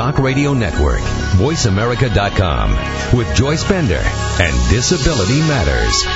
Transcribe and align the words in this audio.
Talk 0.00 0.16
Radio 0.18 0.54
Network, 0.54 1.00
voiceamerica.com, 1.36 3.18
with 3.18 3.36
Joyce 3.36 3.68
Bender 3.68 4.00
and 4.00 4.70
Disability 4.70 5.40
Matters. 5.40 6.06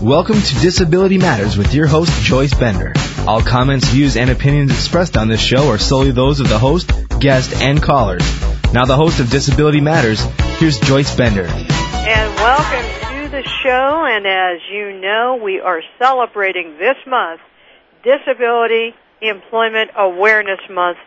Welcome 0.00 0.40
to 0.40 0.54
Disability 0.60 1.18
Matters 1.18 1.58
with 1.58 1.74
your 1.74 1.88
host, 1.88 2.12
Joyce 2.22 2.54
Bender. 2.54 2.92
All 3.26 3.42
comments, 3.42 3.88
views, 3.88 4.16
and 4.16 4.30
opinions 4.30 4.70
expressed 4.70 5.16
on 5.16 5.26
this 5.26 5.40
show 5.40 5.68
are 5.70 5.78
solely 5.78 6.12
those 6.12 6.38
of 6.38 6.48
the 6.48 6.60
host, 6.60 6.92
guest, 7.18 7.60
and 7.60 7.82
callers. 7.82 8.22
Now, 8.72 8.84
the 8.84 8.94
host 8.94 9.18
of 9.18 9.28
Disability 9.28 9.80
Matters, 9.80 10.22
here's 10.60 10.78
Joyce 10.78 11.16
Bender. 11.16 11.46
And 11.46 12.34
welcome 12.36 13.24
to 13.24 13.28
the 13.28 13.42
show. 13.64 14.06
And 14.08 14.24
as 14.24 14.60
you 14.70 15.00
know, 15.00 15.40
we 15.42 15.58
are 15.58 15.82
celebrating 15.98 16.78
this 16.78 16.96
month 17.08 17.40
Disability 18.04 18.94
Employment 19.22 19.90
Awareness 19.96 20.60
Month 20.70 20.98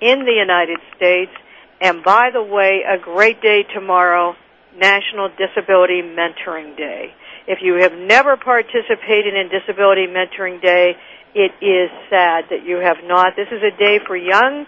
in 0.00 0.24
the 0.24 0.32
United 0.32 0.78
States. 0.96 1.32
And 1.80 2.02
by 2.04 2.30
the 2.32 2.42
way, 2.42 2.82
a 2.86 2.98
great 2.98 3.40
day 3.40 3.64
tomorrow, 3.74 4.34
National 4.76 5.28
Disability 5.28 6.02
Mentoring 6.02 6.76
Day. 6.76 7.14
If 7.46 7.58
you 7.62 7.78
have 7.80 7.92
never 7.92 8.36
participated 8.36 9.34
in 9.34 9.48
Disability 9.48 10.06
Mentoring 10.06 10.60
Day, 10.62 10.94
it 11.34 11.52
is 11.62 11.90
sad 12.10 12.44
that 12.50 12.64
you 12.64 12.78
have 12.78 12.98
not. 13.04 13.34
This 13.36 13.48
is 13.50 13.62
a 13.62 13.76
day 13.78 13.98
for 14.06 14.16
young 14.16 14.66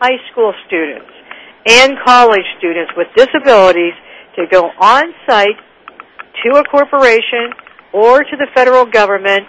high 0.00 0.18
school 0.30 0.52
students 0.66 1.10
and 1.66 1.94
college 2.04 2.46
students 2.58 2.92
with 2.96 3.06
disabilities 3.14 3.94
to 4.36 4.46
go 4.50 4.70
on 4.80 5.04
site 5.28 5.58
to 6.42 6.58
a 6.58 6.64
corporation 6.64 7.54
or 7.92 8.20
to 8.24 8.36
the 8.36 8.48
federal 8.54 8.84
government, 8.86 9.44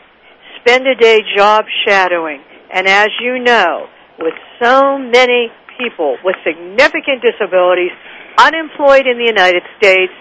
spend 0.60 0.86
a 0.86 0.96
day 0.96 1.20
job 1.36 1.66
shadowing. 1.88 2.42
And 2.74 2.88
as 2.88 3.10
you 3.22 3.38
know, 3.38 3.88
with 4.18 4.34
so 4.62 4.98
many 4.98 5.52
people 5.78 6.18
with 6.24 6.36
significant 6.44 7.22
disabilities 7.22 7.92
unemployed 8.38 9.06
in 9.06 9.18
the 9.18 9.26
United 9.26 9.62
States, 9.78 10.14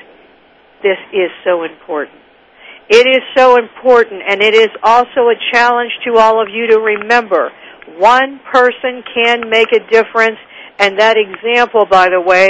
this 0.82 0.98
is 1.12 1.30
so 1.44 1.64
important. 1.64 2.18
It 2.88 3.06
is 3.06 3.22
so 3.34 3.56
important 3.56 4.22
and 4.28 4.42
it 4.42 4.54
is 4.54 4.68
also 4.82 5.32
a 5.32 5.36
challenge 5.52 5.92
to 6.04 6.18
all 6.18 6.42
of 6.42 6.48
you 6.52 6.66
to 6.68 6.78
remember 6.78 7.50
one 7.96 8.40
person 8.52 9.02
can 9.14 9.48
make 9.48 9.68
a 9.72 9.80
difference 9.90 10.38
and 10.78 10.98
that 10.98 11.16
example, 11.16 11.86
by 11.86 12.08
the 12.08 12.20
way, 12.20 12.48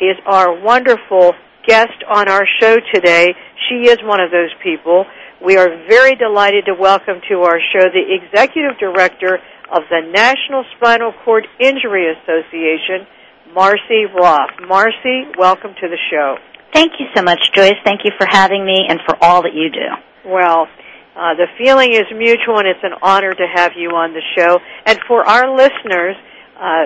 is 0.00 0.16
our 0.26 0.58
wonderful 0.58 1.32
guest 1.66 2.02
on 2.08 2.28
our 2.28 2.46
show 2.60 2.76
today. 2.92 3.34
She 3.68 3.88
is 3.88 3.98
one 4.02 4.20
of 4.20 4.30
those 4.30 4.50
people. 4.62 5.04
We 5.44 5.58
are 5.58 5.68
very 5.86 6.16
delighted 6.16 6.64
to 6.72 6.74
welcome 6.74 7.20
to 7.28 7.42
our 7.42 7.60
show 7.60 7.84
the 7.92 8.00
Executive 8.00 8.78
Director 8.80 9.36
of 9.70 9.82
the 9.90 10.00
National 10.10 10.64
Spinal 10.74 11.12
Cord 11.22 11.46
Injury 11.60 12.08
Association, 12.16 13.06
Marcie 13.52 14.08
Roth. 14.08 14.56
Marcie, 14.66 15.36
welcome 15.36 15.74
to 15.78 15.86
the 15.86 15.98
show. 16.10 16.38
Thank 16.72 16.92
you 16.98 17.08
so 17.14 17.22
much, 17.22 17.52
Joyce. 17.54 17.76
Thank 17.84 18.00
you 18.04 18.12
for 18.16 18.26
having 18.26 18.64
me 18.64 18.86
and 18.88 19.00
for 19.04 19.22
all 19.22 19.42
that 19.42 19.52
you 19.52 19.68
do. 19.68 20.30
Well, 20.30 20.66
uh, 21.14 21.34
the 21.34 21.48
feeling 21.58 21.92
is 21.92 22.04
mutual, 22.16 22.56
and 22.56 22.66
it's 22.66 22.82
an 22.82 22.94
honor 23.02 23.34
to 23.34 23.46
have 23.52 23.72
you 23.76 23.90
on 23.90 24.14
the 24.14 24.22
show. 24.34 24.60
And 24.86 24.98
for 25.06 25.28
our 25.28 25.54
listeners 25.54 26.16
uh, 26.58 26.84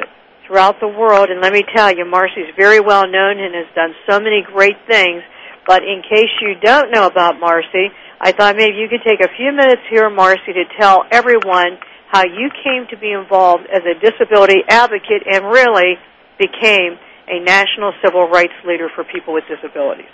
throughout 0.48 0.80
the 0.80 0.88
world, 0.88 1.30
and 1.30 1.40
let 1.40 1.52
me 1.52 1.62
tell 1.76 1.94
you, 1.94 2.04
Marcie's 2.04 2.50
very 2.56 2.80
well 2.80 3.06
known 3.06 3.38
and 3.38 3.54
has 3.54 3.72
done 3.76 3.94
so 4.10 4.18
many 4.18 4.42
great 4.42 4.78
things. 4.88 5.22
But 5.68 5.84
in 5.84 6.00
case 6.00 6.32
you 6.40 6.54
don't 6.64 6.90
know 6.90 7.04
about 7.04 7.34
Marcie, 7.38 7.92
I 8.18 8.32
thought 8.32 8.56
maybe 8.56 8.78
you 8.80 8.88
could 8.88 9.04
take 9.06 9.20
a 9.20 9.28
few 9.36 9.52
minutes 9.52 9.82
here, 9.90 10.08
Marcie, 10.08 10.56
to 10.56 10.64
tell 10.80 11.04
everyone 11.12 11.76
how 12.08 12.24
you 12.24 12.48
came 12.64 12.88
to 12.88 12.96
be 12.96 13.12
involved 13.12 13.68
as 13.68 13.82
a 13.84 13.92
disability 14.00 14.64
advocate 14.66 15.28
and 15.30 15.44
really 15.44 16.00
became 16.38 16.96
a 17.28 17.44
national 17.44 17.92
civil 18.02 18.30
rights 18.30 18.56
leader 18.64 18.88
for 18.94 19.04
people 19.04 19.34
with 19.34 19.44
disabilities. 19.44 20.08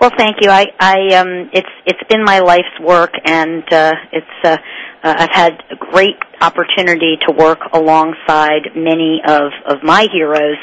Well, 0.00 0.10
thank 0.16 0.36
you. 0.42 0.50
I, 0.50 0.66
I, 0.78 1.14
um, 1.16 1.50
it's 1.52 1.68
it's 1.86 2.02
been 2.08 2.22
my 2.22 2.40
life's 2.40 2.78
work, 2.82 3.12
and 3.24 3.64
uh, 3.72 3.94
it's 4.12 4.26
uh, 4.44 4.56
uh, 5.02 5.14
I've 5.18 5.30
had 5.30 5.52
a 5.70 5.76
great 5.76 6.16
opportunity 6.40 7.16
to 7.26 7.32
work 7.32 7.60
alongside 7.72 8.76
many 8.76 9.22
of 9.26 9.52
of 9.66 9.82
my 9.82 10.06
heroes, 10.12 10.58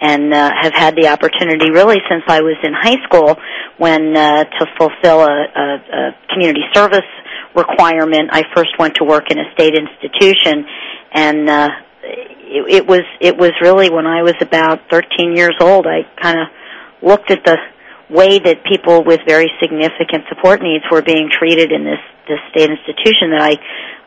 and 0.00 0.32
uh, 0.32 0.50
have 0.60 0.72
had 0.72 0.94
the 0.94 1.08
opportunity 1.08 1.70
really 1.70 1.96
since 2.08 2.22
I 2.28 2.42
was 2.42 2.56
in 2.62 2.72
high 2.74 3.02
school 3.04 3.36
when 3.78 4.16
uh, 4.16 4.44
to 4.44 4.66
fulfill 4.78 5.20
a, 5.20 5.44
a, 5.56 5.66
a 5.92 6.16
community 6.32 6.62
service 6.72 7.00
requirement. 7.56 8.30
I 8.32 8.44
first 8.54 8.70
went 8.78 8.94
to 8.96 9.04
work 9.04 9.30
in 9.30 9.38
a 9.38 9.50
state 9.54 9.74
institution, 9.74 10.64
and 11.12 11.48
uh, 11.48 11.68
it, 12.02 12.74
it 12.82 12.86
was 12.86 13.02
it 13.20 13.36
was 13.36 13.50
really 13.60 13.90
when 13.90 14.06
I 14.06 14.22
was 14.22 14.34
about 14.40 14.80
13 14.90 15.36
years 15.36 15.56
old. 15.60 15.86
I 15.86 16.02
kind 16.22 16.38
of 16.38 16.46
looked 17.02 17.30
at 17.30 17.44
the 17.44 17.56
way 18.10 18.38
that 18.38 18.64
people 18.64 19.02
with 19.04 19.20
very 19.26 19.50
significant 19.60 20.24
support 20.28 20.62
needs 20.62 20.84
were 20.90 21.02
being 21.02 21.28
treated 21.30 21.72
in 21.72 21.84
this 21.84 22.02
this 22.28 22.38
state 22.50 22.70
institution 22.70 23.30
that 23.30 23.42
I 23.42 23.58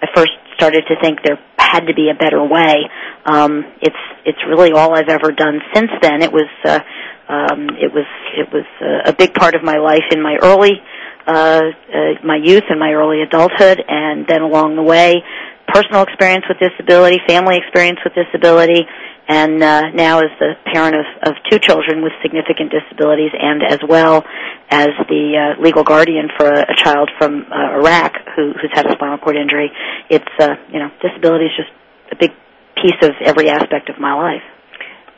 I 0.02 0.08
first 0.16 0.32
started 0.56 0.84
to 0.88 0.96
think 1.02 1.20
there 1.24 1.40
had 1.58 1.88
to 1.88 1.94
be 1.94 2.10
a 2.10 2.16
better 2.16 2.44
way. 2.44 2.90
Um, 3.26 3.66
it's 3.82 4.04
it's 4.26 4.40
really 4.48 4.72
all 4.72 4.96
I've 4.96 5.10
ever 5.10 5.32
done 5.32 5.60
since 5.74 5.92
then. 6.02 6.22
It 6.22 6.32
was 6.32 6.50
uh, 6.66 6.80
um, 7.28 7.70
it 7.78 7.92
was 7.94 8.08
it 8.38 8.48
was 8.52 8.66
uh, 8.82 9.10
a 9.10 9.14
big 9.14 9.34
part 9.34 9.56
of 9.56 9.64
my 9.64 9.78
life 9.78 10.08
in 10.12 10.22
my 10.22 10.38
early 10.42 10.82
uh, 11.28 11.62
uh, 11.94 12.26
my 12.26 12.38
youth 12.42 12.64
and 12.70 12.80
my 12.80 12.92
early 12.94 13.22
adulthood, 13.22 13.84
and 13.88 14.26
then 14.28 14.42
along 14.42 14.76
the 14.76 14.82
way, 14.82 15.22
personal 15.68 16.02
experience 16.02 16.46
with 16.50 16.58
disability, 16.58 17.20
family 17.28 17.58
experience 17.58 18.00
with 18.04 18.14
disability, 18.16 18.88
and 19.30 19.62
uh, 19.62 19.90
now 19.94 20.20
as 20.20 20.34
the 20.40 20.54
parent 20.74 20.96
of, 20.96 21.06
of 21.22 21.34
two 21.50 21.60
children 21.60 22.02
with 22.02 22.12
significant 22.24 22.74
disabilities, 22.74 23.30
and 23.38 23.62
as 23.62 23.78
well 23.88 24.26
as 24.72 24.90
the 25.08 25.38
uh, 25.38 25.62
legal 25.62 25.84
guardian 25.84 26.30
for 26.36 26.48
a, 26.48 26.62
a 26.62 26.76
child 26.76 27.12
from 27.20 27.46
uh, 27.46 27.78
Iraq 27.78 28.14
who, 28.36 28.54
who's 28.60 28.72
had 28.74 28.88
a 28.88 28.94
spinal 28.94 29.20
cord 29.20 29.38
injury. 29.38 29.72
It's 30.10 30.34
uh, 30.40 30.56
you 30.74 30.80
know 30.80 30.90
disability 31.00 31.46
is 31.46 31.52
just 31.56 31.70
a 32.12 32.16
big 32.16 32.32
piece 32.76 32.98
of 33.04 33.12
every 33.24 33.50
aspect 33.50 33.90
of 33.90 34.00
my 34.00 34.14
life. 34.14 34.44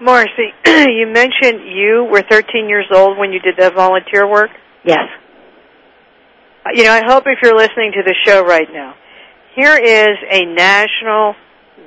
Marcie, 0.04 0.52
you 0.66 1.08
mentioned 1.08 1.62
you 1.72 2.08
were 2.12 2.24
13 2.30 2.68
years 2.68 2.88
old 2.94 3.18
when 3.18 3.32
you 3.32 3.40
did 3.40 3.56
that 3.60 3.76
volunteer 3.76 4.30
work. 4.30 4.50
Yes. 4.84 5.08
You 6.74 6.84
know, 6.84 6.92
I 6.92 7.04
hope 7.06 7.24
if 7.28 7.40
you're 7.42 7.56
listening 7.56 7.94
to 7.94 8.04
the 8.04 8.16
show 8.26 8.44
right 8.44 8.68
now, 8.72 8.96
here 9.56 9.76
is 9.76 10.18
a 10.30 10.46
national, 10.46 11.36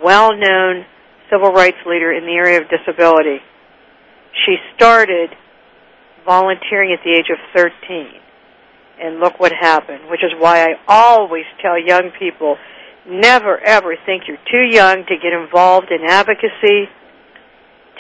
well-known 0.03 0.87
civil 1.31 1.53
rights 1.53 1.79
leader 1.87 2.13
in 2.13 2.25
the 2.25 2.33
area 2.33 2.61
of 2.61 2.69
disability. 2.69 3.39
She 4.47 4.57
started 4.77 5.31
volunteering 6.25 6.93
at 6.93 7.05
the 7.05 7.13
age 7.13 7.31
of 7.31 7.39
13. 7.55 8.21
And 9.01 9.19
look 9.19 9.41
what 9.41 9.53
happened, 9.53 10.09
which 10.09 10.23
is 10.23 10.31
why 10.39 10.63
I 10.63 10.75
always 10.87 11.45
tell 11.61 11.79
young 11.79 12.11
people, 12.19 12.57
never 13.09 13.59
ever 13.59 13.97
think 14.07 14.25
you're 14.29 14.39
too 14.51 14.65
young 14.71 15.05
to 15.09 15.17
get 15.17 15.33
involved 15.33 15.91
in 15.91 16.07
advocacy, 16.07 16.89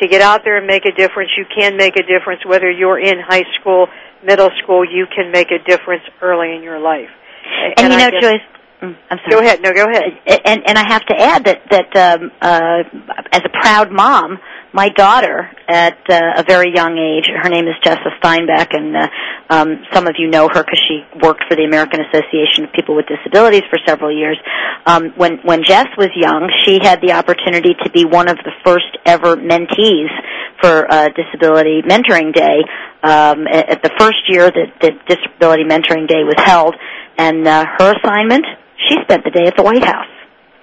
to 0.00 0.08
get 0.08 0.22
out 0.22 0.42
there 0.44 0.58
and 0.58 0.66
make 0.66 0.84
a 0.86 0.92
difference. 0.92 1.30
You 1.36 1.44
can 1.46 1.76
make 1.76 1.96
a 1.96 2.02
difference 2.02 2.46
whether 2.46 2.70
you're 2.70 2.98
in 2.98 3.18
high 3.18 3.44
school, 3.60 3.88
middle 4.24 4.50
school, 4.62 4.84
you 4.84 5.06
can 5.14 5.32
make 5.32 5.50
a 5.50 5.58
difference 5.58 6.02
early 6.22 6.54
in 6.54 6.62
your 6.62 6.78
life. 6.78 7.10
And, 7.76 7.92
and 7.92 7.92
you 7.92 7.98
know, 7.98 8.20
Joyce, 8.20 8.53
Mm, 8.82 8.96
I'm 9.10 9.18
sorry. 9.18 9.30
Go 9.30 9.38
ahead. 9.38 9.62
No, 9.62 9.72
go 9.72 9.84
ahead. 9.84 10.02
And 10.44 10.62
and 10.66 10.78
I 10.78 10.84
have 10.88 11.06
to 11.06 11.14
add 11.16 11.44
that 11.44 11.62
that 11.70 11.96
um, 11.96 12.30
uh, 12.40 12.82
as 13.32 13.40
a 13.44 13.48
proud 13.48 13.92
mom, 13.92 14.38
my 14.72 14.88
daughter 14.88 15.48
at 15.68 15.98
uh, 16.10 16.32
a 16.36 16.44
very 16.46 16.74
young 16.74 16.98
age, 16.98 17.30
her 17.30 17.48
name 17.48 17.66
is 17.66 17.74
Jessa 17.84 18.10
Steinbeck, 18.20 18.74
and 18.74 18.96
uh, 18.96 19.08
um, 19.48 19.84
some 19.92 20.06
of 20.06 20.16
you 20.18 20.28
know 20.28 20.48
her 20.48 20.62
because 20.64 20.82
she 20.88 21.04
worked 21.22 21.44
for 21.48 21.56
the 21.56 21.64
American 21.64 22.00
Association 22.00 22.64
of 22.64 22.72
People 22.72 22.96
with 22.96 23.06
Disabilities 23.06 23.62
for 23.70 23.78
several 23.86 24.10
years. 24.10 24.36
Um, 24.86 25.12
when 25.16 25.38
when 25.44 25.62
Jess 25.62 25.86
was 25.96 26.10
young, 26.16 26.50
she 26.64 26.80
had 26.82 27.00
the 27.00 27.12
opportunity 27.12 27.74
to 27.84 27.90
be 27.90 28.04
one 28.04 28.28
of 28.28 28.36
the 28.38 28.52
first 28.64 28.98
ever 29.06 29.36
mentees 29.36 30.10
for 30.60 30.90
uh, 30.90 31.08
Disability 31.14 31.82
Mentoring 31.82 32.34
Day 32.34 32.58
um, 33.02 33.46
at, 33.46 33.70
at 33.70 33.82
the 33.82 33.90
first 33.98 34.28
year 34.28 34.50
that, 34.50 34.68
that 34.82 35.06
Disability 35.06 35.64
Mentoring 35.64 36.08
Day 36.08 36.24
was 36.24 36.36
held, 36.38 36.74
and 37.16 37.46
uh, 37.46 37.64
her 37.78 37.94
assignment 38.02 38.44
she 38.88 38.96
spent 39.02 39.24
the 39.24 39.30
day 39.30 39.46
at 39.46 39.56
the 39.56 39.62
White 39.62 39.84
House. 39.84 40.10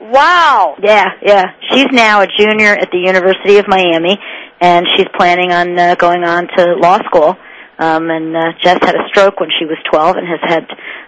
Wow. 0.01 0.75
Yeah, 0.81 1.06
yeah. 1.21 1.45
She's 1.69 1.88
now 1.91 2.21
a 2.21 2.27
junior 2.27 2.73
at 2.73 2.89
the 2.91 2.97
University 2.97 3.57
of 3.57 3.68
Miami, 3.68 4.18
and 4.59 4.85
she's 4.95 5.07
planning 5.15 5.51
on 5.51 5.77
uh, 5.77 5.95
going 5.95 6.23
on 6.23 6.47
to 6.57 6.75
law 6.75 6.97
school. 7.06 7.38
Um, 7.77 8.09
and 8.09 8.35
uh, 8.35 8.53
Jess 8.62 8.77
had 8.81 8.95
a 8.95 9.07
stroke 9.09 9.39
when 9.39 9.50
she 9.57 9.65
was 9.65 9.77
12 9.89 10.18
and 10.18 10.27
has 10.27 10.39
had 10.41 10.65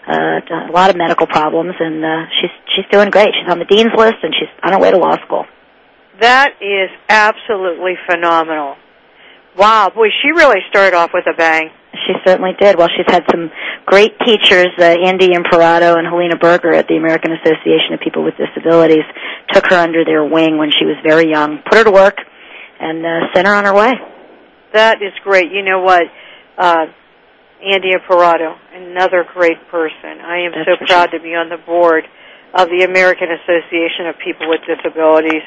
uh, 0.08 0.70
a 0.70 0.74
lot 0.74 0.90
of 0.90 0.96
medical 0.96 1.28
problems, 1.28 1.76
and 1.80 2.04
uh, 2.04 2.26
she's 2.42 2.50
she's 2.76 2.86
doing 2.92 3.10
great. 3.10 3.30
She's 3.40 3.52
on 3.52 3.60
the 3.60 3.66
dean's 3.66 3.94
list, 3.96 4.18
and 4.24 4.34
she's 4.34 4.50
on 4.64 4.74
her 4.74 4.80
way 4.80 4.92
to 4.92 4.98
law 4.98 5.16
school. 5.26 5.46
That 6.20 6.54
is 6.62 6.90
absolutely 7.10 7.94
phenomenal. 8.10 8.76
Wow, 9.58 9.92
boy, 9.94 10.08
she 10.22 10.30
really 10.32 10.62
started 10.70 10.96
off 10.96 11.12
with 11.14 11.26
a 11.28 11.38
bang. 11.38 11.70
She 11.94 12.14
certainly 12.26 12.52
did. 12.60 12.78
Well, 12.78 12.90
she's 12.96 13.08
had 13.08 13.24
some 13.32 13.52
great 13.86 14.18
teachers, 14.26 14.68
uh, 14.80 14.84
Andy 14.84 15.34
Imparato 15.34 15.96
and 15.96 16.08
Helena 16.08 16.38
Berger 16.38 16.74
at 16.74 16.88
the 16.88 16.96
American 16.98 17.32
Association 17.34 17.94
of 17.94 18.00
People 18.00 18.24
with 18.24 18.34
Disabilities, 18.38 19.06
took 19.52 19.66
her 19.68 19.78
under 19.78 20.04
their 20.04 20.26
wing 20.26 20.58
when 20.58 20.72
she 20.72 20.86
was 20.86 20.98
very 21.06 21.30
young, 21.30 21.60
put 21.70 21.78
her 21.78 21.84
to 21.84 21.92
work, 21.92 22.18
and 22.80 23.06
uh, 23.06 23.34
sent 23.34 23.48
her 23.48 23.54
on 23.54 23.66
her 23.66 23.74
way. 23.74 23.94
That 24.74 25.02
is 25.02 25.14
great. 25.24 25.52
You 25.52 25.64
know 25.64 25.82
what? 25.82 26.04
Uh, 26.58 26.86
Andy 27.64 27.92
Imparato, 27.94 28.56
another 28.74 29.24
great 29.34 29.58
person. 29.72 30.20
I 30.20 30.44
am 30.46 30.52
That's 30.52 30.82
so 30.82 30.86
proud 30.86 31.12
to 31.12 31.20
be 31.20 31.32
on 31.32 31.50
the 31.50 31.62
board 31.64 32.04
of 32.54 32.68
the 32.68 32.84
American 32.84 33.30
Association 33.32 34.08
of 34.08 34.16
People 34.20 34.50
with 34.50 34.62
Disabilities. 34.68 35.42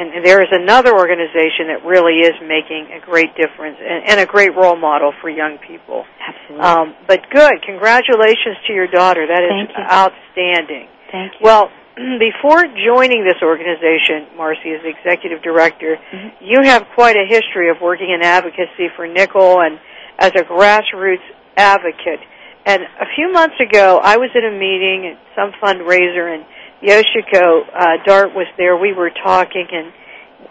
And, 0.00 0.24
there 0.24 0.40
is 0.42 0.48
another 0.50 0.96
organization 0.96 1.68
that 1.68 1.84
really 1.84 2.24
is 2.24 2.32
making 2.40 2.88
a 2.96 3.04
great 3.04 3.36
difference 3.36 3.76
and, 3.80 4.08
and 4.08 4.20
a 4.20 4.26
great 4.26 4.56
role 4.56 4.76
model 4.76 5.12
for 5.20 5.28
young 5.28 5.58
people. 5.58 6.04
Absolutely. 6.16 6.64
Um, 6.64 6.94
but 7.06 7.20
good. 7.30 7.52
Congratulations 7.66 8.56
to 8.66 8.72
your 8.72 8.86
daughter. 8.88 9.26
That 9.28 9.44
is 9.44 9.50
Thank 9.52 9.70
you. 9.76 9.84
outstanding. 9.84 10.88
Thank 11.12 11.32
you. 11.36 11.44
Well, 11.44 11.68
before 12.18 12.64
joining 12.72 13.24
this 13.28 13.42
organization, 13.42 14.26
Marcie, 14.40 14.72
as 14.72 14.80
executive 14.84 15.42
director, 15.42 15.98
Mhm. 16.12 16.32
you 16.40 16.62
have 16.64 16.86
quite 16.94 17.16
a 17.16 17.26
history 17.28 17.68
of 17.68 17.80
working 17.80 18.08
in 18.10 18.22
advocacy 18.22 18.88
for 18.96 19.06
Nickel 19.06 19.60
and 19.60 19.78
as 20.18 20.32
a 20.36 20.44
grassroots 20.44 21.24
advocate. 21.56 22.20
And 22.66 22.82
a 22.82 23.06
few 23.16 23.32
months 23.32 23.56
ago, 23.60 24.00
I 24.02 24.16
was 24.16 24.30
at 24.34 24.44
a 24.44 24.50
meeting 24.52 25.06
at 25.08 25.18
some 25.34 25.52
fundraiser, 25.62 26.32
and 26.34 26.44
Yoshiko 26.82 27.62
uh, 27.68 27.96
Dart 28.06 28.34
was 28.34 28.46
there. 28.56 28.76
We 28.76 28.92
were 28.92 29.10
talking, 29.10 29.66
and 29.70 29.92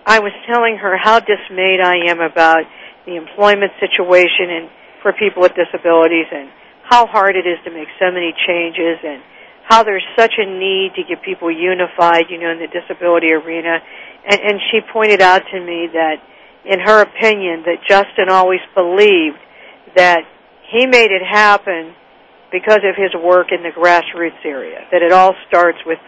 I 0.06 0.20
was 0.20 0.31
telling 0.48 0.78
her 0.78 0.98
how 0.98 1.20
dismayed 1.20 1.81
I 1.81 2.10
am 2.10 2.22
about 2.22 2.64
the 3.06 3.16
employment 3.16 3.72
situation 3.80 4.50
and 4.50 4.70
for 5.02 5.14
people 5.14 5.42
with 5.42 5.54
disabilities, 5.56 6.28
and 6.31 6.50
how 6.84 7.08
hard 7.08 7.36
it 7.36 7.48
is 7.48 7.58
to 7.66 7.72
make 7.72 7.88
so 7.98 8.12
many 8.12 8.34
changes, 8.46 9.00
and 9.04 9.24
how 9.64 9.84
there's 9.84 10.06
such 10.18 10.34
a 10.38 10.46
need 10.46 10.94
to 10.96 11.04
get 11.08 11.24
people 11.24 11.50
unified, 11.50 12.26
you 12.30 12.38
know, 12.38 12.52
in 12.52 12.60
the 12.60 12.68
disability 12.68 13.32
arena. 13.32 13.80
And, 14.28 14.40
and 14.42 14.60
she 14.70 14.82
pointed 14.92 15.22
out 15.22 15.42
to 15.52 15.60
me 15.60 15.88
that, 15.94 16.18
in 16.66 16.80
her 16.82 17.02
opinion, 17.02 17.64
that 17.66 17.82
Justin 17.88 18.30
always 18.30 18.60
believed 18.75 19.40
that 19.96 20.25
he 20.70 20.86
made 20.86 21.12
it 21.12 21.24
happen 21.24 21.96
because 22.52 22.82
of 22.84 22.96
his 22.98 23.14
work 23.22 23.48
in 23.52 23.64
the 23.64 23.70
grassroots 23.70 24.44
area. 24.44 24.86
That 24.92 25.02
it 25.02 25.12
all 25.12 25.34
starts 25.48 25.78
with, 25.86 26.00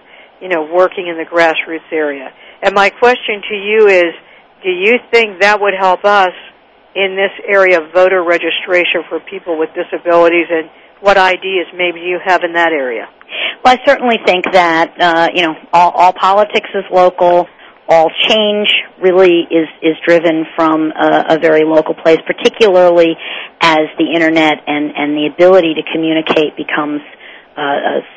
you 0.41 0.49
know, 0.49 0.67
working 0.73 1.07
in 1.07 1.17
the 1.17 1.25
grassroots 1.25 1.91
area. 1.91 2.33
And 2.61 2.73
my 2.73 2.89
question 2.89 3.41
to 3.49 3.55
you 3.55 3.87
is, 3.87 4.13
do 4.63 4.69
you 4.69 4.97
think 5.11 5.41
that 5.41 5.61
would 5.61 5.73
help 5.77 6.03
us 6.03 6.33
in 6.95 7.15
this 7.15 7.31
area 7.47 7.81
of 7.81 7.93
voter 7.93 8.23
registration 8.23 9.03
for 9.07 9.19
people 9.19 9.57
with 9.57 9.69
disabilities 9.73 10.47
and 10.49 10.69
what 10.99 11.17
ideas 11.17 11.65
maybe 11.73 12.01
you 12.01 12.19
have 12.23 12.41
in 12.43 12.53
that 12.53 12.71
area? 12.71 13.07
Well, 13.63 13.77
I 13.77 13.85
certainly 13.85 14.17
think 14.25 14.45
that 14.51 14.93
uh, 14.99 15.27
you 15.33 15.43
know 15.43 15.55
all, 15.73 15.91
all 15.91 16.13
politics 16.13 16.69
is 16.73 16.83
local. 16.91 17.47
All 17.87 18.09
change 18.27 18.69
really 19.01 19.47
is 19.49 19.67
is 19.81 19.95
driven 20.05 20.45
from 20.55 20.91
a, 20.91 21.35
a 21.35 21.39
very 21.39 21.65
local 21.65 21.93
place, 21.93 22.19
particularly 22.25 23.15
as 23.61 23.87
the 23.97 24.13
internet 24.13 24.61
and 24.67 24.91
and 24.95 25.17
the 25.17 25.29
ability 25.33 25.73
to 25.75 25.83
communicate 25.91 26.55
becomes 26.55 27.01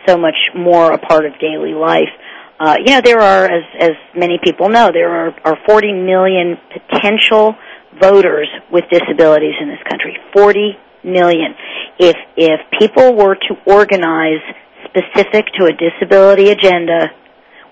so 0.07 0.17
much 0.17 0.37
more 0.55 0.93
a 0.93 0.99
part 0.99 1.27
of 1.27 1.33
daily 1.41 1.75
life. 1.75 2.11
Uh, 2.59 2.77
you 2.79 2.95
know, 2.95 3.01
there 3.01 3.21
are, 3.21 3.45
as 3.45 3.65
as 3.81 3.91
many 4.17 4.39
people 4.43 4.69
know, 4.69 4.91
there 4.93 5.11
are, 5.11 5.35
are 5.45 5.59
40 5.67 5.93
million 5.93 6.57
potential 6.73 7.55
voters 8.01 8.49
with 8.71 8.85
disabilities 8.91 9.55
in 9.61 9.69
this 9.69 9.83
country. 9.89 10.17
40 10.33 10.77
million. 11.05 11.55
If 11.99 12.17
if 12.37 12.61
people 12.79 13.15
were 13.15 13.35
to 13.35 13.55
organize 13.67 14.43
specific 14.85 15.47
to 15.59 15.67
a 15.67 15.73
disability 15.73 16.51
agenda, 16.51 17.11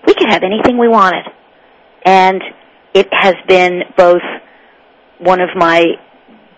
we 0.05 0.13
could 0.13 0.29
have 0.29 0.43
anything 0.43 0.77
we 0.77 0.87
wanted. 0.87 1.25
And 2.05 2.41
it 2.93 3.07
has 3.11 3.35
been 3.47 3.83
both 3.97 4.21
one 5.19 5.39
of 5.39 5.49
my 5.55 5.83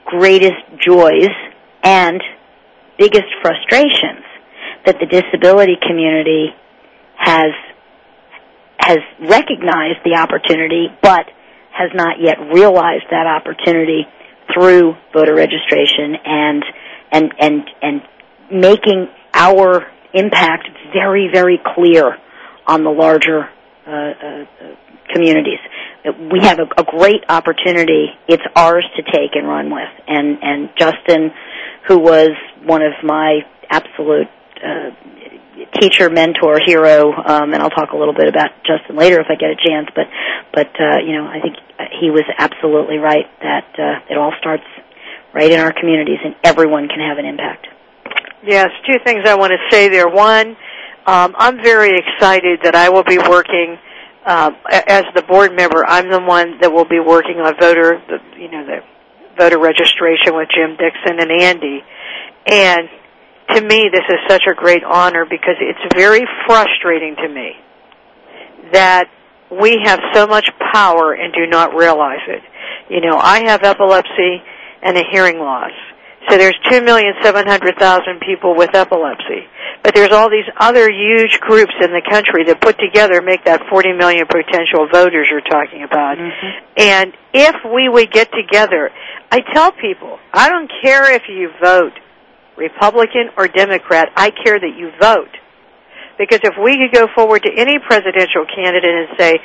greatest 0.06 0.62
joys 0.84 1.30
and 1.84 2.22
biggest 2.98 3.28
frustrations 3.42 4.25
that 4.85 4.97
the 4.99 5.05
disability 5.05 5.75
community 5.87 6.49
has 7.17 7.51
has 8.77 8.99
recognized 9.19 9.99
the 10.03 10.15
opportunity 10.15 10.87
but 11.01 11.25
has 11.71 11.89
not 11.93 12.17
yet 12.21 12.37
realized 12.53 13.05
that 13.09 13.25
opportunity 13.25 14.05
through 14.53 14.93
voter 15.13 15.33
registration 15.33 16.15
and 16.23 16.63
and 17.11 17.33
and 17.39 17.63
and 17.81 18.01
making 18.51 19.07
our 19.33 19.87
impact 20.13 20.67
very 20.93 21.29
very 21.31 21.59
clear 21.75 22.17
on 22.67 22.83
the 22.83 22.89
larger 22.89 23.49
uh, 23.87 23.91
uh, 23.91 24.45
communities. 25.13 25.59
We 26.31 26.39
have 26.41 26.59
a, 26.59 26.81
a 26.81 26.83
great 26.83 27.23
opportunity. 27.29 28.07
It's 28.27 28.43
ours 28.55 28.85
to 28.95 29.03
take 29.03 29.35
and 29.35 29.47
run 29.47 29.71
with. 29.71 29.89
And 30.07 30.37
and 30.41 30.69
Justin, 30.77 31.31
who 31.87 31.99
was 31.99 32.29
one 32.63 32.81
of 32.81 32.93
my 33.03 33.41
absolute 33.69 34.27
uh, 34.63 34.90
teacher, 35.80 36.10
mentor, 36.10 36.60
hero, 36.66 37.12
um, 37.13 37.54
and 37.54 37.62
I'll 37.62 37.69
talk 37.69 37.92
a 37.94 37.98
little 37.98 38.13
bit 38.13 38.28
about 38.28 38.52
Justin 38.66 38.96
later 38.96 39.19
if 39.19 39.28
I 39.30 39.36
get 39.36 39.50
a 39.52 39.60
chance. 39.60 39.88
But 39.96 40.07
but 40.54 40.68
uh, 40.80 41.00
you 41.06 41.13
know, 41.13 41.25
I 41.28 41.40
think 41.42 41.56
he 42.00 42.10
was 42.10 42.24
absolutely 42.38 42.98
right 42.98 43.25
that 43.42 43.68
uh, 43.78 44.12
it 44.12 44.18
all 44.18 44.34
starts 44.40 44.63
right 45.34 45.52
in 45.52 45.60
our 45.60 45.74
communities, 45.74 46.19
and 46.24 46.36
everyone 46.44 46.88
can 46.88 47.00
have 47.00 47.18
an 47.18 47.25
impact. 47.25 47.68
Yes, 48.44 48.69
two 48.86 49.00
things 49.04 49.22
I 49.25 49.36
want 49.36 49.52
to 49.52 49.75
say 49.75 49.90
there. 49.90 50.07
One, 50.07 50.56
um, 51.07 51.36
I'm 51.38 51.63
very 51.63 51.98
excited 51.98 52.60
that 52.63 52.75
I 52.75 52.90
will 52.90 53.04
be 53.04 53.18
working 53.18 53.78
a- 54.25 54.92
as 54.92 55.04
the 55.16 55.22
board 55.24 55.56
member. 55.56 55.84
I'm 55.88 56.10
the 56.10 56.19
one 56.19 56.60
that 56.60 56.72
will 56.72 56.86
be 56.86 57.00
working 57.00 57.40
on 57.40 57.54
voter, 57.60 58.02
you 58.38 58.50
know, 58.50 58.66
the 58.66 58.80
voter 59.38 59.60
registration 59.60 60.36
with 60.36 60.50
Jim 60.56 60.78
Dickson 60.78 61.19
and 61.19 61.31
Andy. 61.31 61.84
And 62.48 62.90
to 63.50 63.62
me, 63.62 63.89
this 63.92 64.06
is 64.09 64.19
such 64.27 64.44
a 64.50 64.53
great 64.53 64.83
honor 64.83 65.25
because 65.25 65.56
it's 65.59 65.95
very 65.95 66.25
frustrating 66.45 67.15
to 67.15 67.30
me 67.30 67.51
that 68.71 69.06
we 69.51 69.80
have 69.83 70.00
so 70.13 70.25
much 70.25 70.50
power 70.74 71.13
and 71.13 71.33
do 71.33 71.45
not 71.47 71.75
realize 71.75 72.25
it. 72.27 72.42
You 72.89 73.01
know, 73.01 73.18
I 73.18 73.45
have 73.45 73.63
epilepsy 73.63 74.42
and 74.81 74.97
a 74.97 75.03
hearing 75.12 75.39
loss. 75.39 75.71
So 76.30 76.38
there's 76.38 76.57
2,700,000 76.65 78.19
people 78.25 78.56
with 78.56 78.74
epilepsy. 78.74 79.45
But 79.83 79.94
there's 79.94 80.12
all 80.12 80.30
these 80.31 80.50
other 80.57 80.89
huge 80.89 81.39
groups 81.39 81.74
in 81.80 81.92
the 81.92 82.01
country 82.09 82.45
that 82.45 82.59
put 82.59 82.80
together 82.80 83.21
make 83.21 83.45
that 83.45 83.62
40 83.69 83.94
million 83.94 84.25
potential 84.25 84.88
voters 84.92 85.27
you're 85.30 85.42
talking 85.42 85.83
about. 85.83 86.18
Mm-hmm. 86.18 86.74
And 86.77 87.13
if 87.33 87.56
we 87.64 87.87
would 87.87 88.11
get 88.11 88.31
together, 88.33 88.90
I 89.30 89.42
tell 89.54 89.71
people, 89.71 90.18
I 90.33 90.49
don't 90.49 90.71
care 90.81 91.14
if 91.14 91.23
you 91.30 91.52
vote 91.61 91.94
Republican 92.57 93.30
or 93.38 93.47
Democrat, 93.47 94.09
I 94.16 94.31
care 94.31 94.59
that 94.59 94.74
you 94.78 94.92
vote. 95.00 95.31
Because 96.18 96.40
if 96.44 96.56
we 96.64 96.78
could 96.78 96.95
go 96.95 97.07
forward 97.14 97.44
to 97.44 97.52
any 97.56 97.78
presidential 97.80 98.45
candidate 98.47 99.09
and 99.09 99.18
say, 99.19 99.40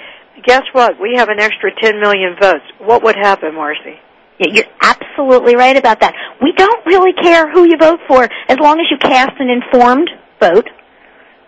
guess 0.44 0.62
what, 0.72 1.00
we 1.00 1.14
have 1.16 1.28
an 1.28 1.40
extra 1.40 1.70
10 1.82 2.00
million 2.00 2.36
votes, 2.40 2.64
what 2.78 3.02
would 3.02 3.16
happen, 3.16 3.54
Marcie? 3.54 3.98
Yeah, 4.38 4.52
You're 4.52 4.72
absolutely 4.80 5.56
right 5.56 5.76
about 5.76 6.00
that. 6.00 6.14
We 6.40 6.52
don't 6.52 6.86
really 6.86 7.12
care 7.12 7.50
who 7.50 7.64
you 7.64 7.76
vote 7.78 8.00
for 8.08 8.24
as 8.48 8.58
long 8.58 8.78
as 8.80 8.86
you 8.90 8.96
cast 8.98 9.32
an 9.38 9.50
informed 9.50 10.08
vote 10.40 10.68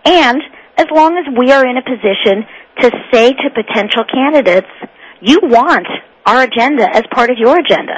and 0.05 0.43
as 0.77 0.87
long 0.91 1.17
as 1.17 1.25
we 1.39 1.53
are 1.53 1.67
in 1.67 1.77
a 1.77 1.83
position 1.83 2.45
to 2.81 2.91
say 3.13 3.33
to 3.33 3.51
potential 3.55 4.05
candidates, 4.13 4.69
you 5.21 5.39
want 5.43 5.87
our 6.27 6.43
agenda 6.43 6.89
as 6.95 7.03
part 7.13 7.31
of 7.31 7.37
your 7.39 7.59
agenda. 7.59 7.95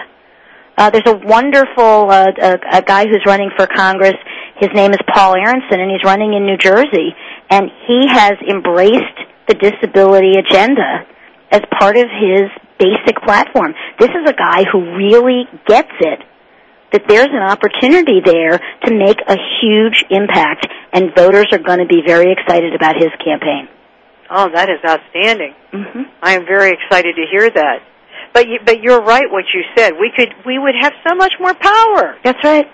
Uh, 0.77 0.91
there's 0.91 1.07
a 1.07 1.17
wonderful 1.27 2.11
uh, 2.11 2.27
a, 2.41 2.59
a 2.79 2.83
guy 2.83 3.07
who's 3.07 3.23
running 3.27 3.51
for 3.57 3.67
Congress. 3.67 4.15
His 4.59 4.71
name 4.75 4.91
is 4.93 4.99
Paul 5.13 5.35
Aronsohn, 5.35 5.79
and 5.79 5.91
he's 5.91 6.05
running 6.05 6.35
in 6.35 6.47
New 6.47 6.57
Jersey. 6.57 7.15
And 7.51 7.71
he 7.87 8.07
has 8.09 8.35
embraced 8.49 9.19
the 9.47 9.55
disability 9.55 10.35
agenda 10.39 11.07
as 11.51 11.61
part 11.79 11.97
of 11.97 12.07
his 12.11 12.51
basic 12.79 13.17
platform. 13.23 13.75
This 13.99 14.11
is 14.11 14.29
a 14.29 14.33
guy 14.33 14.65
who 14.71 14.97
really 14.97 15.45
gets 15.67 15.93
it 16.01 16.21
that 16.93 17.03
there's 17.09 17.31
an 17.31 17.43
opportunity 17.43 18.21
there 18.25 18.59
to 18.59 18.95
make 18.95 19.19
a 19.27 19.37
huge 19.61 20.05
impact, 20.11 20.67
and 20.93 21.11
voters 21.15 21.47
are 21.53 21.59
going 21.59 21.81
to 21.81 21.87
be 21.87 22.03
very 22.07 22.33
excited 22.33 22.75
about 22.75 22.95
his 22.95 23.11
campaign. 23.19 23.69
Oh, 24.31 24.49
that 24.55 24.69
is 24.71 24.79
outstanding. 24.87 25.55
hmm 25.73 26.03
I 26.23 26.35
am 26.35 26.47
very 26.47 26.71
excited 26.73 27.15
to 27.17 27.25
hear 27.31 27.51
that. 27.51 27.83
But 28.35 28.49
you, 28.49 28.59
but 28.67 28.83
you're 28.83 29.01
right 29.03 29.31
what 29.31 29.45
you 29.55 29.63
said. 29.77 29.93
We 29.99 30.11
could 30.17 30.31
we 30.45 30.59
would 30.59 30.75
have 30.81 30.93
so 31.09 31.15
much 31.15 31.33
more 31.41 31.55
power. 31.55 32.17
That's 32.25 32.43
right. 32.45 32.67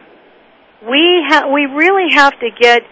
We 0.83 1.23
ha- 1.29 1.49
we 1.53 1.67
really 1.67 2.09
have 2.15 2.33
to 2.41 2.49
get 2.59 2.83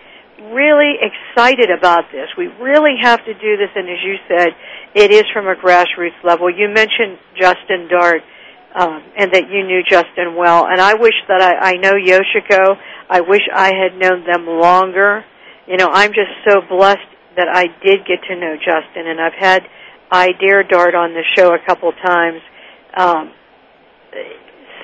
really 0.52 0.94
excited 1.00 1.70
about 1.70 2.04
this. 2.12 2.28
We 2.36 2.46
really 2.60 2.96
have 3.02 3.24
to 3.24 3.34
do 3.34 3.56
this 3.56 3.70
and 3.74 3.88
as 3.88 3.98
you 4.04 4.16
said, 4.28 4.48
it 4.94 5.10
is 5.10 5.24
from 5.32 5.48
a 5.48 5.54
grassroots 5.56 6.22
level. 6.22 6.50
You 6.50 6.68
mentioned 6.68 7.18
Justin 7.40 7.88
Dart. 7.90 8.22
um, 8.74 9.02
and 9.16 9.32
that 9.32 9.48
you 9.50 9.64
knew 9.66 9.82
Justin 9.82 10.36
well. 10.36 10.66
And 10.66 10.80
I 10.80 10.94
wish 10.94 11.14
that 11.28 11.40
I, 11.40 11.72
I 11.72 11.72
know 11.80 11.92
Yoshiko. 11.96 12.76
I 13.08 13.22
wish 13.22 13.40
I 13.54 13.72
had 13.74 13.98
known 13.98 14.24
them 14.26 14.46
longer. 14.46 15.24
You 15.66 15.78
know, 15.78 15.88
I'm 15.90 16.10
just 16.10 16.30
so 16.46 16.60
blessed 16.68 17.08
that 17.36 17.48
I 17.48 17.64
did 17.82 18.04
get 18.06 18.20
to 18.28 18.36
know 18.36 18.56
Justin, 18.56 19.06
and 19.08 19.20
I've 19.20 19.38
had 19.38 19.62
I 20.10 20.28
Dare 20.38 20.62
Dart 20.64 20.94
on 20.94 21.14
the 21.14 21.24
show 21.36 21.54
a 21.54 21.58
couple 21.66 21.90
times. 21.92 22.40
Um, 22.96 23.32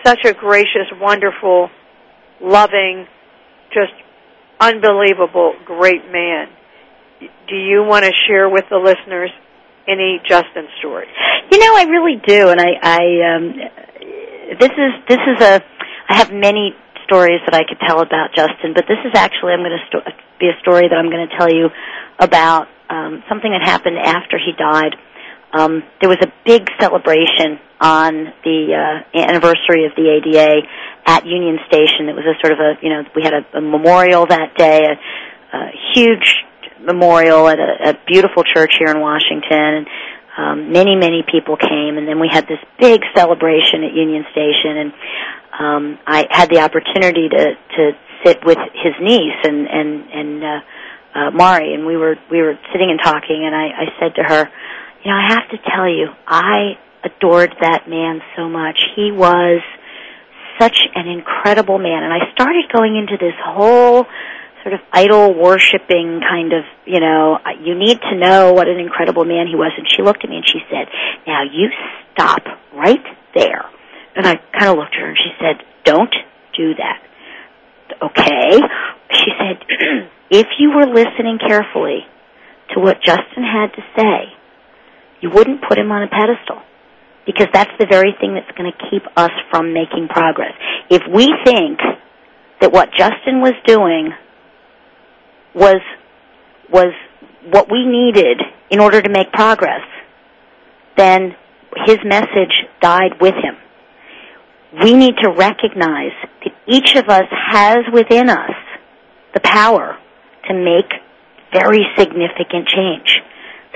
such 0.04 0.24
a 0.24 0.34
gracious, 0.34 0.86
wonderful, 1.00 1.70
loving, 2.40 3.06
just 3.72 3.92
unbelievable, 4.60 5.54
great 5.64 6.10
man. 6.10 6.48
Do 7.48 7.56
you 7.56 7.82
want 7.84 8.04
to 8.04 8.12
share 8.26 8.48
with 8.48 8.64
the 8.70 8.76
listeners 8.76 9.30
any 9.88 10.20
Justin 10.28 10.68
story? 10.78 11.06
You 11.50 11.58
know, 11.58 11.76
I 11.76 11.84
really 11.84 12.20
do, 12.26 12.48
and 12.48 12.60
I, 12.60 12.72
I 12.82 13.34
um, 13.34 13.54
this 14.60 14.70
is 14.70 14.92
this 15.08 15.18
is 15.18 15.44
a. 15.44 15.62
I 16.08 16.18
have 16.18 16.30
many 16.32 16.74
stories 17.04 17.40
that 17.46 17.54
I 17.54 17.64
could 17.68 17.80
tell 17.80 18.00
about 18.00 18.34
Justin, 18.34 18.74
but 18.74 18.84
this 18.88 18.98
is 19.04 19.12
actually 19.14 19.52
I'm 19.52 19.60
going 19.60 19.76
to 19.76 19.84
sto- 19.88 20.04
be 20.40 20.48
a 20.48 20.56
story 20.60 20.88
that 20.88 20.96
I'm 20.96 21.08
going 21.08 21.28
to 21.28 21.36
tell 21.36 21.48
you 21.48 21.68
about 22.18 22.68
um, 22.90 23.22
something 23.28 23.50
that 23.52 23.62
happened 23.64 23.96
after 23.96 24.36
he 24.36 24.52
died. 24.52 24.96
Um, 25.54 25.82
there 26.00 26.08
was 26.08 26.18
a 26.20 26.32
big 26.44 26.68
celebration 26.80 27.60
on 27.80 28.32
the 28.42 28.74
uh, 28.74 29.18
anniversary 29.18 29.86
of 29.86 29.92
the 29.94 30.10
ADA 30.10 30.66
at 31.06 31.26
Union 31.26 31.58
Station. 31.68 32.08
It 32.08 32.16
was 32.16 32.24
a 32.26 32.34
sort 32.44 32.52
of 32.52 32.58
a 32.58 32.74
you 32.82 32.90
know 32.90 33.04
we 33.14 33.22
had 33.22 33.34
a, 33.34 33.58
a 33.58 33.60
memorial 33.60 34.26
that 34.26 34.56
day, 34.56 34.82
a, 34.82 35.56
a 35.56 35.70
huge 35.94 36.44
memorial 36.82 37.48
at 37.48 37.58
a, 37.58 37.90
a 37.90 37.94
beautiful 38.06 38.42
church 38.42 38.74
here 38.78 38.88
in 38.88 39.00
Washington. 39.00 39.86
And, 39.86 39.86
um, 40.36 40.72
many 40.72 40.96
many 40.96 41.22
people 41.22 41.56
came, 41.56 41.96
and 41.96 42.08
then 42.08 42.18
we 42.18 42.28
had 42.28 42.48
this 42.48 42.58
big 42.80 43.02
celebration 43.14 43.84
at 43.84 43.94
Union 43.94 44.24
Station, 44.32 44.76
and 44.76 44.92
um, 45.56 45.98
I 46.06 46.26
had 46.28 46.50
the 46.50 46.58
opportunity 46.58 47.28
to 47.28 47.54
to 47.54 47.92
sit 48.24 48.44
with 48.44 48.58
his 48.74 48.94
niece 49.00 49.38
and 49.44 49.68
and 49.68 50.10
and 50.10 50.42
uh, 50.42 50.60
uh, 51.14 51.30
Mari, 51.30 51.74
and 51.74 51.86
we 51.86 51.96
were 51.96 52.16
we 52.30 52.42
were 52.42 52.58
sitting 52.72 52.90
and 52.90 52.98
talking, 53.00 53.46
and 53.46 53.54
I, 53.54 53.66
I 53.66 53.86
said 54.00 54.16
to 54.16 54.22
her, 54.24 54.50
you 55.04 55.10
know, 55.10 55.16
I 55.16 55.28
have 55.28 55.48
to 55.50 55.58
tell 55.70 55.88
you, 55.88 56.08
I 56.26 56.78
adored 57.04 57.54
that 57.60 57.88
man 57.88 58.20
so 58.36 58.48
much. 58.48 58.80
He 58.96 59.12
was 59.12 59.60
such 60.58 60.78
an 60.94 61.06
incredible 61.08 61.78
man, 61.78 62.02
and 62.02 62.12
I 62.12 62.32
started 62.32 62.64
going 62.72 62.96
into 62.96 63.16
this 63.20 63.34
whole 63.44 64.06
sort 64.62 64.72
of 64.72 64.80
idol 64.92 65.34
worshiping 65.34 66.20
kind 66.24 66.54
of, 66.54 66.64
you 66.86 67.00
know, 67.00 67.38
you 67.60 67.74
need 67.78 68.00
to 68.00 68.16
know 68.16 68.54
what 68.54 68.66
an 68.66 68.80
incredible 68.80 69.24
man 69.24 69.46
he 69.46 69.54
was. 69.54 69.72
And 69.76 69.86
she 69.94 70.02
looked 70.02 70.24
at 70.24 70.30
me 70.30 70.36
and 70.36 70.46
she 70.48 70.60
said, 70.70 70.88
now 71.26 71.42
you 71.42 71.68
stop 72.14 72.40
right 72.72 73.04
there. 73.34 73.66
And 74.16 74.26
I 74.26 74.36
kind 74.58 74.72
of 74.72 74.78
looked 74.78 74.94
at 74.94 75.00
her 75.00 75.08
and 75.08 75.18
she 75.18 75.32
said, 75.38 75.66
don't 75.84 76.14
do 76.56 76.72
that. 76.80 77.02
Okay. 78.00 78.60
She 79.12 79.30
said, 79.38 79.60
if 80.30 80.46
you 80.58 80.70
were 80.70 80.86
listening 80.86 81.38
carefully 81.46 82.06
to 82.72 82.80
what 82.80 83.02
Justin 83.02 83.44
had 83.44 83.68
to 83.76 83.82
say, 83.96 84.32
you 85.24 85.30
wouldn't 85.30 85.64
put 85.66 85.78
him 85.78 85.90
on 85.90 86.02
a 86.02 86.08
pedestal 86.08 86.60
because 87.24 87.48
that's 87.54 87.70
the 87.78 87.86
very 87.88 88.12
thing 88.20 88.34
that's 88.34 88.50
going 88.58 88.70
to 88.70 88.78
keep 88.90 89.02
us 89.16 89.30
from 89.50 89.72
making 89.72 90.06
progress. 90.10 90.52
If 90.90 91.00
we 91.10 91.32
think 91.46 91.80
that 92.60 92.70
what 92.70 92.90
Justin 92.92 93.40
was 93.40 93.54
doing 93.64 94.12
was 95.54 95.80
was 96.70 96.92
what 97.50 97.70
we 97.70 97.86
needed 97.86 98.38
in 98.68 98.80
order 98.80 99.00
to 99.00 99.08
make 99.08 99.32
progress, 99.32 99.80
then 100.98 101.34
his 101.86 101.98
message 102.04 102.52
died 102.82 103.18
with 103.18 103.34
him. 103.34 103.56
We 104.82 104.92
need 104.92 105.14
to 105.22 105.30
recognize 105.30 106.12
that 106.44 106.52
each 106.66 106.96
of 106.96 107.08
us 107.08 107.28
has 107.30 107.78
within 107.94 108.28
us 108.28 108.52
the 109.32 109.40
power 109.40 109.96
to 110.48 110.54
make 110.54 110.90
very 111.52 111.86
significant 111.96 112.68
change. 112.68 113.22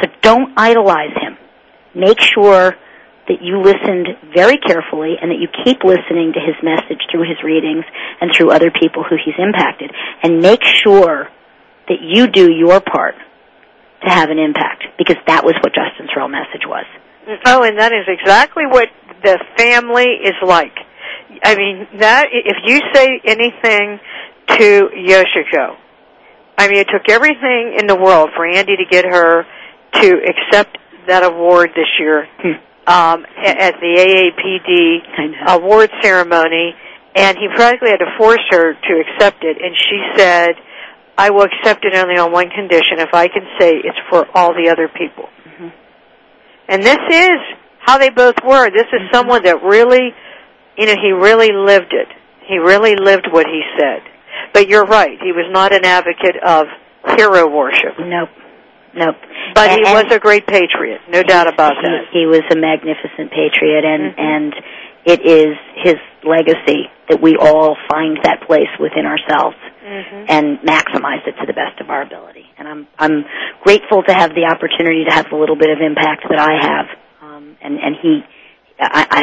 So 0.00 0.08
don't 0.22 0.52
idolize 0.56 1.14
him. 1.20 1.36
Make 1.94 2.20
sure 2.20 2.74
that 3.28 3.42
you 3.42 3.60
listened 3.60 4.32
very 4.34 4.56
carefully 4.56 5.16
and 5.20 5.30
that 5.30 5.38
you 5.38 5.48
keep 5.64 5.84
listening 5.84 6.32
to 6.32 6.40
his 6.40 6.56
message 6.62 7.02
through 7.10 7.28
his 7.28 7.36
readings 7.44 7.84
and 8.20 8.30
through 8.34 8.50
other 8.50 8.70
people 8.70 9.04
who 9.04 9.16
he's 9.22 9.36
impacted. 9.38 9.90
And 10.22 10.40
make 10.40 10.64
sure 10.64 11.28
that 11.88 12.00
you 12.00 12.26
do 12.26 12.50
your 12.50 12.80
part 12.80 13.14
to 14.04 14.08
have 14.10 14.30
an 14.30 14.38
impact 14.38 14.84
because 14.96 15.16
that 15.26 15.44
was 15.44 15.54
what 15.62 15.74
Justin's 15.74 16.10
real 16.16 16.28
message 16.28 16.64
was. 16.64 16.86
Oh, 17.44 17.62
and 17.62 17.78
that 17.78 17.92
is 17.92 18.08
exactly 18.08 18.64
what 18.66 18.88
the 19.22 19.38
family 19.56 20.06
is 20.24 20.36
like. 20.42 20.72
I 21.44 21.56
mean, 21.56 21.86
that 21.98 22.28
if 22.32 22.56
you 22.64 22.80
say 22.94 23.20
anything 23.24 24.00
to 24.56 24.88
Yoshiko, 24.96 25.76
I 26.56 26.68
mean, 26.68 26.78
it 26.78 26.88
took 26.90 27.08
everything 27.10 27.76
in 27.78 27.86
the 27.86 27.96
world 27.96 28.30
for 28.34 28.46
Andy 28.46 28.76
to 28.76 28.84
get 28.90 29.04
her 29.04 29.44
to 29.94 30.20
accept 30.28 30.78
that 31.06 31.24
award 31.24 31.70
this 31.74 31.88
year 31.98 32.28
Hmm. 32.42 32.52
um, 32.86 33.26
at 33.42 33.80
the 33.80 33.92
AAPD 33.98 35.48
award 35.54 35.90
ceremony, 36.02 36.74
and 37.14 37.36
he 37.38 37.48
practically 37.54 37.90
had 37.90 37.98
to 37.98 38.14
force 38.18 38.44
her 38.50 38.74
to 38.74 39.00
accept 39.00 39.42
it. 39.44 39.56
And 39.60 39.76
she 39.76 39.98
said, 40.16 40.54
"I 41.16 41.30
will 41.30 41.42
accept 41.42 41.84
it 41.84 41.94
only 41.94 42.18
on 42.18 42.30
one 42.32 42.50
condition: 42.50 42.98
if 43.00 43.12
I 43.14 43.28
can 43.28 43.46
say 43.58 43.76
it's 43.76 43.98
for 44.10 44.26
all 44.34 44.52
the 44.54 44.70
other 44.70 44.88
people." 44.88 45.28
Mhm. 45.58 45.72
And 46.68 46.82
this 46.82 46.98
is 47.10 47.38
how 47.80 47.98
they 47.98 48.10
both 48.10 48.36
were. 48.44 48.68
This 48.70 48.86
is 48.92 49.00
someone 49.12 49.42
that 49.44 49.62
really, 49.62 50.14
you 50.76 50.86
know, 50.86 50.94
he 51.00 51.12
really 51.12 51.52
lived 51.52 51.92
it. 51.94 52.08
He 52.42 52.58
really 52.58 52.96
lived 52.96 53.26
what 53.30 53.46
he 53.46 53.62
said. 53.78 54.02
But 54.52 54.68
you're 54.68 54.84
right. 54.84 55.18
He 55.22 55.32
was 55.32 55.46
not 55.50 55.72
an 55.74 55.84
advocate 55.84 56.36
of 56.42 56.66
hero 57.16 57.48
worship. 57.48 57.98
Nope. 57.98 58.28
Nope. 58.94 59.16
But 59.54 59.70
he 59.70 59.82
was 59.82 60.06
a 60.10 60.18
great 60.18 60.46
patriot, 60.46 61.00
no 61.08 61.22
doubt 61.22 61.46
about 61.52 61.74
he, 61.76 61.82
that. 61.82 62.04
He 62.12 62.26
was 62.26 62.42
a 62.50 62.56
magnificent 62.56 63.30
patriot, 63.30 63.84
and 63.84 64.14
Mhm. 64.14 64.18
and 64.18 64.54
it 65.04 65.20
is 65.24 65.56
his 65.76 65.96
legacy 66.24 66.90
that 67.08 67.20
we 67.20 67.36
all 67.36 67.76
find 67.88 68.18
that 68.24 68.42
place 68.46 68.68
within 68.78 69.06
ourselves 69.06 69.56
hmm 69.80 70.24
and 70.28 70.58
maximize 70.60 71.26
it 71.26 71.32
to 71.40 71.46
the 71.46 71.52
best 71.54 71.80
of 71.80 71.88
our 71.90 72.02
ability. 72.02 72.46
And 72.58 72.68
I'm 72.68 72.86
I'm 72.98 73.24
grateful 73.62 74.02
to 74.02 74.12
have 74.12 74.34
the 74.34 74.44
opportunity 74.46 75.04
to 75.04 75.12
have 75.12 75.26
the 75.30 75.36
little 75.36 75.56
bit 75.56 75.70
of 75.70 75.80
impact 75.80 76.24
that 76.28 76.38
I 76.38 76.52
have. 76.66 76.86
Um, 77.22 77.56
and 77.60 77.78
and 77.78 77.96
he, 78.02 78.24
I, 78.80 79.06
I 79.10 79.22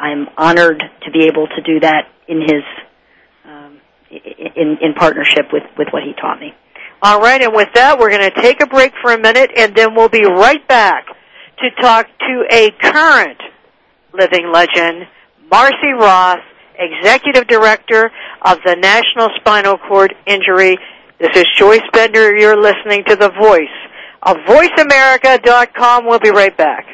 I 0.00 0.04
I'm 0.08 0.28
honored 0.36 0.82
to 1.04 1.10
be 1.10 1.26
able 1.26 1.46
to 1.48 1.60
do 1.62 1.80
that 1.80 2.08
in 2.28 2.40
his 2.40 2.62
um, 3.46 3.80
in 4.10 4.78
in 4.80 4.94
partnership 4.94 5.52
with 5.52 5.64
with 5.78 5.88
what 5.92 6.02
he 6.02 6.12
taught 6.14 6.40
me. 6.40 6.54
All 7.04 7.20
right, 7.20 7.42
and 7.42 7.52
with 7.52 7.68
that, 7.74 7.98
we're 7.98 8.08
going 8.08 8.30
to 8.32 8.40
take 8.40 8.62
a 8.62 8.66
break 8.66 8.94
for 9.02 9.12
a 9.12 9.18
minute, 9.18 9.50
and 9.58 9.76
then 9.76 9.94
we'll 9.94 10.08
be 10.08 10.24
right 10.24 10.66
back 10.66 11.04
to 11.58 11.70
talk 11.82 12.06
to 12.06 12.44
a 12.50 12.70
current 12.80 13.38
living 14.14 14.50
legend, 14.50 15.06
Marcie 15.52 15.92
Roth, 16.00 16.40
Executive 16.78 17.46
Director 17.46 18.10
of 18.46 18.56
the 18.64 18.76
National 18.76 19.28
Spinal 19.36 19.76
Cord 19.76 20.14
Injury. 20.26 20.78
This 21.20 21.36
is 21.36 21.44
Joyce 21.58 21.84
Bender. 21.92 22.34
You're 22.38 22.56
listening 22.56 23.04
to 23.08 23.16
The 23.16 23.32
Voice 23.38 23.68
of 24.22 24.38
VoiceAmerica.com. 24.48 26.06
We'll 26.06 26.20
be 26.20 26.30
right 26.30 26.56
back. 26.56 26.86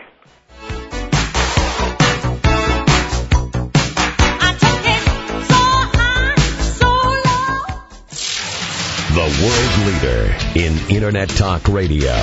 The 9.12 9.26
world 9.42 9.74
leader 9.88 10.22
in 10.54 10.78
Internet 10.88 11.30
Talk 11.30 11.66
Radio. 11.66 12.14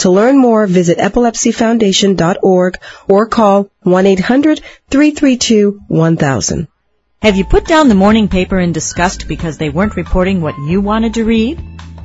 To 0.00 0.10
learn 0.10 0.38
more, 0.38 0.66
visit 0.66 0.98
epilepsyfoundation.org 0.98 2.78
or 3.08 3.26
call 3.26 3.70
1-800-332-1000. 3.84 6.68
Have 7.22 7.36
you 7.36 7.46
put 7.46 7.64
down 7.64 7.88
the 7.88 7.94
morning 7.94 8.28
paper 8.28 8.60
in 8.60 8.72
disgust 8.72 9.26
because 9.26 9.56
they 9.56 9.70
weren't 9.70 9.96
reporting 9.96 10.42
what 10.42 10.58
you 10.58 10.82
wanted 10.82 11.14
to 11.14 11.24
read? 11.24 11.58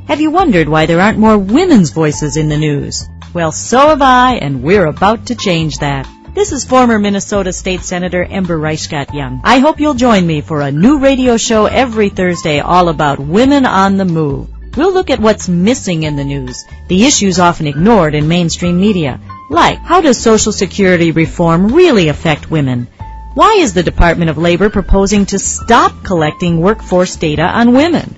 Have 0.08 0.22
you 0.22 0.32
wondered 0.32 0.70
why 0.70 0.86
there 0.86 1.02
aren't 1.02 1.20
more 1.20 1.38
women's 1.38 1.90
voices 1.90 2.38
in 2.38 2.48
the 2.48 2.58
news? 2.58 3.06
Well, 3.34 3.52
so 3.52 3.90
have 3.90 4.02
I, 4.02 4.36
and 4.36 4.64
we're 4.64 4.86
about 4.86 5.26
to 5.28 5.36
change 5.36 5.80
that. 5.80 6.08
This 6.34 6.54
is 6.54 6.64
former 6.64 6.98
Minnesota 6.98 7.52
State 7.52 7.82
Senator 7.82 8.24
Ember 8.24 8.58
Reichgott 8.58 9.08
Junge. 9.08 9.42
I 9.44 9.60
hope 9.60 9.82
you'll 9.82 9.96
join 9.96 10.26
me 10.26 10.40
for 10.40 10.62
a 10.62 10.72
new 10.72 11.00
radio 11.00 11.36
show 11.36 11.66
every 11.66 12.08
Thursday 12.08 12.62
all 12.62 12.88
about 12.88 13.20
women 13.20 13.66
on 13.66 13.98
the 13.98 14.06
move. 14.06 14.48
We'll 14.76 14.94
look 14.94 15.10
at 15.10 15.20
what's 15.20 15.50
missing 15.50 16.04
in 16.04 16.16
the 16.16 16.24
news, 16.24 16.64
the 16.88 17.04
issues 17.04 17.40
often 17.40 17.68
ignored 17.68 18.16
in 18.16 18.30
mainstream 18.30 18.80
media, 18.80 19.20
like 19.50 19.80
how 19.80 20.00
does 20.00 20.18
Social 20.18 20.54
Security 20.54 21.12
reform 21.12 21.74
really 21.74 22.08
affect 22.08 22.50
women? 22.50 22.88
Why 23.34 23.58
is 23.60 23.74
the 23.74 23.84
Department 23.84 24.30
of 24.30 24.38
Labor 24.38 24.70
proposing 24.70 25.26
to 25.28 25.40
stop 25.40 26.04
collecting 26.04 26.62
workforce 26.62 27.18
data 27.18 27.44
on 27.44 27.74
women? 27.74 28.16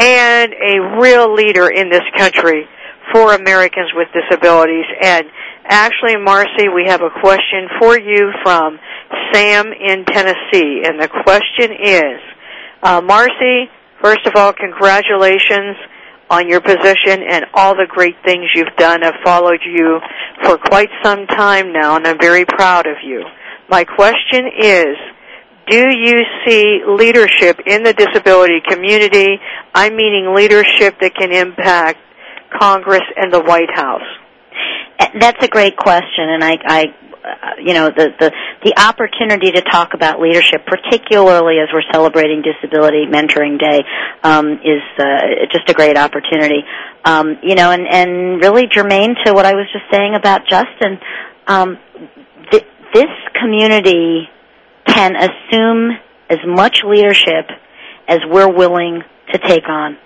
and 0.00 0.52
a 0.52 0.98
real 1.00 1.32
leader 1.32 1.68
in 1.68 1.90
this 1.90 2.02
country 2.18 2.66
for 3.12 3.34
Americans 3.34 3.90
with 3.94 4.08
disabilities. 4.12 4.86
And 5.02 5.26
actually, 5.64 6.16
Marcie, 6.16 6.68
we 6.74 6.84
have 6.86 7.02
a 7.02 7.10
question 7.20 7.68
for 7.78 7.98
you 7.98 8.30
from 8.42 8.78
Sam 9.32 9.72
in 9.72 10.04
Tennessee, 10.04 10.82
and 10.84 11.00
the 11.00 11.08
question 11.08 11.72
is, 11.80 12.20
uh, 12.82 13.00
Marcie, 13.00 13.66
first 14.02 14.26
of 14.26 14.34
all, 14.36 14.52
congratulations 14.52 15.76
on 16.30 16.48
your 16.48 16.60
position 16.60 17.22
and 17.28 17.44
all 17.54 17.74
the 17.74 17.86
great 17.88 18.14
things 18.24 18.44
you've 18.54 18.74
done. 18.76 19.02
I've 19.02 19.20
followed 19.24 19.60
you 19.66 19.98
for 20.44 20.56
quite 20.56 20.88
some 21.02 21.26
time 21.26 21.72
now, 21.72 21.96
and 21.96 22.06
I'm 22.06 22.18
very 22.20 22.44
proud 22.44 22.86
of 22.86 22.96
you. 23.04 23.24
My 23.68 23.84
question 23.84 24.46
is, 24.58 24.96
do 25.68 25.76
you 25.76 26.22
see 26.46 26.80
leadership 26.86 27.60
in 27.66 27.82
the 27.82 27.92
disability 27.92 28.60
community? 28.68 29.38
I'm 29.74 29.96
meaning 29.96 30.34
leadership 30.34 30.98
that 31.00 31.14
can 31.14 31.32
impact 31.32 31.98
Congress 32.58 33.02
and 33.16 33.32
the 33.32 33.40
White 33.40 33.70
House. 33.74 34.06
That's 35.18 35.42
a 35.42 35.48
great 35.48 35.76
question, 35.76 36.28
and 36.28 36.44
I, 36.44 36.58
I 36.64 36.84
uh, 37.22 37.60
you 37.62 37.74
know, 37.74 37.88
the, 37.88 38.08
the 38.18 38.32
the 38.64 38.80
opportunity 38.80 39.52
to 39.52 39.60
talk 39.60 39.92
about 39.92 40.20
leadership, 40.20 40.64
particularly 40.66 41.56
as 41.60 41.68
we're 41.72 41.84
celebrating 41.92 42.42
Disability 42.42 43.04
Mentoring 43.06 43.58
Day, 43.58 43.84
um, 44.22 44.52
is 44.64 44.80
uh, 44.98 45.46
just 45.52 45.68
a 45.68 45.74
great 45.74 45.98
opportunity. 45.98 46.64
Um, 47.04 47.36
you 47.42 47.54
know, 47.54 47.70
and 47.72 47.86
and 47.86 48.40
really 48.40 48.66
germane 48.72 49.16
to 49.26 49.34
what 49.34 49.44
I 49.44 49.52
was 49.52 49.66
just 49.72 49.84
saying 49.92 50.14
about 50.14 50.48
Justin. 50.48 50.98
Um, 51.46 51.78
th- 52.50 52.66
this 52.94 53.12
community 53.38 54.28
can 54.86 55.14
assume 55.16 55.90
as 56.30 56.38
much 56.46 56.82
leadership 56.84 57.50
as 58.08 58.20
we're 58.28 58.50
willing 58.50 59.02
to 59.32 59.38
take 59.38 59.68
on. 59.68 59.98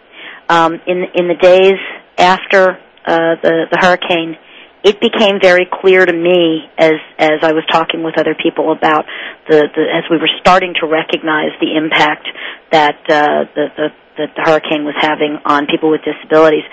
Um, 0.49 0.75
in 0.87 1.05
in 1.15 1.29
the 1.29 1.37
days 1.41 1.79
after 2.25 2.79
uh, 3.07 3.37
the 3.43 3.67
the 3.71 3.79
hurricane, 3.81 4.37
it 4.83 5.01
became 5.01 5.41
very 5.41 5.67
clear 5.81 6.05
to 6.05 6.13
me 6.13 6.65
as 6.79 6.95
as 7.19 7.39
I 7.43 7.53
was 7.53 7.65
talking 7.71 8.03
with 8.03 8.19
other 8.19 8.35
people 8.35 8.73
about 8.73 9.07
the, 9.49 9.69
the 9.75 9.83
as 9.93 10.05
we 10.11 10.19
were 10.19 10.31
starting 10.41 10.75
to 10.81 10.87
recognize 10.87 11.53
the 11.61 11.77
impact 11.77 12.29
that 12.73 12.97
uh, 13.09 13.45
the, 13.55 13.67
the 13.77 13.89
that 14.19 14.31
the 14.37 14.43
hurricane 14.43 14.85
was 14.85 14.95
having 15.01 15.39
on 15.45 15.67
people 15.67 15.91
with 15.91 16.03
disabilities. 16.05 16.65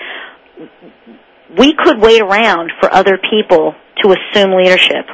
We 1.58 1.74
could 1.74 2.00
wait 2.00 2.20
around 2.20 2.72
for 2.80 2.92
other 2.92 3.18
people 3.18 3.74
to 4.02 4.14
assume 4.14 4.52
leadership, 4.56 5.06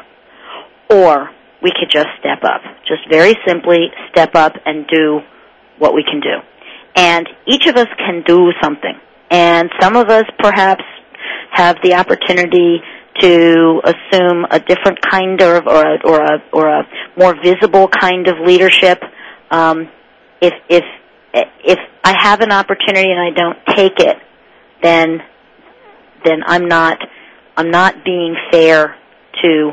or 0.90 1.31
we 1.62 1.70
could 1.70 1.90
just 1.90 2.09
step 2.20 2.42
up. 2.44 2.62
Just 2.87 3.09
very 3.11 3.35
simply 3.46 3.90
step 4.11 4.35
up 4.35 4.55
and 4.64 4.87
do 4.87 5.20
what 5.79 5.94
we 5.94 6.05
can 6.05 6.20
do. 6.20 6.38
And 6.94 7.29
each 7.46 7.66
of 7.66 7.77
us 7.77 7.88
can 7.96 8.22
do 8.27 8.51
something. 8.62 8.94
And 9.31 9.71
some 9.81 9.97
of 9.97 10.09
us 10.09 10.25
perhaps 10.38 10.85
have 11.53 11.77
the 11.83 11.95
opportunity 11.95 12.81
to 13.21 13.81
assume 13.85 14.47
a 14.51 14.61
different 14.61 14.99
kind 15.11 15.41
of 15.41 15.67
or 15.67 15.83
a, 15.83 15.99
or 16.05 16.21
a, 16.21 16.43
or 16.53 16.69
a 16.69 16.83
more 17.17 17.35
visible 17.43 17.88
kind 17.88 18.29
of 18.29 18.37
leadership. 18.45 19.03
Um, 19.51 19.88
if 20.41 20.55
if 20.69 20.85
if 21.35 21.79
I 22.05 22.14
have 22.19 22.41
an 22.41 22.53
opportunity 22.53 23.11
and 23.11 23.21
I 23.21 23.31
don't 23.31 23.59
take 23.77 23.99
it, 23.99 24.17
then 24.83 25.21
then 26.25 26.43
I'm 26.47 26.67
not 26.67 26.99
I'm 27.57 27.71
not 27.71 28.05
being 28.05 28.37
fair 28.53 28.97
to 29.43 29.73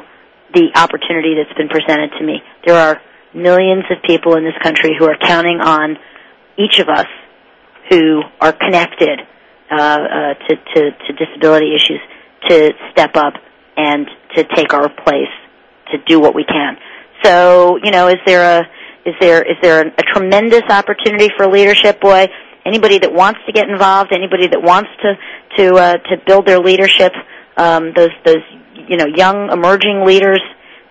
the 0.53 0.71
opportunity 0.75 1.35
that's 1.35 1.55
been 1.57 1.69
presented 1.69 2.11
to 2.17 2.25
me. 2.25 2.41
There 2.65 2.75
are 2.75 3.01
millions 3.33 3.83
of 3.91 3.97
people 4.03 4.35
in 4.35 4.43
this 4.43 4.55
country 4.63 4.91
who 4.97 5.05
are 5.05 5.17
counting 5.21 5.59
on 5.59 5.97
each 6.57 6.79
of 6.79 6.87
us 6.87 7.07
who 7.89 8.21
are 8.39 8.53
connected 8.53 9.19
to, 9.69 10.55
to, 10.55 10.91
to 10.91 11.13
disability 11.13 11.75
issues 11.75 11.99
to 12.49 12.71
step 12.91 13.15
up 13.15 13.33
and 13.77 14.07
to 14.35 14.43
take 14.55 14.73
our 14.73 14.89
place 14.89 15.33
to 15.91 15.97
do 16.05 16.19
what 16.19 16.35
we 16.35 16.43
can. 16.43 16.77
So, 17.23 17.77
you 17.83 17.91
know, 17.91 18.07
is 18.07 18.17
there 18.25 18.59
a 18.59 18.63
is 19.05 19.13
there 19.19 19.41
is 19.43 19.57
there 19.61 19.81
a, 19.81 19.87
a 19.87 20.03
tremendous 20.13 20.63
opportunity 20.69 21.29
for 21.37 21.47
leadership? 21.47 22.01
Boy, 22.01 22.27
anybody 22.65 22.99
that 22.99 23.13
wants 23.13 23.39
to 23.45 23.51
get 23.51 23.69
involved, 23.69 24.11
anybody 24.13 24.47
that 24.47 24.61
wants 24.61 24.89
to 25.01 25.13
to 25.57 25.75
uh, 25.75 25.93
to 25.93 26.17
build 26.25 26.45
their 26.45 26.59
leadership, 26.59 27.13
um, 27.57 27.93
those 27.95 28.11
those 28.25 28.43
you 28.87 28.97
know 28.97 29.05
young 29.05 29.51
emerging 29.51 30.03
leaders 30.05 30.41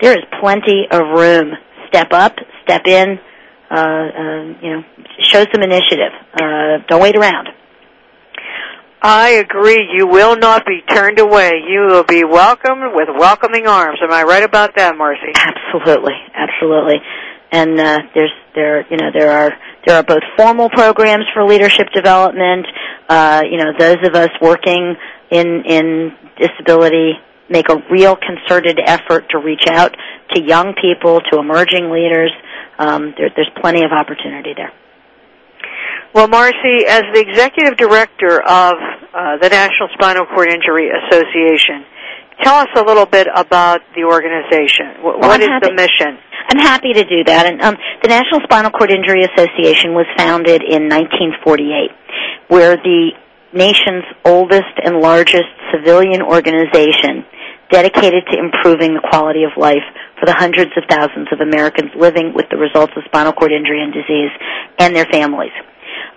there 0.00 0.12
is 0.12 0.24
plenty 0.40 0.86
of 0.90 1.00
room. 1.16 1.54
Step 1.88 2.12
up, 2.12 2.36
step 2.64 2.86
in, 2.86 3.18
uh, 3.70 3.74
uh, 3.74 4.42
you 4.60 4.70
know, 4.70 4.82
show 5.20 5.44
some 5.52 5.62
initiative. 5.62 6.12
Uh, 6.34 6.78
don't 6.88 7.00
wait 7.00 7.16
around. 7.16 7.48
I 9.06 9.32
agree. 9.32 9.86
You 9.92 10.06
will 10.06 10.34
not 10.34 10.64
be 10.64 10.80
turned 10.88 11.18
away. 11.18 11.52
You 11.68 11.88
will 11.88 12.04
be 12.04 12.24
welcomed 12.24 12.94
with 12.94 13.08
welcoming 13.14 13.66
arms. 13.66 13.98
Am 14.02 14.10
I 14.10 14.22
right 14.22 14.42
about 14.42 14.76
that, 14.76 14.94
Marcie? 14.94 15.30
Absolutely, 15.36 16.14
absolutely. 16.34 16.96
And 17.52 17.78
uh, 17.78 17.98
there's 18.14 18.32
there 18.54 18.86
you 18.90 18.96
know 18.96 19.10
there 19.12 19.30
are 19.30 19.52
there 19.84 19.96
are 19.96 20.02
both 20.02 20.22
formal 20.38 20.70
programs 20.70 21.26
for 21.34 21.44
leadership 21.44 21.88
development. 21.94 22.66
Uh, 23.06 23.42
you 23.48 23.58
know 23.58 23.72
those 23.78 23.98
of 24.04 24.14
us 24.14 24.30
working 24.40 24.96
in 25.30 25.62
in 25.66 26.16
disability 26.38 27.12
make 27.50 27.68
a 27.68 27.76
real 27.90 28.16
concerted 28.16 28.80
effort 28.86 29.28
to 29.30 29.38
reach 29.38 29.64
out 29.68 29.94
to 30.34 30.42
young 30.42 30.72
people, 30.80 31.20
to 31.30 31.38
emerging 31.38 31.90
leaders. 31.90 32.32
Um, 32.78 33.12
there, 33.18 33.28
there's 33.36 33.50
plenty 33.60 33.84
of 33.84 33.92
opportunity 33.92 34.54
there. 34.56 34.72
Well, 36.14 36.28
Marcie, 36.28 36.86
as 36.86 37.02
the 37.12 37.18
executive 37.26 37.76
director 37.76 38.40
of 38.40 38.74
uh, 39.12 39.36
the 39.42 39.48
National 39.50 39.88
Spinal 39.94 40.26
Cord 40.26 40.48
Injury 40.48 40.86
Association, 40.86 41.82
tell 42.42 42.54
us 42.54 42.68
a 42.76 42.82
little 42.84 43.06
bit 43.06 43.26
about 43.34 43.80
the 43.96 44.04
organization. 44.04 45.02
What, 45.02 45.18
Well, 45.18 45.28
what 45.30 45.40
happy. 45.40 45.66
the 45.66 45.74
mission? 45.74 46.14
I'm 46.50 46.58
happy 46.62 46.92
to 46.92 47.02
do 47.02 47.24
that. 47.26 47.46
And 47.50 47.60
um, 47.62 47.74
the 48.02 48.08
National 48.08 48.40
Spinal 48.44 48.70
Cord 48.70 48.92
Injury 48.92 49.24
Association 49.26 49.94
was 49.94 50.06
founded 50.16 50.62
in 50.62 50.86
1948. 50.86 51.90
We're 52.48 52.76
the 52.76 53.10
nation's 53.52 54.04
oldest 54.24 54.70
and 54.84 55.00
largest 55.00 55.50
civilian 55.74 56.22
organization 56.22 57.26
dedicated 57.72 58.22
to 58.30 58.38
improving 58.38 58.94
the 58.94 59.02
quality 59.10 59.42
of 59.42 59.50
life 59.56 59.82
for 60.20 60.26
the 60.26 60.34
hundreds 60.34 60.70
of 60.76 60.84
thousands 60.88 61.26
of 61.32 61.40
Americans 61.40 61.90
living 61.98 62.30
with 62.34 62.46
the 62.50 62.56
results 62.56 62.92
of 62.96 63.02
spinal 63.06 63.32
cord 63.32 63.50
injury 63.50 63.82
and 63.82 63.90
disease 63.92 64.30
and 64.78 64.94
their 64.94 65.06
families. 65.10 65.50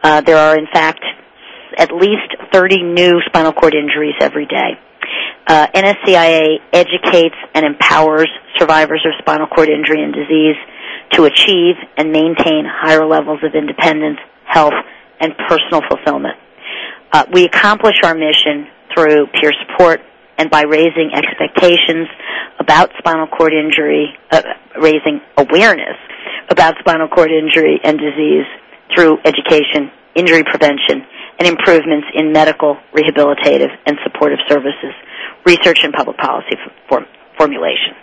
Uh, 0.03 0.21
there 0.21 0.37
are, 0.37 0.57
in 0.57 0.67
fact, 0.71 1.03
at 1.77 1.91
least 1.91 2.35
30 2.51 2.83
new 2.83 3.19
spinal 3.25 3.53
cord 3.53 3.75
injuries 3.75 4.15
every 4.21 4.45
day. 4.45 4.79
Uh, 5.47 5.67
NSCIA 5.73 6.57
educates 6.73 7.35
and 7.53 7.65
empowers 7.65 8.29
survivors 8.57 9.05
of 9.05 9.13
spinal 9.19 9.47
cord 9.47 9.69
injury 9.69 10.03
and 10.03 10.13
disease 10.13 10.55
to 11.11 11.23
achieve 11.23 11.75
and 11.95 12.11
maintain 12.11 12.65
higher 12.67 13.05
levels 13.05 13.39
of 13.43 13.55
independence, 13.55 14.19
health, 14.45 14.73
and 15.19 15.33
personal 15.47 15.81
fulfillment. 15.87 16.35
Uh, 17.11 17.23
we 17.31 17.45
accomplish 17.45 17.95
our 18.03 18.13
mission 18.13 18.67
through 18.93 19.27
peer 19.27 19.53
support 19.65 20.01
and 20.37 20.49
by 20.49 20.63
raising 20.63 21.11
expectations 21.13 22.07
about 22.59 22.91
spinal 22.97 23.27
cord 23.27 23.53
injury, 23.53 24.07
uh, 24.31 24.41
raising 24.81 25.21
awareness 25.37 25.95
about 26.49 26.75
spinal 26.79 27.07
cord 27.07 27.31
injury 27.31 27.79
and 27.83 27.97
disease 27.97 28.45
through 28.93 29.17
education, 29.25 29.91
injury 30.15 30.43
prevention, 30.43 31.05
and 31.39 31.47
improvements 31.47 32.07
in 32.13 32.31
medical, 32.31 32.77
rehabilitative, 32.93 33.69
and 33.85 33.97
supportive 34.03 34.39
services, 34.49 34.93
research 35.45 35.83
and 35.83 35.93
public 35.93 36.17
policy 36.17 36.55
form- 36.89 37.07
formulation. 37.37 37.95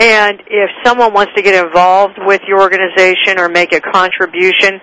And 0.00 0.42
if 0.46 0.70
someone 0.84 1.12
wants 1.12 1.32
to 1.36 1.42
get 1.42 1.54
involved 1.64 2.18
with 2.18 2.40
your 2.48 2.60
organization 2.60 3.38
or 3.38 3.48
make 3.48 3.72
a 3.72 3.80
contribution 3.80 4.80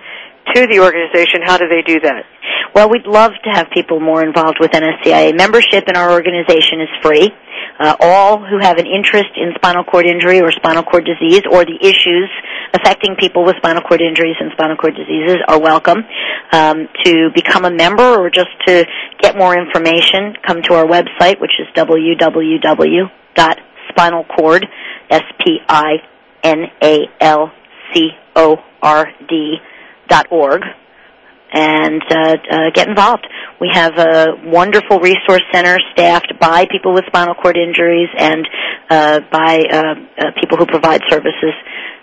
to 0.54 0.66
the 0.66 0.80
organization, 0.80 1.42
how 1.44 1.58
do 1.58 1.66
they 1.68 1.82
do 1.82 2.00
that? 2.00 2.24
Well, 2.74 2.90
we'd 2.90 3.06
love 3.06 3.32
to 3.44 3.50
have 3.50 3.68
people 3.72 3.98
more 3.98 4.22
involved 4.22 4.58
with 4.60 4.72
NSCIA. 4.72 5.36
Membership 5.36 5.88
in 5.88 5.96
our 5.96 6.12
organization 6.12 6.80
is 6.80 6.88
free. 7.02 7.30
Uh, 7.80 7.96
all 8.00 8.38
who 8.44 8.58
have 8.60 8.76
an 8.78 8.86
interest 8.86 9.30
in 9.36 9.52
spinal 9.54 9.84
cord 9.84 10.06
injury 10.06 10.40
or 10.40 10.50
spinal 10.52 10.82
cord 10.82 11.06
disease 11.06 11.42
or 11.50 11.64
the 11.64 11.78
issues 11.80 12.28
affecting 12.74 13.16
people 13.16 13.44
with 13.44 13.56
spinal 13.56 13.82
cord 13.82 14.00
injuries 14.00 14.36
and 14.40 14.50
spinal 14.52 14.76
cord 14.76 14.94
diseases 14.94 15.36
are 15.46 15.60
welcome 15.60 15.98
um, 16.52 16.88
to 17.04 17.30
become 17.34 17.64
a 17.64 17.70
member 17.70 18.02
or 18.02 18.30
just 18.30 18.50
to 18.66 18.84
get 19.20 19.36
more 19.36 19.56
information. 19.56 20.34
Come 20.46 20.62
to 20.62 20.74
our 20.74 20.84
website, 20.84 21.40
which 21.40 21.52
is 21.58 21.66
www.spinalcord, 21.74 23.08
S-P-I-N-A-L-C-O-R-D 25.10 25.98
dot 30.08 30.26
org 30.30 30.62
and 31.52 32.02
uh, 32.10 32.36
uh, 32.50 32.70
get 32.74 32.88
involved. 32.88 33.26
We 33.60 33.70
have 33.72 33.98
a 33.98 34.26
wonderful 34.44 35.00
resource 35.00 35.42
center 35.52 35.78
staffed 35.92 36.34
by 36.40 36.66
people 36.70 36.94
with 36.94 37.04
spinal 37.06 37.34
cord 37.34 37.56
injuries 37.56 38.08
and 38.18 38.46
uh, 38.90 39.20
by 39.32 39.64
uh, 39.70 39.82
uh, 40.18 40.24
people 40.40 40.58
who 40.58 40.66
provide 40.66 41.00
services 41.08 41.54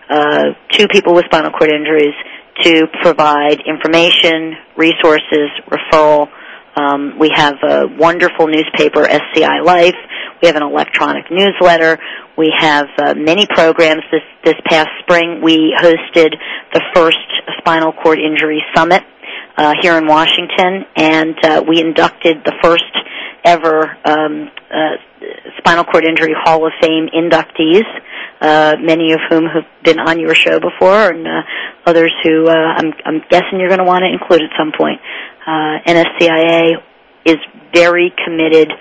uh, 0.10 0.44
to 0.72 0.88
people 0.88 1.14
with 1.14 1.26
spinal 1.26 1.52
cord 1.52 1.72
injuries 1.72 2.14
to 2.62 2.88
provide 3.02 3.62
information, 3.66 4.56
resources, 4.78 5.50
referral. 5.70 6.30
Um, 6.78 7.18
we 7.20 7.32
have 7.34 7.56
a 7.64 7.88
wonderful 7.98 8.48
newspaper, 8.48 9.06
SCI 9.08 9.62
Life. 9.64 9.96
We 10.42 10.48
have 10.48 10.56
an 10.56 10.64
electronic 10.64 11.26
newsletter. 11.32 11.98
We 12.38 12.54
have 12.58 12.88
uh, 12.98 13.14
many 13.16 13.46
programs. 13.48 14.04
This 14.12 14.22
this 14.44 14.56
past 14.68 14.90
spring, 15.00 15.42
we 15.42 15.74
hosted 15.80 16.36
the 16.74 16.82
first 16.94 17.18
spinal 17.58 17.94
cord 17.94 18.20
injury 18.20 18.62
summit 18.76 19.04
uh, 19.58 19.74
here 19.82 19.98
in 19.98 20.08
Washington, 20.08 20.86
and 20.96 21.36
uh, 21.44 21.64
we 21.68 21.80
inducted 21.80 22.38
the 22.46 22.54
first 22.62 22.84
ever 23.44 23.98
um, 24.04 24.50
uh, 24.72 24.98
Spinal 25.58 25.84
Cord 25.84 26.06
Injury 26.06 26.34
Hall 26.36 26.66
of 26.66 26.74
Fame 26.82 27.08
inductees, 27.14 27.86
uh, 28.42 28.76
many 28.82 29.14
of 29.14 29.20
whom 29.30 29.46
have 29.46 29.66
been 29.84 30.00
on 30.00 30.20
your 30.20 30.36
show 30.36 30.60
before, 30.60 31.10
and 31.12 31.28
uh, 31.28 31.42
others 31.86 32.12
who 32.24 32.48
uh, 32.48 32.52
I'm, 32.52 32.94
I'm 33.06 33.22
guessing 33.30 33.60
you're 33.60 33.70
going 33.70 33.80
to 33.80 33.86
want 33.86 34.04
to 34.04 34.12
include 34.12 34.42
at 34.42 34.52
some 34.58 34.72
point. 34.78 35.00
Uh, 35.46 35.80
NSCIA 35.88 36.82
is 37.26 37.38
very 37.74 38.14
committed 38.26 38.72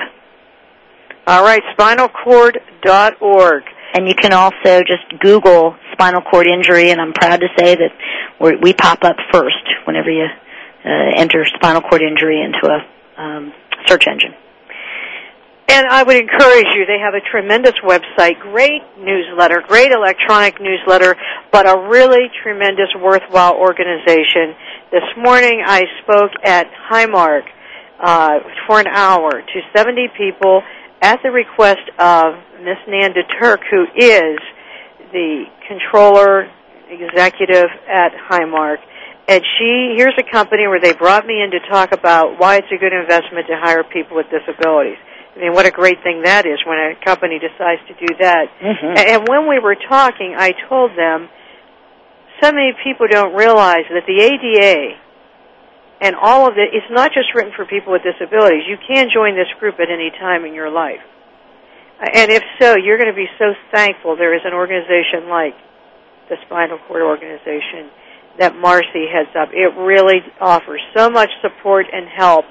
All 1.26 1.44
right, 1.44 1.62
spinalcord.org. 1.78 3.62
And 3.92 4.06
you 4.06 4.14
can 4.14 4.32
also 4.34 4.82
just 4.86 5.02
Google 5.18 5.74
spinal 5.92 6.20
cord 6.20 6.46
injury, 6.46 6.90
and 6.90 7.00
I'm 7.00 7.14
proud 7.14 7.40
to 7.40 7.48
say 7.58 7.74
that 7.74 7.90
we 8.38 8.74
pop 8.74 9.02
up 9.02 9.16
first 9.32 9.64
whenever 9.86 10.10
you 10.10 10.26
uh, 10.84 11.10
enter 11.16 11.46
spinal 11.54 11.80
cord 11.80 12.02
injury 12.02 12.42
into 12.42 12.68
a 12.68 12.84
um, 13.20 13.52
search 13.86 14.06
engine. 14.06 14.34
And 15.70 15.86
I 15.86 16.02
would 16.02 16.16
encourage 16.16 16.66
you, 16.74 16.84
they 16.84 16.98
have 16.98 17.14
a 17.14 17.22
tremendous 17.30 17.74
website, 17.84 18.40
great 18.40 18.82
newsletter, 18.98 19.62
great 19.68 19.92
electronic 19.92 20.60
newsletter, 20.60 21.14
but 21.52 21.64
a 21.64 21.88
really 21.88 22.26
tremendous 22.42 22.88
worthwhile 23.00 23.54
organization. 23.54 24.58
This 24.90 25.06
morning 25.16 25.62
I 25.64 25.84
spoke 26.02 26.32
at 26.42 26.66
Highmark 26.90 27.42
uh, 28.02 28.40
for 28.66 28.80
an 28.80 28.88
hour 28.88 29.30
to 29.30 29.60
70 29.72 30.08
people 30.18 30.60
at 31.02 31.20
the 31.22 31.30
request 31.30 31.86
of 32.00 32.34
Miss 32.64 32.78
Nanda 32.88 33.22
Turk, 33.38 33.60
who 33.70 33.84
is 33.94 34.40
the 35.12 35.44
controller 35.68 36.50
executive 36.88 37.70
at 37.88 38.10
Highmark. 38.28 38.78
And 39.28 39.40
she, 39.56 39.94
here's 39.96 40.18
a 40.18 40.28
company 40.32 40.66
where 40.66 40.80
they 40.80 40.94
brought 40.94 41.24
me 41.26 41.40
in 41.40 41.52
to 41.52 41.60
talk 41.70 41.92
about 41.92 42.40
why 42.40 42.56
it's 42.56 42.66
a 42.74 42.76
good 42.76 42.92
investment 42.92 43.46
to 43.46 43.54
hire 43.56 43.84
people 43.84 44.16
with 44.16 44.26
disabilities. 44.34 44.98
I 45.40 45.44
mean, 45.48 45.54
what 45.54 45.64
a 45.64 45.70
great 45.70 46.02
thing 46.04 46.20
that 46.28 46.44
is 46.44 46.60
when 46.68 46.76
a 46.76 46.92
company 47.02 47.40
decides 47.40 47.80
to 47.88 47.94
do 47.96 48.12
that. 48.20 48.52
Mhm. 48.60 48.92
And, 48.92 49.08
and 49.08 49.28
when 49.28 49.48
we 49.48 49.58
were 49.58 49.74
talking, 49.74 50.36
I 50.36 50.52
told 50.68 50.92
them 50.96 51.30
so 52.42 52.52
many 52.52 52.74
people 52.84 53.08
don't 53.08 53.32
realize 53.32 53.88
that 53.88 54.04
the 54.04 54.20
ADA 54.20 54.98
and 56.02 56.14
all 56.14 56.46
of 56.46 56.58
it, 56.58 56.74
it's 56.74 56.90
not 56.90 57.12
just 57.12 57.32
written 57.34 57.52
for 57.56 57.64
people 57.64 57.92
with 57.92 58.02
disabilities. 58.02 58.68
You 58.68 58.76
can 58.86 59.08
join 59.08 59.34
this 59.34 59.48
group 59.58 59.80
at 59.80 59.88
any 59.88 60.10
time 60.10 60.44
in 60.44 60.52
your 60.52 60.68
life. 60.68 61.00
And 62.00 62.30
if 62.30 62.42
so, 62.60 62.76
you're 62.76 62.98
going 62.98 63.12
to 63.12 63.16
be 63.16 63.28
so 63.38 63.54
thankful 63.72 64.16
there 64.16 64.34
is 64.34 64.42
an 64.44 64.52
organization 64.52 65.28
like 65.28 65.54
the 66.28 66.36
Spinal 66.44 66.78
Cord 66.86 67.00
Organization 67.00 67.88
that 68.38 68.56
Marcie 68.56 69.08
heads 69.08 69.32
up. 69.36 69.50
It 69.52 69.72
really 69.76 70.20
offers 70.38 70.80
so 70.94 71.08
much 71.08 71.30
support 71.40 71.86
and 71.92 72.08
help 72.08 72.44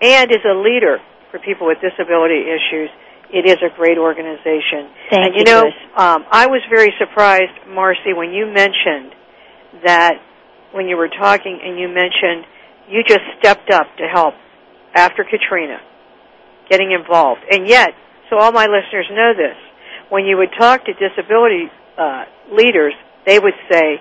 and 0.00 0.30
is 0.30 0.42
a 0.44 0.54
leader 0.54 0.98
for 1.32 1.40
people 1.40 1.66
with 1.66 1.80
disability 1.80 2.44
issues. 2.44 2.92
It 3.32 3.48
is 3.48 3.56
a 3.64 3.74
great 3.74 3.96
organization. 3.96 4.92
Thank 5.08 5.24
and 5.24 5.34
you, 5.34 5.40
you, 5.40 5.44
know, 5.48 5.64
um, 5.96 6.28
I 6.30 6.46
was 6.46 6.60
very 6.68 6.92
surprised, 7.00 7.56
Marcie, 7.66 8.12
when 8.14 8.30
you 8.30 8.44
mentioned 8.44 9.16
that 9.82 10.20
when 10.76 10.86
you 10.86 10.96
were 10.96 11.08
talking 11.08 11.58
and 11.64 11.80
you 11.80 11.88
mentioned 11.88 12.44
you 12.88 13.02
just 13.08 13.24
stepped 13.40 13.72
up 13.72 13.88
to 13.96 14.04
help 14.04 14.34
after 14.94 15.24
Katrina, 15.24 15.80
getting 16.68 16.92
involved. 16.92 17.40
And 17.50 17.66
yet, 17.66 17.90
so 18.28 18.36
all 18.36 18.52
my 18.52 18.66
listeners 18.66 19.08
know 19.10 19.32
this, 19.32 19.56
when 20.10 20.26
you 20.26 20.36
would 20.36 20.52
talk 20.58 20.84
to 20.84 20.92
disability 20.92 21.72
uh, 21.96 22.24
leaders, 22.52 22.92
they 23.24 23.38
would 23.38 23.56
say, 23.70 23.96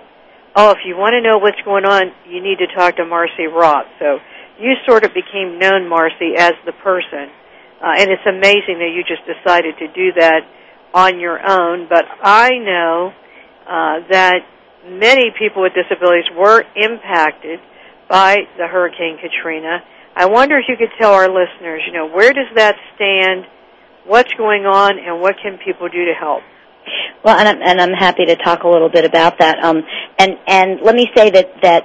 oh, 0.55 0.71
if 0.71 0.79
you 0.85 0.97
want 0.97 1.13
to 1.13 1.21
know 1.21 1.37
what's 1.37 1.61
going 1.63 1.85
on, 1.85 2.11
you 2.27 2.43
need 2.43 2.59
to 2.59 2.67
talk 2.75 2.97
to 2.97 3.05
Marcie 3.05 3.47
Roth. 3.47 3.87
So 3.99 4.19
you 4.61 4.77
sort 4.87 5.03
of 5.03 5.11
became 5.13 5.57
known, 5.57 5.89
Marcie, 5.89 6.37
as 6.37 6.53
the 6.65 6.71
person. 6.71 7.33
Uh, 7.81 7.97
and 7.97 8.11
it's 8.11 8.25
amazing 8.29 8.77
that 8.77 8.93
you 8.93 9.01
just 9.01 9.25
decided 9.25 9.73
to 9.79 9.87
do 9.87 10.13
that 10.13 10.45
on 10.93 11.19
your 11.19 11.39
own. 11.41 11.87
But 11.89 12.05
I 12.21 12.49
know 12.61 13.11
uh, 13.65 14.05
that 14.11 14.45
many 14.85 15.33
people 15.37 15.63
with 15.63 15.73
disabilities 15.73 16.29
were 16.37 16.63
impacted 16.75 17.59
by 18.07 18.37
the 18.57 18.67
Hurricane 18.67 19.17
Katrina. 19.17 19.81
I 20.15 20.27
wonder 20.27 20.57
if 20.57 20.65
you 20.67 20.75
could 20.77 20.91
tell 20.99 21.13
our 21.13 21.27
listeners, 21.27 21.81
you 21.87 21.93
know, 21.93 22.07
where 22.07 22.33
does 22.33 22.51
that 22.55 22.75
stand? 22.95 23.45
What's 24.05 24.33
going 24.33 24.65
on, 24.65 24.99
and 24.99 25.21
what 25.21 25.35
can 25.41 25.57
people 25.63 25.87
do 25.87 26.05
to 26.05 26.13
help? 26.13 26.41
Well, 27.23 27.37
and 27.37 27.47
I'm, 27.47 27.61
and 27.61 27.81
I'm 27.81 27.93
happy 27.93 28.25
to 28.25 28.35
talk 28.35 28.63
a 28.63 28.67
little 28.67 28.89
bit 28.89 29.05
about 29.05 29.39
that. 29.39 29.63
Um, 29.63 29.83
and 30.17 30.37
and 30.47 30.81
let 30.81 30.95
me 30.95 31.07
say 31.15 31.29
that 31.29 31.49
that 31.61 31.83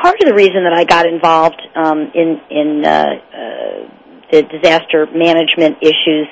part 0.00 0.20
of 0.20 0.28
the 0.28 0.34
reason 0.34 0.64
that 0.64 0.72
I 0.74 0.84
got 0.84 1.06
involved 1.06 1.60
um, 1.74 2.10
in 2.14 2.40
in 2.50 2.84
uh, 2.84 3.04
uh, 3.32 3.88
the 4.30 4.42
disaster 4.42 5.06
management 5.12 5.78
issues 5.80 6.28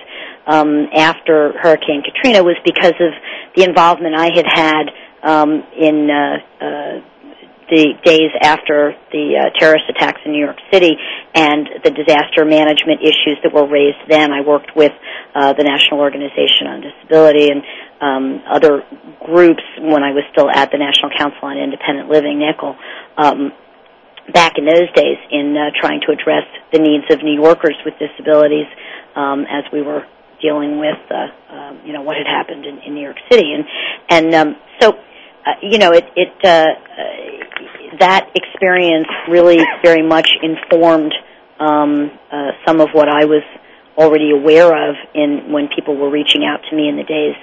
um, 0.47 0.87
after 0.95 1.53
Hurricane 1.61 2.03
Katrina 2.05 2.43
was 2.43 2.57
because 2.65 2.95
of 3.01 3.13
the 3.57 3.65
involvement 3.65 4.15
I 4.17 4.31
had 4.35 4.47
had 4.47 4.85
um, 5.23 5.65
in 5.77 6.11
uh, 6.11 6.65
uh, 6.65 7.01
the 7.71 7.95
days 8.05 8.31
after 8.43 8.95
the 9.11 9.43
uh, 9.43 9.59
terrorist 9.59 9.87
attacks 9.91 10.21
in 10.25 10.33
New 10.33 10.45
York 10.45 10.59
City 10.73 10.95
and 11.35 11.67
the 11.83 11.91
disaster 11.91 12.45
management 12.45 13.03
issues 13.03 13.43
that 13.43 13.53
were 13.53 13.67
raised 13.67 13.99
then. 14.09 14.31
I 14.33 14.41
worked 14.47 14.77
with 14.77 14.93
uh, 15.35 15.53
the 15.53 15.65
National 15.65 15.99
Organization 15.99 16.71
on 16.71 16.81
Disability 16.81 17.51
and 17.51 17.63
um, 18.01 18.43
other 18.51 18.83
groups 19.25 19.63
when 19.79 20.03
I 20.03 20.13
was 20.13 20.25
still 20.33 20.51
at 20.51 20.71
the 20.71 20.79
National 20.79 21.11
Council 21.17 21.41
on 21.43 21.57
Independent 21.59 22.09
Living, 22.09 22.43
NCIL, 22.45 22.77
um, 23.17 23.53
back 24.33 24.59
in 24.59 24.67
those 24.67 24.91
days 24.95 25.19
in 25.31 25.57
uh, 25.57 25.71
trying 25.81 26.01
to 26.07 26.13
address 26.13 26.45
the 26.73 26.79
needs 26.79 27.05
of 27.11 27.23
New 27.23 27.35
Yorkers 27.35 27.77
with 27.85 27.95
disabilities 27.99 28.67
um, 29.15 29.47
as 29.49 29.65
we 29.73 29.83
were 29.83 30.05
dealing 30.43 30.79
with, 30.79 30.99
uh, 31.11 31.55
um, 31.55 31.81
you 31.85 31.93
know, 31.93 32.03
what 32.03 32.17
had 32.17 32.27
happened 32.27 32.67
in, 32.67 32.79
in 32.81 32.95
New 32.95 33.03
York 33.03 33.17
City. 33.31 33.53
And, 33.53 33.65
and 34.11 34.35
um, 34.35 34.57
so, 34.81 34.93
uh, 35.47 35.53
you 35.63 35.79
know, 35.79 35.93
it, 35.93 36.05
it 36.17 36.35
uh, 36.45 36.49
uh, 36.49 37.99
that 38.01 38.29
experience 38.35 39.07
really 39.29 39.59
very 39.83 40.07
much 40.07 40.29
informed 40.43 41.15
um, 41.59 42.11
uh, 42.31 42.51
some 42.67 42.81
of 42.81 42.91
what 42.93 43.09
I 43.09 43.25
was 43.25 43.43
already 43.97 44.31
aware 44.31 44.91
of 44.91 44.97
in 45.15 45.53
when 45.53 45.69
people 45.75 45.97
were 45.97 46.11
reaching 46.11 46.45
out 46.45 46.61
to 46.69 46.77
me 46.77 46.89
in 46.89 46.97
the 46.97 47.05
days 47.05 47.35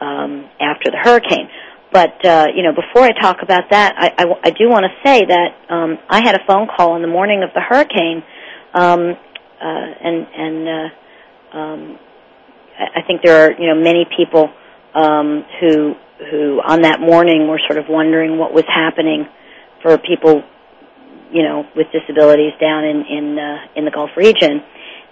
um, 0.00 0.48
after 0.60 0.90
the 0.90 0.98
hurricane. 1.02 1.48
But 1.92 2.24
uh, 2.24 2.46
you 2.54 2.62
know, 2.62 2.72
before 2.72 3.02
I 3.02 3.12
talk 3.12 3.38
about 3.42 3.70
that, 3.70 3.94
I, 3.96 4.22
I, 4.22 4.24
I 4.44 4.50
do 4.50 4.68
want 4.68 4.84
to 4.84 4.92
say 5.08 5.24
that 5.24 5.48
um, 5.70 5.98
I 6.08 6.22
had 6.22 6.34
a 6.34 6.44
phone 6.46 6.68
call 6.68 6.92
on 6.92 7.02
the 7.02 7.08
morning 7.08 7.42
of 7.42 7.50
the 7.54 7.60
hurricane, 7.60 8.22
um, 8.74 9.16
uh, 9.60 9.88
and 10.04 10.26
and 10.36 10.68
uh, 10.68 11.56
um, 11.56 11.98
I 12.78 13.00
I 13.00 13.02
think 13.06 13.22
there 13.24 13.46
are 13.46 13.52
you 13.52 13.68
know 13.68 13.80
many 13.80 14.04
people 14.16 14.50
um, 14.94 15.44
who 15.60 15.94
who 16.30 16.60
on 16.60 16.82
that 16.82 17.00
morning 17.00 17.48
were 17.48 17.60
sort 17.66 17.78
of 17.78 17.86
wondering 17.88 18.38
what 18.38 18.52
was 18.52 18.64
happening 18.68 19.26
for 19.82 19.96
people 19.96 20.42
you 21.32 21.42
know 21.42 21.64
with 21.74 21.86
disabilities 21.92 22.52
down 22.60 22.84
in 22.84 23.04
in 23.06 23.38
uh, 23.38 23.56
in 23.76 23.84
the 23.86 23.90
Gulf 23.90 24.10
region, 24.16 24.62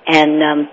and 0.07 0.43
um, 0.43 0.69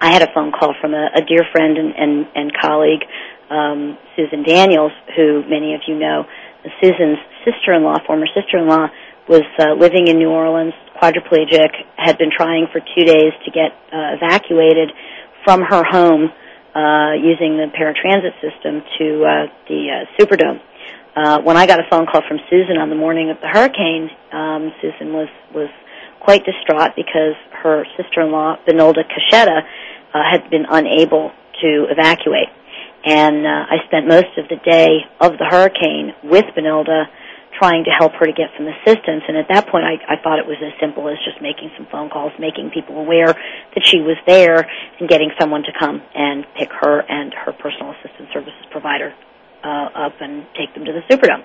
I 0.00 0.12
had 0.12 0.22
a 0.22 0.32
phone 0.32 0.52
call 0.52 0.74
from 0.80 0.94
a, 0.94 1.08
a 1.14 1.22
dear 1.22 1.44
friend 1.52 1.76
and 1.76 1.94
and, 1.96 2.26
and 2.34 2.52
colleague, 2.54 3.04
um, 3.50 3.98
Susan 4.16 4.42
Daniels, 4.42 4.92
who 5.16 5.42
many 5.48 5.74
of 5.74 5.82
you 5.86 5.98
know. 5.98 6.24
Susan's 6.82 7.18
sister-in-law, 7.44 8.04
former 8.06 8.26
sister-in-law, 8.34 8.88
was 9.28 9.44
uh, 9.58 9.74
living 9.74 10.08
in 10.08 10.18
New 10.18 10.30
Orleans, 10.30 10.74
quadriplegic, 11.00 11.70
had 11.96 12.18
been 12.18 12.30
trying 12.34 12.66
for 12.72 12.80
two 12.80 13.04
days 13.04 13.32
to 13.44 13.50
get 13.50 13.72
uh, 13.92 14.16
evacuated 14.16 14.90
from 15.44 15.62
her 15.62 15.84
home 15.84 16.30
uh, 16.74 17.12
using 17.14 17.56
the 17.56 17.68
paratransit 17.72 18.34
system 18.40 18.82
to 18.98 19.24
uh, 19.24 19.46
the 19.68 19.88
uh, 19.90 20.04
Superdome. 20.18 20.60
Uh, 21.16 21.42
when 21.42 21.56
I 21.56 21.66
got 21.66 21.80
a 21.80 21.88
phone 21.90 22.06
call 22.06 22.22
from 22.28 22.38
Susan 22.48 22.76
on 22.76 22.90
the 22.90 22.96
morning 22.96 23.30
of 23.30 23.38
the 23.40 23.48
hurricane, 23.48 24.10
um, 24.32 24.72
Susan 24.80 25.12
was 25.12 25.28
was 25.54 25.68
quite 26.28 26.44
distraught 26.44 26.92
because 26.94 27.32
her 27.64 27.86
sister-in-law, 27.96 28.58
Benilda 28.68 29.00
Caixeta, 29.00 29.64
uh, 30.12 30.20
had 30.30 30.50
been 30.50 30.66
unable 30.68 31.32
to 31.62 31.86
evacuate. 31.88 32.52
And 33.02 33.46
uh, 33.46 33.64
I 33.72 33.76
spent 33.86 34.06
most 34.06 34.36
of 34.36 34.44
the 34.52 34.60
day 34.60 35.08
of 35.22 35.38
the 35.38 35.46
hurricane 35.48 36.12
with 36.22 36.44
Benilda 36.52 37.06
trying 37.56 37.84
to 37.84 37.90
help 37.90 38.12
her 38.20 38.26
to 38.26 38.32
get 38.32 38.50
some 38.58 38.68
assistance. 38.68 39.24
And 39.26 39.38
at 39.38 39.48
that 39.48 39.68
point, 39.68 39.84
I, 39.88 39.96
I 40.04 40.20
thought 40.22 40.38
it 40.38 40.44
was 40.44 40.58
as 40.60 40.76
simple 40.78 41.08
as 41.08 41.16
just 41.24 41.40
making 41.40 41.70
some 41.78 41.86
phone 41.90 42.10
calls, 42.10 42.32
making 42.38 42.72
people 42.76 43.00
aware 43.00 43.32
that 43.32 43.82
she 43.82 44.00
was 44.00 44.18
there, 44.26 44.68
and 45.00 45.08
getting 45.08 45.30
someone 45.40 45.62
to 45.62 45.72
come 45.80 46.02
and 46.14 46.44
pick 46.58 46.68
her 46.78 47.08
and 47.08 47.32
her 47.32 47.52
personal 47.52 47.96
assistance 47.96 48.28
services 48.34 48.68
provider 48.70 49.14
uh, 49.64 50.04
up 50.04 50.12
and 50.20 50.44
take 50.60 50.74
them 50.74 50.84
to 50.84 50.92
the 50.92 51.00
Superdome. 51.08 51.42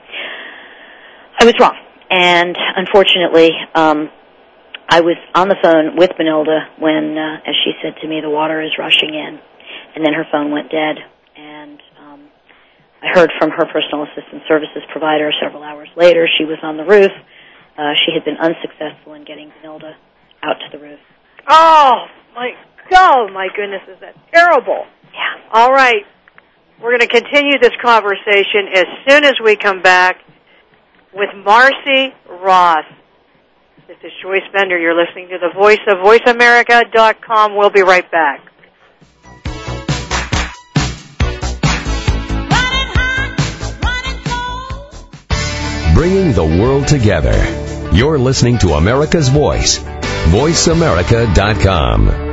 I 1.39 1.45
was 1.45 1.55
wrong. 1.57 1.79
And 2.11 2.57
unfortunately, 2.75 3.51
um, 3.73 4.11
I 4.89 5.01
was 5.01 5.17
on 5.33 5.49
the 5.49 5.57
phone 5.61 5.95
with 5.95 6.11
Benilda 6.19 6.79
when, 6.79 7.17
uh, 7.17 7.49
as 7.49 7.55
she 7.63 7.71
said 7.81 7.95
to 8.01 8.07
me, 8.07 8.21
the 8.21 8.29
water 8.29 8.61
is 8.61 8.71
rushing 8.77 9.13
in. 9.13 9.39
And 9.95 10.05
then 10.05 10.13
her 10.13 10.25
phone 10.31 10.51
went 10.51 10.69
dead. 10.69 10.97
And 11.35 11.79
um, 11.99 12.21
I 13.01 13.07
heard 13.13 13.31
from 13.39 13.49
her 13.51 13.65
personal 13.65 14.03
assistance 14.03 14.43
services 14.47 14.83
provider 14.91 15.31
several 15.41 15.63
hours 15.63 15.89
later. 15.95 16.27
She 16.37 16.45
was 16.45 16.57
on 16.63 16.77
the 16.77 16.85
roof. 16.85 17.11
Uh, 17.77 17.93
she 18.05 18.13
had 18.13 18.23
been 18.23 18.37
unsuccessful 18.37 19.13
in 19.13 19.25
getting 19.25 19.51
Benilda 19.61 19.93
out 20.43 20.57
to 20.59 20.77
the 20.77 20.83
roof. 20.83 20.99
Oh 21.49 22.05
my 22.35 22.51
God! 22.89 23.33
My 23.33 23.47
goodness, 23.55 23.81
is 23.87 23.99
that 24.01 24.15
terrible? 24.31 24.85
Yeah. 25.11 25.41
All 25.51 25.71
right, 25.71 26.05
we're 26.81 26.97
going 26.97 27.07
to 27.07 27.07
continue 27.07 27.57
this 27.59 27.73
conversation 27.81 28.69
as 28.75 28.85
soon 29.07 29.23
as 29.25 29.33
we 29.43 29.55
come 29.55 29.81
back 29.81 30.17
with 31.13 31.29
Marcie 31.45 32.13
Roth. 32.29 32.85
This 33.87 33.97
is 34.03 34.11
Joyce 34.21 34.43
Bender. 34.53 34.77
You're 34.79 34.95
listening 34.95 35.27
to 35.29 35.37
the 35.39 35.49
Voice 35.53 35.79
of 35.87 35.97
VoiceAmerica.com. 35.97 37.55
We'll 37.57 37.69
be 37.69 37.81
right 37.81 38.09
back. 38.09 38.39
Running 42.49 42.87
hot, 42.93 43.29
running 43.83 44.19
cold. 44.25 44.95
Bringing 45.95 46.31
the 46.33 46.45
world 46.61 46.87
together. 46.87 47.35
You're 47.93 48.17
listening 48.17 48.57
to 48.59 48.73
America's 48.73 49.27
Voice. 49.29 49.79
VoiceAmerica.com. 49.79 52.32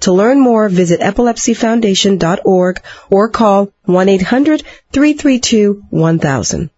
To 0.00 0.12
learn 0.12 0.40
more, 0.40 0.68
visit 0.68 1.00
epilepsyfoundation.org 1.00 2.82
or 3.10 3.28
call 3.30 3.72
1-800-332-1000. 3.88 6.70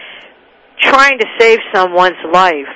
trying 0.79 1.19
to 1.19 1.27
save 1.39 1.59
someone's 1.75 2.21
life 2.33 2.71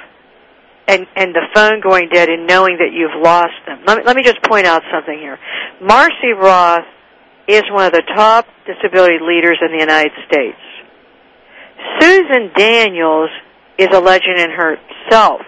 and 0.88 1.06
and 1.14 1.34
the 1.34 1.46
phone 1.54 1.80
going 1.80 2.08
dead 2.08 2.28
and 2.28 2.46
knowing 2.46 2.78
that 2.78 2.90
you've 2.92 3.22
lost 3.22 3.54
them. 3.66 3.80
Let 3.86 3.98
me, 3.98 4.04
let 4.04 4.16
me 4.16 4.22
just 4.24 4.42
point 4.42 4.66
out 4.66 4.82
something 4.92 5.18
here. 5.18 5.38
Marcie 5.80 6.34
Roth 6.36 6.86
is 7.46 7.62
one 7.70 7.86
of 7.86 7.92
the 7.92 8.02
top 8.14 8.46
disability 8.66 9.18
leaders 9.22 9.58
in 9.62 9.70
the 9.70 9.78
United 9.78 10.12
States. 10.26 10.58
Susan 12.00 12.50
Daniels 12.56 13.30
is 13.78 13.88
a 13.92 14.00
legend 14.00 14.38
in 14.38 14.50
herself, 14.50 15.40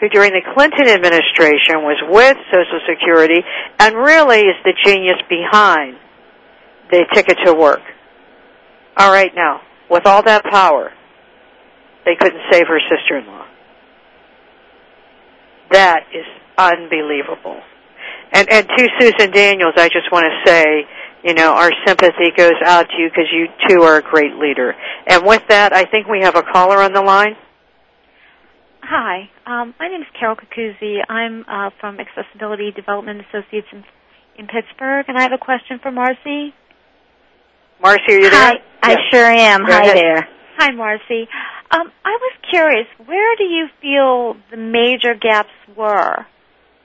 who 0.00 0.08
during 0.08 0.30
the 0.30 0.42
Clinton 0.54 0.88
administration 0.88 1.82
was 1.82 1.98
with 2.08 2.36
Social 2.52 2.80
Security 2.88 3.42
and 3.78 3.94
really 3.96 4.40
is 4.40 4.56
the 4.64 4.74
genius 4.84 5.18
behind 5.28 5.98
the 6.90 7.04
ticket 7.14 7.38
to 7.44 7.54
work. 7.54 7.80
All 8.96 9.10
right, 9.10 9.32
now, 9.34 9.60
with 9.90 10.06
all 10.06 10.22
that 10.22 10.44
power, 10.44 10.92
they 12.04 12.14
couldn't 12.18 12.42
save 12.50 12.66
her 12.68 12.78
sister-in-law. 12.90 13.46
That 15.72 16.04
is 16.12 16.26
unbelievable. 16.56 17.60
And 18.32 18.50
and 18.50 18.68
to 18.68 18.88
Susan 18.98 19.30
Daniels, 19.30 19.74
I 19.76 19.88
just 19.88 20.10
want 20.12 20.26
to 20.26 20.50
say, 20.50 20.84
you 21.24 21.34
know, 21.34 21.54
our 21.54 21.70
sympathy 21.86 22.30
goes 22.36 22.58
out 22.64 22.86
to 22.88 22.96
you 22.98 23.08
because 23.08 23.28
you 23.32 23.46
too 23.68 23.82
are 23.82 23.98
a 23.98 24.02
great 24.02 24.34
leader. 24.34 24.74
And 25.06 25.24
with 25.24 25.42
that, 25.48 25.72
I 25.72 25.84
think 25.84 26.06
we 26.06 26.20
have 26.22 26.36
a 26.36 26.42
caller 26.42 26.78
on 26.78 26.92
the 26.92 27.02
line. 27.02 27.36
Hi, 28.82 29.30
um, 29.46 29.74
my 29.80 29.88
name 29.88 30.02
is 30.02 30.06
Carol 30.18 30.36
Kikuzi. 30.36 30.98
I'm 31.08 31.44
uh, 31.48 31.70
from 31.80 31.98
Accessibility 31.98 32.70
Development 32.70 33.18
Associates 33.20 33.66
in, 33.72 33.82
in 34.36 34.46
Pittsburgh, 34.46 35.06
and 35.08 35.16
I 35.16 35.22
have 35.22 35.32
a 35.32 35.38
question 35.38 35.78
for 35.82 35.90
Marcie. 35.90 36.52
Marcie, 37.84 38.00
are 38.08 38.18
you 38.18 38.30
there? 38.30 38.40
Hi, 38.40 38.94
I 38.94 38.96
sure 39.10 39.26
am. 39.26 39.66
Go 39.66 39.72
Hi 39.72 39.82
ahead. 39.82 39.96
there. 39.96 40.28
Hi, 40.56 40.70
Marcie. 40.70 41.28
Um, 41.70 41.92
I 42.02 42.16
was 42.18 42.32
curious, 42.50 42.86
where 43.04 43.36
do 43.36 43.44
you 43.44 43.66
feel 43.82 44.36
the 44.50 44.56
major 44.56 45.14
gaps 45.14 45.52
were 45.76 46.24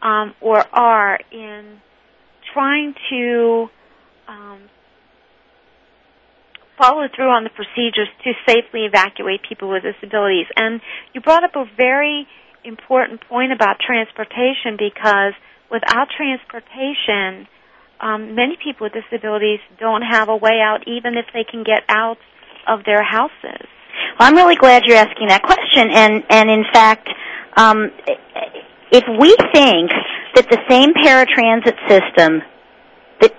um, 0.01 0.35
or 0.41 0.57
are 0.73 1.17
in 1.31 1.79
trying 2.53 2.95
to 3.11 3.67
um, 4.27 4.59
follow 6.77 7.07
through 7.15 7.29
on 7.29 7.45
the 7.45 7.49
procedures 7.49 8.09
to 8.25 8.33
safely 8.45 8.83
evacuate 8.83 9.39
people 9.47 9.69
with 9.69 9.83
disabilities? 9.83 10.47
And 10.57 10.81
you 11.13 11.21
brought 11.21 11.45
up 11.45 11.55
a 11.55 11.63
very 11.77 12.27
important 12.65 13.21
point 13.29 13.53
about 13.53 13.77
transportation 13.79 14.75
because 14.77 15.31
without 15.71 16.09
transportation, 16.11 17.47
um, 18.01 18.35
many 18.35 18.57
people 18.63 18.85
with 18.85 18.93
disabilities 18.93 19.59
don't 19.79 20.01
have 20.01 20.29
a 20.29 20.35
way 20.35 20.59
out 20.63 20.87
even 20.87 21.15
if 21.17 21.25
they 21.33 21.43
can 21.43 21.63
get 21.63 21.83
out 21.89 22.17
of 22.67 22.83
their 22.85 23.03
houses. 23.03 23.67
Well, 24.19 24.29
I'm 24.29 24.35
really 24.35 24.55
glad 24.55 24.83
you're 24.85 24.97
asking 24.97 25.27
that 25.27 25.43
question. 25.43 25.89
And 25.91 26.23
and 26.29 26.49
in 26.49 26.63
fact, 26.71 27.09
um, 27.57 27.91
if 28.91 29.03
we 29.19 29.35
think 29.53 29.91
that 30.35 30.47
the 30.49 30.59
same 30.69 30.93
paratransit 30.93 31.77
system 31.87 32.41
that 33.21 33.33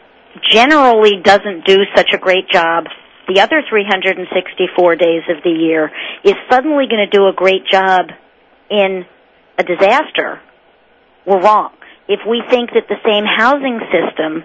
generally 0.51 1.23
doesn't 1.23 1.64
do 1.64 1.79
such 1.94 2.11
a 2.12 2.18
great 2.18 2.49
job 2.51 2.85
the 3.33 3.40
other 3.40 3.62
364 3.68 4.96
days 4.96 5.23
of 5.29 5.42
the 5.44 5.51
year 5.51 5.90
is 6.25 6.35
suddenly 6.51 6.87
going 6.90 7.07
to 7.09 7.16
do 7.16 7.29
a 7.29 7.33
great 7.33 7.64
job 7.70 8.07
in 8.70 9.05
a 9.59 9.62
disaster, 9.62 10.40
we're 11.27 11.40
wrong. 11.40 11.73
If 12.11 12.27
we 12.27 12.42
think 12.51 12.70
that 12.75 12.88
the 12.88 12.99
same 13.07 13.23
housing 13.23 13.79
system, 13.94 14.42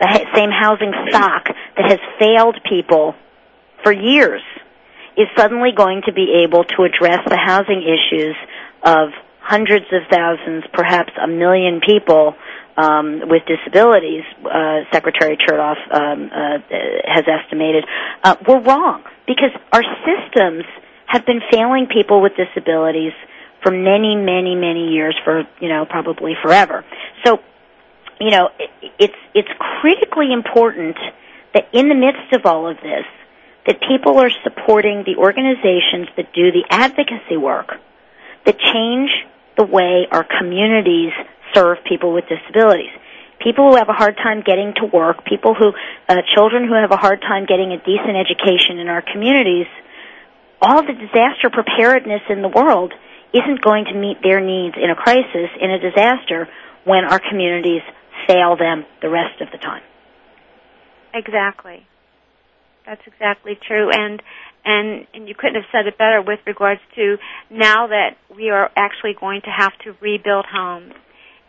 the 0.00 0.26
same 0.34 0.48
housing 0.48 0.92
stock 1.08 1.44
that 1.76 1.84
has 1.84 2.00
failed 2.18 2.56
people 2.64 3.14
for 3.84 3.92
years 3.92 4.40
is 5.16 5.28
suddenly 5.36 5.72
going 5.76 6.00
to 6.06 6.12
be 6.12 6.42
able 6.42 6.64
to 6.64 6.84
address 6.84 7.20
the 7.28 7.36
housing 7.36 7.84
issues 7.84 8.34
of 8.82 9.10
hundreds 9.40 9.84
of 9.92 10.08
thousands, 10.10 10.64
perhaps 10.72 11.12
a 11.22 11.28
million 11.28 11.82
people 11.84 12.34
um, 12.78 13.28
with 13.28 13.42
disabilities, 13.44 14.24
uh, 14.48 14.80
Secretary 14.90 15.36
Chertoff 15.36 15.76
um, 15.92 16.30
uh, 16.32 16.58
has 17.04 17.24
estimated, 17.28 17.84
uh, 18.24 18.36
we're 18.48 18.62
wrong 18.62 19.04
because 19.26 19.50
our 19.70 19.82
systems 20.08 20.64
have 21.06 21.26
been 21.26 21.42
failing 21.50 21.88
people 21.92 22.22
with 22.22 22.32
disabilities 22.36 23.12
for 23.62 23.70
many, 23.70 24.16
many, 24.16 24.54
many 24.54 24.88
years, 24.88 25.16
for 25.24 25.44
you 25.60 25.68
know 25.68 25.84
probably 25.84 26.34
forever. 26.42 26.84
So, 27.24 27.40
you 28.20 28.30
know, 28.30 28.50
it, 28.58 28.70
it's 28.98 29.20
it's 29.34 29.48
critically 29.80 30.32
important 30.32 30.96
that 31.54 31.68
in 31.72 31.88
the 31.88 31.94
midst 31.94 32.32
of 32.32 32.46
all 32.46 32.68
of 32.68 32.76
this, 32.78 33.06
that 33.66 33.80
people 33.88 34.18
are 34.18 34.30
supporting 34.42 35.04
the 35.04 35.16
organizations 35.16 36.08
that 36.16 36.32
do 36.32 36.50
the 36.50 36.64
advocacy 36.70 37.36
work 37.36 37.72
that 38.44 38.58
change 38.58 39.10
the 39.56 39.64
way 39.64 40.06
our 40.10 40.26
communities 40.38 41.12
serve 41.54 41.78
people 41.84 42.12
with 42.12 42.24
disabilities. 42.26 42.90
people 43.42 43.70
who 43.70 43.76
have 43.76 43.88
a 43.88 43.92
hard 43.92 44.16
time 44.16 44.42
getting 44.42 44.72
to 44.76 44.86
work, 44.86 45.24
people 45.24 45.54
who, 45.54 45.72
uh, 46.08 46.22
children 46.34 46.66
who 46.68 46.74
have 46.74 46.92
a 46.92 46.96
hard 46.96 47.20
time 47.20 47.44
getting 47.46 47.72
a 47.72 47.78
decent 47.78 48.16
education 48.16 48.78
in 48.78 48.88
our 48.88 49.02
communities, 49.02 49.66
all 50.60 50.82
the 50.82 50.92
disaster 50.92 51.50
preparedness 51.50 52.22
in 52.30 52.42
the 52.42 52.48
world 52.48 52.92
isn't 53.34 53.60
going 53.62 53.86
to 53.86 53.94
meet 53.94 54.18
their 54.22 54.40
needs 54.40 54.76
in 54.76 54.90
a 54.90 54.94
crisis, 54.94 55.50
in 55.60 55.70
a 55.70 55.78
disaster, 55.78 56.48
when 56.84 57.04
our 57.04 57.18
communities 57.18 57.82
fail 58.26 58.56
them 58.56 58.84
the 59.00 59.08
rest 59.08 59.40
of 59.40 59.48
the 59.50 59.58
time. 59.58 59.82
Exactly. 61.14 61.86
That's 62.86 63.02
exactly 63.06 63.58
true. 63.66 63.90
And 63.92 64.22
and 64.64 65.06
and 65.14 65.28
you 65.28 65.34
couldn't 65.34 65.56
have 65.56 65.70
said 65.70 65.86
it 65.86 65.98
better 65.98 66.20
with 66.22 66.40
regards 66.46 66.80
to 66.96 67.16
now 67.50 67.86
that 67.88 68.16
we 68.34 68.50
are 68.50 68.70
actually 68.76 69.14
going 69.18 69.40
to 69.42 69.50
have 69.50 69.72
to 69.84 69.94
rebuild 70.00 70.46
homes 70.50 70.92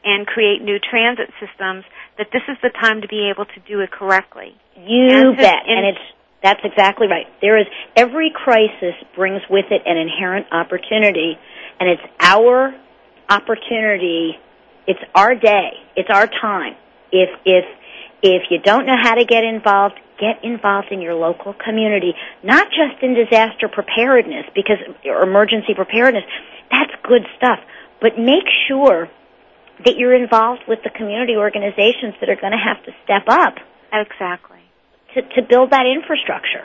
and 0.04 0.28
create 0.28 0.62
new 0.62 0.78
transit 0.80 1.32
systems 1.40 1.86
that 2.18 2.28
this 2.34 2.44
is 2.50 2.58
the 2.62 2.70
time 2.70 3.02
to 3.02 3.08
be 3.08 3.30
able 3.34 3.46
to 3.46 3.60
do 3.68 3.80
it 3.80 3.90
correctly. 3.90 4.54
You 4.78 5.08
And 5.10 5.38
bet. 5.38 5.64
and- 5.66 5.80
And 5.80 5.88
it's 5.96 6.06
that's 6.44 6.60
exactly 6.66 7.08
right. 7.08 7.26
There 7.42 7.58
is 7.58 7.68
every 7.96 8.30
crisis 8.30 8.96
brings 9.16 9.42
with 9.50 9.72
it 9.72 9.82
an 9.86 9.96
inherent 9.98 10.48
opportunity, 10.52 11.40
and 11.84 11.92
it's 11.92 12.14
our 12.22 12.74
opportunity. 13.30 14.40
It's 14.88 15.04
our 15.14 15.36
day. 15.36 15.72
It's 15.98 16.10
our 16.10 16.28
time. 16.28 16.76
If 17.12 17.30
if 17.44 17.66
if 18.22 18.44
you 18.50 18.60
don't 18.60 18.86
know 18.86 18.96
how 19.02 19.16
to 19.16 19.26
get 19.26 19.44
involved, 19.44 20.00
get 20.18 20.46
involved 20.46 20.88
in 20.92 21.02
your 21.02 21.14
local 21.14 21.54
community, 21.54 22.14
not 22.42 22.68
just 22.68 23.04
in 23.04 23.16
disaster 23.16 23.68
preparedness 23.68 24.46
because 24.56 24.78
or 25.04 25.24
emergency 25.24 25.74
preparedness. 25.76 26.24
That's 26.72 26.92
good 27.04 27.28
stuff. 27.36 27.60
But 28.00 28.18
make 28.18 28.48
sure 28.70 29.10
that 29.84 29.98
you're 29.98 30.16
involved 30.16 30.62
with 30.70 30.80
the 30.86 30.90
community 30.90 31.36
organizations 31.36 32.16
that 32.22 32.30
are 32.30 32.40
going 32.40 32.54
to 32.54 32.64
have 32.64 32.82
to 32.86 32.92
step 33.04 33.28
up 33.28 33.56
Exactly. 33.92 34.60
to, 35.16 35.22
to 35.22 35.42
build 35.42 35.72
that 35.72 35.84
infrastructure 35.86 36.64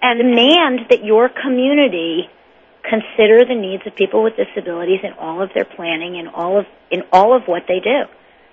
and 0.00 0.18
demand 0.18 0.88
that 0.88 1.04
your 1.04 1.28
community 1.28 2.30
consider 2.88 3.44
the 3.44 3.58
needs 3.58 3.82
of 3.86 3.94
people 3.94 4.22
with 4.22 4.34
disabilities 4.38 5.00
in 5.02 5.12
all 5.18 5.42
of 5.42 5.50
their 5.54 5.66
planning 5.66 6.18
and 6.18 6.28
all 6.28 6.58
of 6.58 6.66
in 6.90 7.02
all 7.12 7.36
of 7.36 7.42
what 7.46 7.64
they 7.66 7.80
do. 7.82 8.06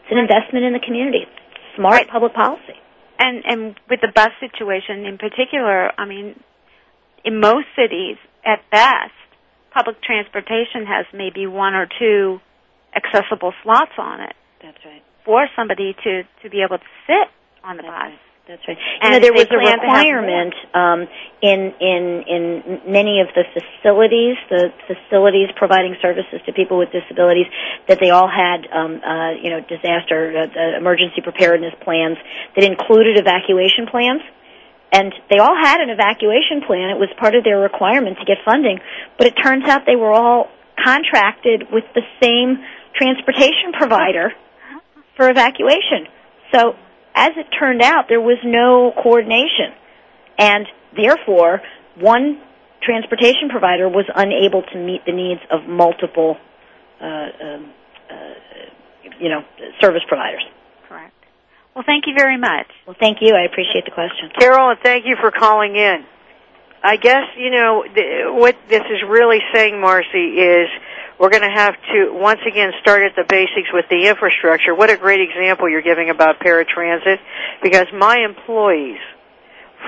It's 0.04 0.12
an 0.12 0.18
investment 0.18 0.66
in 0.66 0.74
the 0.74 0.82
community. 0.84 1.24
It's 1.24 1.78
smart 1.78 2.10
public 2.10 2.34
policy. 2.34 2.78
And 3.20 3.44
and 3.46 3.80
with 3.90 4.02
the 4.02 4.12
bus 4.14 4.34
situation 4.42 5.06
in 5.06 5.18
particular, 5.18 5.92
I 5.98 6.06
mean, 6.06 6.40
in 7.24 7.40
most 7.40 7.68
cities, 7.78 8.18
at 8.44 8.60
best, 8.72 9.14
public 9.72 10.02
transportation 10.02 10.86
has 10.86 11.06
maybe 11.14 11.48
one 11.48 11.74
or 11.74 11.88
two 11.88 12.40
accessible 12.96 13.54
slots 13.64 13.94
on 13.98 14.22
it 14.22 14.36
That's 14.62 14.78
right. 14.86 15.02
for 15.26 15.48
somebody 15.56 15.96
to 16.04 16.24
to 16.44 16.50
be 16.50 16.62
able 16.66 16.78
to 16.78 16.92
sit 17.08 17.30
on 17.64 17.78
the 17.78 17.84
bus. 17.84 18.18
That's 18.48 18.60
right. 18.68 18.76
You 18.76 19.00
And 19.00 19.14
know, 19.14 19.20
there 19.24 19.32
was 19.32 19.48
a 19.48 19.56
plan 19.56 19.80
to 19.80 19.88
have 19.88 20.04
requirement 20.04 20.54
um, 20.76 21.08
in 21.40 21.72
in 21.80 22.04
in 22.28 22.92
many 22.92 23.24
of 23.24 23.32
the 23.32 23.48
facilities, 23.56 24.36
the 24.52 24.68
facilities 24.84 25.48
providing 25.56 25.96
services 26.02 26.44
to 26.46 26.52
people 26.52 26.78
with 26.78 26.92
disabilities, 26.92 27.48
that 27.88 28.04
they 28.04 28.10
all 28.12 28.28
had 28.28 28.68
um, 28.68 29.00
uh, 29.00 29.32
you 29.40 29.48
know 29.48 29.64
disaster 29.64 30.36
uh, 30.36 30.52
uh, 30.52 30.78
emergency 30.78 31.24
preparedness 31.24 31.72
plans 31.88 32.18
that 32.56 32.66
included 32.68 33.16
evacuation 33.16 33.88
plans. 33.88 34.20
And 34.92 35.16
they 35.32 35.40
all 35.40 35.56
had 35.56 35.80
an 35.80 35.90
evacuation 35.90 36.68
plan. 36.68 36.92
It 36.92 37.00
was 37.00 37.10
part 37.18 37.34
of 37.36 37.44
their 37.44 37.58
requirement 37.58 38.20
to 38.20 38.26
get 38.26 38.44
funding. 38.46 38.78
But 39.18 39.28
it 39.28 39.36
turns 39.42 39.64
out 39.66 39.88
they 39.88 39.96
were 39.96 40.12
all 40.12 40.52
contracted 40.78 41.72
with 41.72 41.86
the 41.96 42.04
same 42.22 42.60
transportation 42.94 43.72
provider 43.72 44.34
for 45.16 45.32
evacuation. 45.32 46.12
So 46.54 46.76
as 47.16 47.32
it 47.38 47.48
turned 47.58 47.82
out, 47.82 48.06
there 48.10 48.22
was 48.22 48.38
no 48.44 48.92
coordination. 49.02 49.74
And 50.38 50.66
therefore, 50.96 51.62
one 52.00 52.42
transportation 52.82 53.50
provider 53.50 53.88
was 53.88 54.06
unable 54.16 54.64
to 54.64 54.78
meet 54.78 55.06
the 55.06 55.14
needs 55.14 55.42
of 55.52 55.68
multiple, 55.68 56.38
uh, 57.00 57.06
um, 57.06 57.74
uh, 58.10 58.16
you 59.20 59.30
know, 59.30 59.42
service 59.80 60.02
providers. 60.08 60.44
Correct. 60.90 61.14
Well, 61.76 61.84
thank 61.86 62.06
you 62.08 62.14
very 62.18 62.38
much. 62.38 62.68
Well, 62.86 62.96
thank 63.00 63.20
you. 63.22 63.36
I 63.36 63.46
appreciate 63.46 63.86
the 63.86 63.92
question. 63.92 64.30
Carol, 64.38 64.72
and 64.72 64.80
thank 64.84 65.06
you 65.06 65.16
for 65.20 65.32
calling 65.32 65.76
in. 65.76 66.06
I 66.84 66.98
guess, 66.98 67.24
you 67.38 67.50
know, 67.50 67.84
th- 67.84 68.26
what 68.28 68.58
this 68.70 68.82
is 68.82 69.00
really 69.08 69.40
saying, 69.54 69.76
Marcie, 69.80 70.36
is 70.36 70.68
we're 71.20 71.30
going 71.30 71.44
to 71.44 71.56
have 71.56 71.76
to 71.94 72.14
once 72.14 72.42
again 72.48 72.72
start 72.82 73.04
at 73.04 73.16
the 73.16 73.24
basics 73.28 73.70
with 73.72 73.86
the 73.90 74.08
infrastructure. 74.08 74.76
What 74.76 74.90
a 74.90 74.98
great 74.98 75.22
example 75.22 75.70
you're 75.70 75.82
giving 75.86 76.10
about 76.10 76.40
paratransit 76.40 77.18
because 77.62 77.88
my 77.94 78.18
employees 78.26 79.00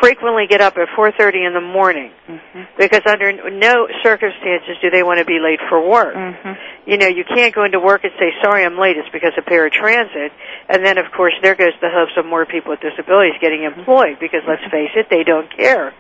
frequently 0.02 0.46
get 0.48 0.62
up 0.62 0.78
at 0.78 0.88
4:30 0.98 1.48
in 1.48 1.54
the 1.54 1.62
morning 1.62 2.12
mm-hmm. 2.28 2.62
because 2.78 3.02
under 3.06 3.32
no 3.52 3.88
circumstances 4.04 4.78
do 4.82 4.90
they 4.90 5.04
want 5.04 5.20
to 5.20 5.26
be 5.26 5.40
late 5.40 5.60
for 5.70 5.80
work. 5.80 6.16
Mm-hmm. 6.16 6.90
You 6.90 6.98
know, 6.98 7.08
you 7.08 7.24
can't 7.24 7.54
go 7.54 7.64
into 7.64 7.80
work 7.80 8.04
and 8.04 8.12
say, 8.20 8.32
"Sorry, 8.44 8.66
I'm 8.66 8.78
late. 8.78 8.98
It's 8.98 9.10
because 9.10 9.34
of 9.38 9.46
paratransit." 9.46 10.32
And 10.70 10.86
then 10.86 10.98
of 10.98 11.12
course 11.16 11.34
there 11.42 11.56
goes 11.56 11.74
the 11.82 11.90
hopes 11.90 12.12
of 12.18 12.26
more 12.26 12.46
people 12.46 12.72
with 12.72 12.82
disabilities 12.82 13.36
getting 13.42 13.62
mm-hmm. 13.62 13.80
employed 13.80 14.18
because 14.20 14.42
let's 14.48 14.64
face 14.72 14.92
it, 14.96 15.08
they 15.10 15.24
don't 15.24 15.50
care. 15.56 15.94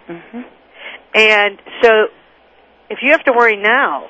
And 1.13 1.61
so 1.81 1.89
if 2.89 2.99
you 3.01 3.11
have 3.11 3.23
to 3.23 3.31
worry 3.31 3.55
now, 3.55 4.09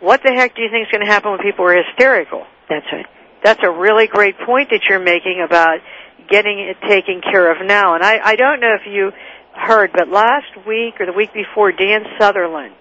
what 0.00 0.22
the 0.22 0.32
heck 0.32 0.54
do 0.54 0.62
you 0.62 0.70
think 0.70 0.86
is 0.86 0.92
going 0.92 1.04
to 1.04 1.10
happen 1.10 1.30
when 1.30 1.40
people 1.40 1.64
are 1.64 1.76
hysterical? 1.82 2.46
That's 2.68 2.86
right. 2.92 3.06
That's 3.42 3.60
a 3.62 3.70
really 3.70 4.06
great 4.06 4.36
point 4.44 4.70
that 4.70 4.80
you're 4.88 4.98
making 5.02 5.44
about 5.44 5.78
getting 6.28 6.58
it 6.58 6.76
taken 6.88 7.20
care 7.20 7.50
of 7.52 7.64
now. 7.66 7.94
And 7.94 8.02
I, 8.02 8.18
I 8.22 8.36
don't 8.36 8.60
know 8.60 8.74
if 8.74 8.86
you 8.86 9.12
heard, 9.54 9.92
but 9.92 10.08
last 10.08 10.66
week 10.66 11.00
or 11.00 11.06
the 11.06 11.12
week 11.12 11.32
before, 11.32 11.72
Dan 11.72 12.04
Sutherland, 12.18 12.74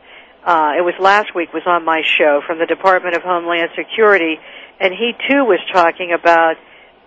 uh, 0.43 0.73
it 0.77 0.81
was 0.81 0.93
last 0.99 1.33
week, 1.35 1.53
was 1.53 1.63
on 1.65 1.85
my 1.85 2.01
show 2.03 2.41
from 2.45 2.59
the 2.59 2.65
Department 2.65 3.15
of 3.15 3.23
Homeland 3.23 3.69
Security, 3.75 4.37
and 4.79 4.93
he 4.93 5.13
too 5.29 5.45
was 5.45 5.59
talking 5.71 6.13
about 6.13 6.55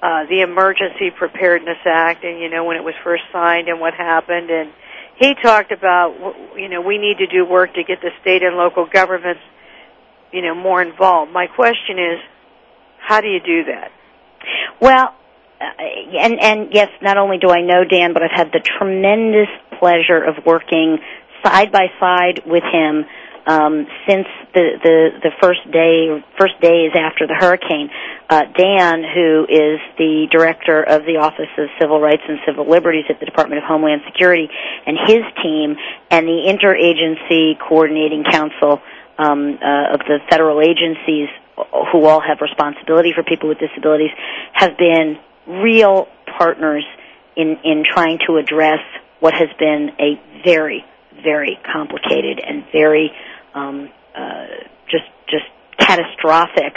uh, 0.02 0.26
the 0.30 0.40
Emergency 0.42 1.10
Preparedness 1.10 1.78
Act 1.84 2.24
and 2.24 2.38
you 2.40 2.48
know 2.48 2.64
when 2.64 2.76
it 2.76 2.84
was 2.84 2.94
first 3.02 3.22
signed 3.32 3.68
and 3.68 3.80
what 3.80 3.94
happened, 3.94 4.50
and 4.50 4.72
he 5.18 5.34
talked 5.34 5.72
about 5.72 6.14
w- 6.18 6.62
you 6.62 6.68
know 6.68 6.80
we 6.80 6.98
need 6.98 7.18
to 7.18 7.26
do 7.26 7.44
work 7.44 7.74
to 7.74 7.82
get 7.82 8.00
the 8.00 8.10
state 8.20 8.42
and 8.42 8.56
local 8.56 8.86
governments 8.86 9.40
you 10.32 10.42
know 10.42 10.54
more 10.54 10.82
involved. 10.82 11.32
My 11.32 11.46
question 11.46 11.98
is, 11.98 12.18
how 12.98 13.20
do 13.20 13.28
you 13.28 13.40
do 13.40 13.64
that? 13.64 13.90
Well, 14.80 15.14
uh, 15.60 15.82
and 16.20 16.38
and 16.40 16.68
yes, 16.72 16.88
not 17.02 17.16
only 17.18 17.38
do 17.38 17.50
I 17.50 17.62
know 17.62 17.84
Dan, 17.84 18.12
but 18.12 18.22
I've 18.22 18.34
had 18.34 18.52
the 18.52 18.60
tremendous 18.60 19.48
pleasure 19.78 20.22
of 20.22 20.44
working 20.44 20.98
side 21.42 21.72
by 21.72 21.86
side 22.00 22.42
with 22.46 22.64
him 22.64 23.04
um, 23.48 23.86
since 24.06 24.26
the, 24.52 24.78
the 24.84 25.08
the 25.24 25.30
first 25.40 25.64
day 25.72 26.22
first 26.38 26.60
days 26.60 26.92
after 26.94 27.26
the 27.26 27.34
hurricane. 27.34 27.88
Uh, 28.28 28.44
Dan, 28.44 29.02
who 29.02 29.46
is 29.48 29.80
the 29.96 30.28
director 30.30 30.82
of 30.84 31.08
the 31.08 31.16
Office 31.16 31.48
of 31.56 31.68
Civil 31.80 31.98
Rights 31.98 32.22
and 32.28 32.38
Civil 32.46 32.68
Liberties 32.68 33.06
at 33.08 33.18
the 33.20 33.24
Department 33.24 33.64
of 33.64 33.66
Homeland 33.66 34.02
Security, 34.04 34.48
and 34.86 34.98
his 35.08 35.24
team, 35.42 35.76
and 36.10 36.28
the 36.28 36.44
Interagency 36.44 37.58
Coordinating 37.58 38.24
Council 38.30 38.82
um, 39.18 39.58
uh, 39.60 39.94
of 39.94 40.00
the 40.06 40.18
federal 40.30 40.60
agencies 40.60 41.28
who 41.92 42.04
all 42.06 42.20
have 42.20 42.38
responsibility 42.40 43.12
for 43.14 43.22
people 43.22 43.48
with 43.48 43.58
disabilities 43.58 44.10
have 44.52 44.78
been 44.78 45.18
real 45.46 46.06
partners 46.38 46.84
in 47.36 47.58
in 47.64 47.84
trying 47.84 48.18
to 48.26 48.36
address 48.36 48.80
what 49.20 49.34
has 49.34 49.48
been 49.58 49.90
a 49.98 50.20
very 50.44 50.84
very 51.22 51.58
complicated 51.72 52.40
and 52.44 52.64
very 52.72 53.10
um, 53.54 53.90
uh, 54.14 54.46
just 54.90 55.06
just 55.28 55.44
catastrophic 55.78 56.74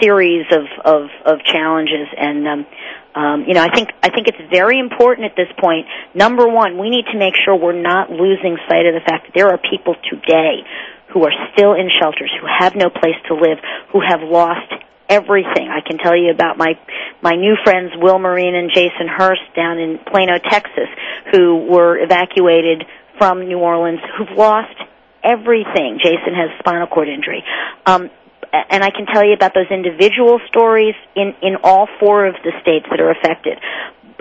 series 0.00 0.46
of 0.50 0.64
of, 0.84 1.08
of 1.24 1.44
challenges 1.44 2.08
and 2.16 2.46
um, 2.48 2.66
um, 3.14 3.44
you 3.46 3.54
know 3.54 3.62
I 3.62 3.74
think 3.74 3.90
I 4.02 4.10
think 4.10 4.28
it's 4.28 4.50
very 4.50 4.78
important 4.78 5.26
at 5.26 5.36
this 5.36 5.48
point. 5.58 5.86
Number 6.14 6.48
one, 6.48 6.78
we 6.78 6.90
need 6.90 7.04
to 7.12 7.18
make 7.18 7.34
sure 7.44 7.54
we're 7.56 7.80
not 7.80 8.10
losing 8.10 8.56
sight 8.68 8.86
of 8.86 8.94
the 8.94 9.04
fact 9.04 9.26
that 9.26 9.34
there 9.34 9.48
are 9.48 9.58
people 9.58 9.94
today 10.10 10.64
who 11.12 11.24
are 11.24 11.32
still 11.52 11.74
in 11.74 11.88
shelters, 12.00 12.30
who 12.40 12.46
have 12.46 12.74
no 12.74 12.90
place 12.90 13.16
to 13.28 13.34
live, 13.34 13.58
who 13.92 14.00
have 14.00 14.20
lost 14.22 14.72
everything. 15.08 15.68
I 15.68 15.80
can 15.86 15.98
tell 15.98 16.16
you 16.16 16.30
about 16.30 16.56
my 16.56 16.78
my 17.22 17.36
new 17.36 17.54
friends 17.62 17.92
Will 17.96 18.18
Marine 18.18 18.54
and 18.54 18.70
Jason 18.70 19.08
Hurst 19.08 19.42
down 19.54 19.78
in 19.78 19.98
Plano, 19.98 20.38
Texas, 20.38 20.88
who 21.32 21.66
were 21.68 21.98
evacuated 21.98 22.84
from 23.18 23.46
New 23.46 23.58
Orleans, 23.58 24.00
who've 24.18 24.36
lost 24.36 24.76
everything. 25.22 25.98
Jason 26.02 26.34
has 26.34 26.50
spinal 26.58 26.86
cord 26.86 27.08
injury. 27.08 27.42
Um, 27.86 28.10
and 28.52 28.84
I 28.84 28.90
can 28.90 29.06
tell 29.06 29.24
you 29.24 29.32
about 29.32 29.52
those 29.54 29.70
individual 29.70 30.38
stories 30.48 30.94
in, 31.16 31.34
in 31.42 31.56
all 31.64 31.88
four 31.98 32.26
of 32.26 32.34
the 32.44 32.52
states 32.62 32.86
that 32.90 33.00
are 33.00 33.10
affected. 33.10 33.58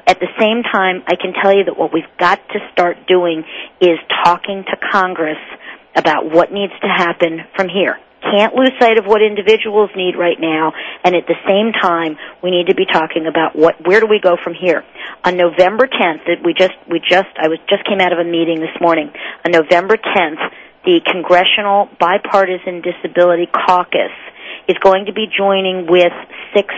At 0.07 0.19
the 0.19 0.27
same 0.39 0.63
time, 0.63 1.03
I 1.07 1.15
can 1.15 1.33
tell 1.33 1.55
you 1.55 1.65
that 1.65 1.77
what 1.77 1.93
we've 1.93 2.03
got 2.17 2.39
to 2.49 2.59
start 2.71 3.07
doing 3.07 3.43
is 3.79 3.99
talking 4.23 4.63
to 4.65 4.77
Congress 4.91 5.37
about 5.95 6.29
what 6.31 6.51
needs 6.51 6.73
to 6.81 6.87
happen 6.87 7.41
from 7.55 7.69
here. 7.69 7.97
can't 8.23 8.55
lose 8.55 8.71
sight 8.79 8.97
of 8.97 9.05
what 9.05 9.21
individuals 9.21 9.89
need 9.95 10.15
right 10.15 10.39
now, 10.39 10.71
and 11.03 11.15
at 11.15 11.27
the 11.27 11.35
same 11.45 11.73
time, 11.73 12.17
we 12.41 12.51
need 12.51 12.67
to 12.67 12.75
be 12.75 12.85
talking 12.85 13.27
about 13.27 13.55
what 13.55 13.75
where 13.85 13.99
do 13.99 14.07
we 14.07 14.19
go 14.19 14.37
from 14.41 14.53
here. 14.53 14.83
On 15.25 15.35
November 15.35 15.87
10th, 15.87 16.25
that 16.25 16.39
we 16.43 16.53
just 16.53 16.73
we 16.89 16.99
just 16.99 17.31
I 17.37 17.47
was 17.47 17.59
just 17.69 17.83
came 17.85 17.99
out 17.99 18.13
of 18.13 18.19
a 18.19 18.23
meeting 18.23 18.59
this 18.59 18.75
morning. 18.79 19.11
On 19.45 19.51
November 19.51 19.97
10th, 19.97 20.41
the 20.85 20.99
Congressional 21.05 21.89
Bipartisan 21.99 22.81
Disability 22.81 23.47
Caucus 23.47 24.15
is 24.67 24.77
going 24.83 25.05
to 25.05 25.13
be 25.13 25.27
joining 25.27 25.87
with 25.87 26.13
six 26.55 26.73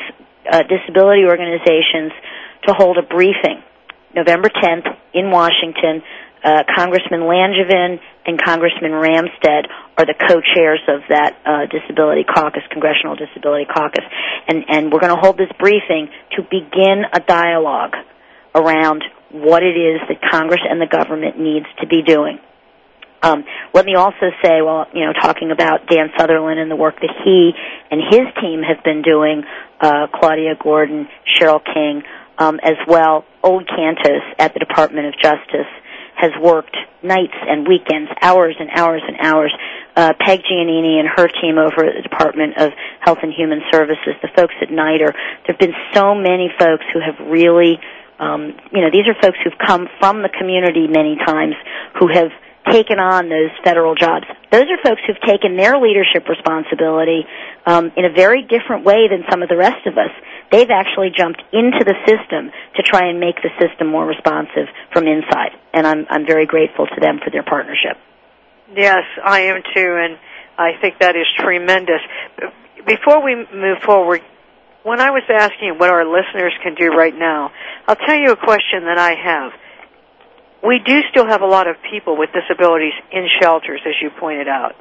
uh, 0.49 0.63
disability 0.63 1.25
organizations 1.25 2.11
to 2.67 2.73
hold 2.73 2.97
a 2.97 3.03
briefing. 3.03 3.61
November 4.15 4.49
10th 4.49 4.87
in 5.13 5.29
Washington, 5.29 6.01
uh, 6.45 6.61
Congressman 6.77 7.21
Langevin 7.21 7.99
and 8.25 8.39
Congressman 8.41 8.91
Ramstad 8.91 9.65
are 9.97 10.05
the 10.05 10.13
co-chairs 10.13 10.81
of 10.87 11.01
that 11.09 11.41
uh, 11.43 11.65
disability 11.65 12.23
caucus, 12.23 12.61
Congressional 12.69 13.15
Disability 13.15 13.65
Caucus, 13.65 14.05
and 14.47 14.63
and 14.69 14.93
we're 14.93 14.99
going 14.99 15.13
to 15.13 15.19
hold 15.19 15.37
this 15.37 15.49
briefing 15.57 16.09
to 16.37 16.43
begin 16.43 17.01
a 17.11 17.19
dialogue 17.19 17.95
around 18.53 19.03
what 19.31 19.63
it 19.63 19.75
is 19.75 19.99
that 20.07 20.21
Congress 20.31 20.61
and 20.69 20.79
the 20.79 20.85
government 20.85 21.39
needs 21.39 21.65
to 21.81 21.87
be 21.87 22.03
doing. 22.03 22.39
Um, 23.23 23.43
let 23.73 23.85
me 23.85 23.95
also 23.95 24.29
say, 24.43 24.61
well, 24.61 24.85
you 24.93 25.01
know, 25.01 25.13
talking 25.19 25.49
about 25.49 25.87
Dan 25.89 26.09
Sutherland 26.15 26.59
and 26.59 26.69
the 26.69 26.75
work 26.75 26.95
that 27.01 27.09
he 27.25 27.53
and 27.89 28.01
his 28.05 28.29
team 28.39 28.61
have 28.61 28.83
been 28.83 29.01
doing, 29.01 29.43
uh, 29.81 30.07
Claudia 30.13 30.53
Gordon, 30.61 31.07
Cheryl 31.25 31.59
King, 31.65 32.03
um, 32.37 32.59
as 32.61 32.77
well, 32.87 33.25
Old 33.41 33.67
Cantos 33.67 34.21
at 34.37 34.53
the 34.53 34.59
Department 34.59 35.07
of 35.07 35.13
Justice 35.19 35.71
has 36.15 36.31
worked 36.41 36.75
nights 37.03 37.35
and 37.47 37.67
weekends, 37.67 38.09
hours 38.21 38.55
and 38.59 38.69
hours 38.71 39.01
and 39.07 39.17
hours. 39.19 39.53
Uh, 39.95 40.13
Peg 40.19 40.41
Giannini 40.41 40.99
and 40.99 41.07
her 41.07 41.27
team 41.27 41.57
over 41.57 41.85
at 41.85 41.95
the 41.95 42.01
Department 42.01 42.57
of 42.57 42.71
Health 42.99 43.19
and 43.21 43.31
Human 43.31 43.61
Services, 43.71 44.15
the 44.21 44.29
folks 44.35 44.53
at 44.61 44.69
NIDRR, 44.69 45.13
there 45.13 45.53
have 45.53 45.59
been 45.59 45.75
so 45.93 46.15
many 46.15 46.49
folks 46.59 46.83
who 46.93 46.99
have 46.99 47.15
really, 47.27 47.79
um, 48.19 48.57
you 48.71 48.81
know, 48.81 48.89
these 48.91 49.07
are 49.07 49.15
folks 49.21 49.37
who've 49.43 49.57
come 49.65 49.87
from 49.99 50.21
the 50.21 50.29
community 50.29 50.87
many 50.87 51.15
times, 51.15 51.55
who 51.99 52.07
have 52.07 52.31
taken 52.71 52.99
on 52.99 53.29
those 53.29 53.51
federal 53.63 53.95
jobs. 53.95 54.25
Those 54.51 54.65
are 54.69 54.79
folks 54.83 55.01
who've 55.05 55.21
taken 55.21 55.57
their 55.57 55.77
leadership 55.77 56.27
responsibility 56.27 57.25
um, 57.65 57.91
in 57.95 58.05
a 58.05 58.13
very 58.13 58.43
different 58.43 58.85
way 58.85 59.07
than 59.09 59.23
some 59.29 59.43
of 59.43 59.49
the 59.49 59.57
rest 59.57 59.85
of 59.85 59.97
us. 59.97 60.11
They've 60.51 60.69
actually 60.69 61.11
jumped 61.15 61.41
into 61.53 61.83
the 61.83 61.95
system 62.05 62.51
to 62.75 62.81
try 62.83 63.09
and 63.09 63.19
make 63.19 63.35
the 63.41 63.49
system 63.59 63.87
more 63.87 64.05
responsive 64.05 64.67
from 64.93 65.07
inside, 65.07 65.57
and 65.73 65.85
I'm 65.87 66.05
I'm 66.09 66.25
very 66.25 66.45
grateful 66.45 66.85
to 66.87 66.99
them 67.01 67.19
for 67.23 67.31
their 67.31 67.43
partnership. 67.43 67.97
Yes, 68.75 69.03
I 69.23 69.51
am 69.51 69.61
too, 69.73 69.97
and 69.99 70.17
I 70.57 70.79
think 70.81 70.99
that 70.99 71.15
is 71.15 71.25
tremendous. 71.37 72.01
Before 72.85 73.23
we 73.23 73.35
move 73.35 73.79
forward, 73.83 74.21
when 74.83 75.01
I 75.01 75.09
was 75.09 75.23
asking 75.29 75.77
what 75.77 75.89
our 75.89 76.05
listeners 76.05 76.53
can 76.61 76.75
do 76.75 76.89
right 76.89 77.13
now, 77.13 77.51
I'll 77.87 77.95
tell 77.95 78.15
you 78.15 78.31
a 78.31 78.37
question 78.37 78.85
that 78.85 78.97
I 78.97 79.15
have. 79.17 79.51
We 80.65 80.79
do 80.79 81.01
still 81.11 81.27
have 81.27 81.41
a 81.41 81.45
lot 81.45 81.67
of 81.67 81.75
people 81.91 82.17
with 82.17 82.31
disabilities 82.33 82.93
in 83.11 83.27
shelters, 83.39 83.81
as 83.85 83.93
you 84.01 84.09
pointed 84.19 84.47
out. 84.47 84.73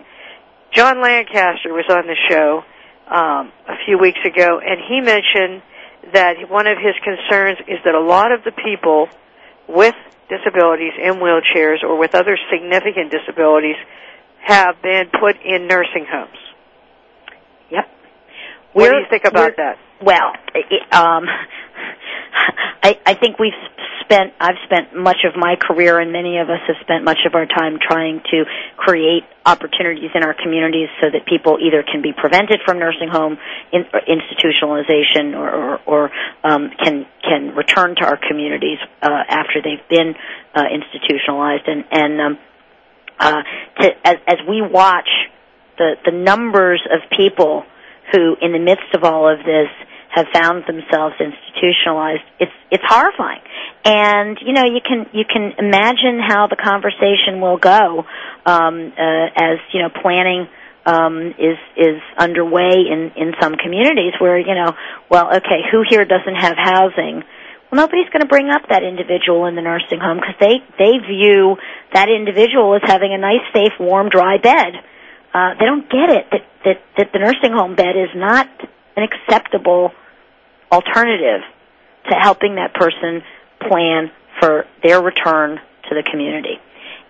John 0.72 1.02
Lancaster 1.02 1.72
was 1.72 1.84
on 1.90 2.06
the 2.06 2.16
show 2.28 2.64
um, 3.06 3.52
a 3.68 3.76
few 3.84 3.98
weeks 3.98 4.18
ago, 4.24 4.60
and 4.64 4.80
he 4.88 5.00
mentioned 5.00 5.62
that 6.12 6.48
one 6.48 6.66
of 6.66 6.78
his 6.78 6.94
concerns 7.04 7.58
is 7.68 7.78
that 7.84 7.94
a 7.94 8.00
lot 8.00 8.32
of 8.32 8.44
the 8.44 8.52
people 8.52 9.08
with 9.68 9.94
disabilities 10.28 10.92
in 10.96 11.14
wheelchairs 11.20 11.82
or 11.82 11.98
with 11.98 12.14
other 12.14 12.38
significant 12.50 13.12
disabilities 13.12 13.76
have 14.40 14.80
been 14.82 15.08
put 15.20 15.36
in 15.44 15.68
nursing 15.68 16.06
homes. 16.10 16.43
What 18.74 18.90
do 18.90 18.96
you 18.96 19.06
think 19.08 19.24
about 19.24 19.56
that? 19.56 19.78
Well, 20.02 20.32
um, 20.92 21.24
I, 22.82 22.98
I 23.06 23.14
think 23.14 23.38
we've 23.38 23.52
spent, 24.00 24.34
I've 24.40 24.58
spent 24.64 24.94
much 24.94 25.24
of 25.24 25.36
my 25.36 25.56
career 25.56 25.98
and 25.98 26.12
many 26.12 26.38
of 26.38 26.50
us 26.50 26.60
have 26.66 26.76
spent 26.82 27.04
much 27.04 27.20
of 27.24 27.34
our 27.34 27.46
time 27.46 27.78
trying 27.80 28.20
to 28.30 28.44
create 28.76 29.22
opportunities 29.46 30.10
in 30.14 30.22
our 30.22 30.34
communities 30.34 30.88
so 31.00 31.08
that 31.10 31.24
people 31.26 31.58
either 31.60 31.82
can 31.82 32.02
be 32.02 32.12
prevented 32.12 32.60
from 32.64 32.78
nursing 32.78 33.08
home 33.08 33.38
institutionalization 33.72 35.36
or, 35.36 35.48
or, 35.50 35.80
or 35.86 36.10
um, 36.42 36.70
can, 36.82 37.06
can 37.22 37.54
return 37.54 37.94
to 37.96 38.04
our 38.04 38.18
communities 38.28 38.78
uh, 39.00 39.08
after 39.28 39.62
they've 39.62 39.88
been 39.88 40.14
uh, 40.54 40.64
institutionalized. 40.68 41.66
And, 41.66 41.84
and 41.90 42.20
um, 42.20 42.38
uh, 43.18 43.42
to, 43.80 43.90
as, 44.04 44.16
as 44.26 44.36
we 44.48 44.60
watch 44.60 45.08
the, 45.78 45.94
the 46.04 46.12
numbers 46.12 46.82
of 46.92 47.08
people 47.16 47.64
who, 48.12 48.36
in 48.40 48.52
the 48.52 48.58
midst 48.58 48.94
of 48.94 49.04
all 49.04 49.28
of 49.28 49.38
this, 49.44 49.68
have 50.14 50.26
found 50.32 50.62
themselves 50.66 51.14
institutionalized, 51.18 52.22
it's 52.38 52.52
it's 52.70 52.84
horrifying. 52.86 53.42
And 53.84 54.38
you 54.40 54.52
know, 54.52 54.64
you 54.64 54.80
can 54.80 55.06
you 55.12 55.24
can 55.24 55.52
imagine 55.58 56.22
how 56.22 56.46
the 56.46 56.56
conversation 56.56 57.40
will 57.40 57.58
go 57.58 58.06
um, 58.46 58.92
uh, 58.96 59.26
as 59.34 59.58
you 59.72 59.82
know 59.82 59.90
planning 59.90 60.46
um, 60.86 61.34
is 61.38 61.58
is 61.76 62.00
underway 62.16 62.86
in 62.86 63.10
in 63.16 63.34
some 63.40 63.56
communities 63.56 64.14
where 64.20 64.38
you 64.38 64.54
know, 64.54 64.72
well, 65.10 65.34
okay, 65.36 65.66
who 65.72 65.82
here 65.88 66.04
doesn't 66.04 66.36
have 66.36 66.54
housing? 66.56 67.24
Well, 67.70 67.82
nobody's 67.82 68.08
going 68.10 68.22
to 68.22 68.30
bring 68.30 68.50
up 68.50 68.68
that 68.68 68.84
individual 68.84 69.46
in 69.46 69.56
the 69.56 69.62
nursing 69.62 69.98
home 69.98 70.22
because 70.22 70.38
they 70.38 70.62
they 70.78 70.94
view 71.02 71.56
that 71.92 72.08
individual 72.08 72.76
as 72.76 72.82
having 72.84 73.12
a 73.12 73.18
nice, 73.18 73.42
safe, 73.52 73.72
warm, 73.80 74.10
dry 74.10 74.38
bed. 74.38 74.78
Uh, 75.34 75.54
they 75.58 75.66
don't 75.66 75.90
get 75.90 76.10
it 76.10 76.26
that, 76.30 76.46
that 76.64 76.78
that 76.96 77.12
the 77.12 77.18
nursing 77.18 77.52
home 77.52 77.74
bed 77.74 77.96
is 77.96 78.10
not 78.14 78.48
an 78.96 79.02
acceptable 79.02 79.90
alternative 80.70 81.42
to 82.08 82.14
helping 82.14 82.54
that 82.54 82.72
person 82.74 83.22
plan 83.60 84.12
for 84.40 84.64
their 84.82 85.02
return 85.02 85.58
to 85.88 85.94
the 85.94 86.04
community. 86.08 86.60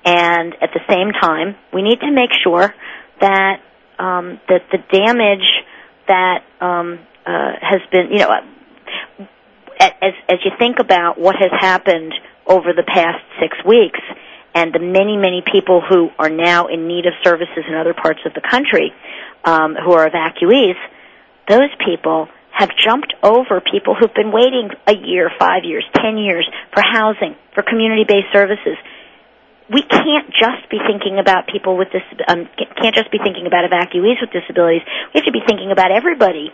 And 0.04 0.54
at 0.60 0.70
the 0.72 0.80
same 0.88 1.12
time, 1.12 1.56
we 1.72 1.82
need 1.82 2.00
to 2.00 2.10
make 2.10 2.30
sure 2.42 2.74
that 3.20 3.60
um, 3.98 4.40
that 4.48 4.62
the 4.72 4.78
damage 4.92 5.48
that 6.08 6.44
um, 6.60 6.98
uh, 7.26 7.52
has 7.60 7.80
been, 7.90 8.08
you 8.10 8.18
know, 8.18 8.28
uh, 8.28 9.24
as 9.80 10.12
as 10.28 10.38
you 10.44 10.50
think 10.58 10.78
about 10.78 11.18
what 11.18 11.36
has 11.36 11.50
happened 11.58 12.12
over 12.46 12.72
the 12.74 12.82
past 12.82 13.24
six 13.40 13.56
weeks, 13.66 14.00
and 14.54 14.72
the 14.72 14.78
many 14.78 15.16
many 15.16 15.42
people 15.42 15.82
who 15.82 16.10
are 16.18 16.30
now 16.30 16.68
in 16.68 16.86
need 16.86 17.06
of 17.06 17.12
services 17.22 17.64
in 17.66 17.74
other 17.74 17.94
parts 17.94 18.20
of 18.24 18.32
the 18.34 18.40
country, 18.40 18.92
um, 19.44 19.74
who 19.74 19.92
are 19.92 20.08
evacuees, 20.08 20.76
those 21.48 21.70
people 21.84 22.28
have 22.54 22.70
jumped 22.78 23.12
over 23.22 23.60
people 23.60 23.96
who've 23.98 24.14
been 24.14 24.30
waiting 24.30 24.70
a 24.86 24.94
year, 24.94 25.30
five 25.38 25.64
years, 25.64 25.84
ten 25.96 26.16
years 26.16 26.48
for 26.72 26.82
housing, 26.86 27.34
for 27.52 27.62
community-based 27.62 28.30
services. 28.32 28.78
We 29.68 29.82
can't 29.82 30.30
just 30.30 30.70
be 30.70 30.78
thinking 30.86 31.18
about 31.18 31.48
people 31.48 31.76
with 31.76 31.88
this, 31.90 32.02
um, 32.28 32.48
can't 32.80 32.94
just 32.94 33.10
be 33.10 33.18
thinking 33.18 33.46
about 33.46 33.68
evacuees 33.68 34.20
with 34.20 34.30
disabilities. 34.30 34.82
We 35.12 35.18
have 35.18 35.24
to 35.24 35.32
be 35.32 35.42
thinking 35.44 35.72
about 35.72 35.90
everybody, 35.90 36.52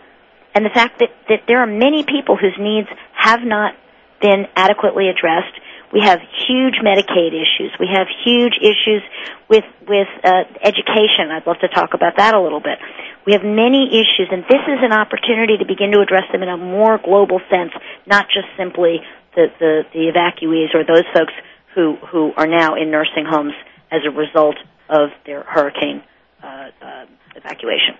and 0.55 0.65
the 0.65 0.73
fact 0.73 0.99
that 0.99 1.11
that 1.29 1.43
there 1.47 1.59
are 1.59 1.67
many 1.67 2.03
people 2.03 2.35
whose 2.35 2.57
needs 2.57 2.87
have 3.13 3.41
not 3.43 3.75
been 4.21 4.47
adequately 4.55 5.09
addressed. 5.09 5.53
We 5.91 6.01
have 6.03 6.19
huge 6.47 6.75
Medicaid 6.83 7.35
issues. 7.35 7.71
We 7.79 7.87
have 7.91 8.07
huge 8.23 8.55
issues 8.61 9.03
with 9.49 9.65
with 9.87 10.07
uh, 10.23 10.43
education. 10.63 11.31
I'd 11.31 11.45
love 11.45 11.59
to 11.59 11.67
talk 11.67 11.93
about 11.93 12.17
that 12.17 12.33
a 12.33 12.41
little 12.41 12.61
bit. 12.61 12.79
We 13.25 13.33
have 13.33 13.43
many 13.43 13.91
issues, 13.91 14.29
and 14.31 14.43
this 14.43 14.63
is 14.67 14.79
an 14.81 14.93
opportunity 14.93 15.57
to 15.57 15.65
begin 15.65 15.91
to 15.91 15.99
address 15.99 16.23
them 16.31 16.43
in 16.43 16.49
a 16.49 16.57
more 16.57 16.97
global 16.97 17.39
sense, 17.49 17.71
not 18.07 18.27
just 18.27 18.47
simply 18.57 19.01
the 19.35 19.47
the, 19.59 19.83
the 19.93 20.11
evacuees 20.11 20.73
or 20.73 20.83
those 20.85 21.05
folks 21.13 21.33
who 21.75 21.97
who 22.11 22.31
are 22.37 22.47
now 22.47 22.75
in 22.75 22.89
nursing 22.89 23.25
homes 23.29 23.53
as 23.91 24.01
a 24.07 24.11
result 24.11 24.55
of 24.89 25.09
their 25.25 25.43
hurricane 25.43 26.03
uh, 26.41 26.69
uh, 26.81 27.05
evacuation. 27.35 27.95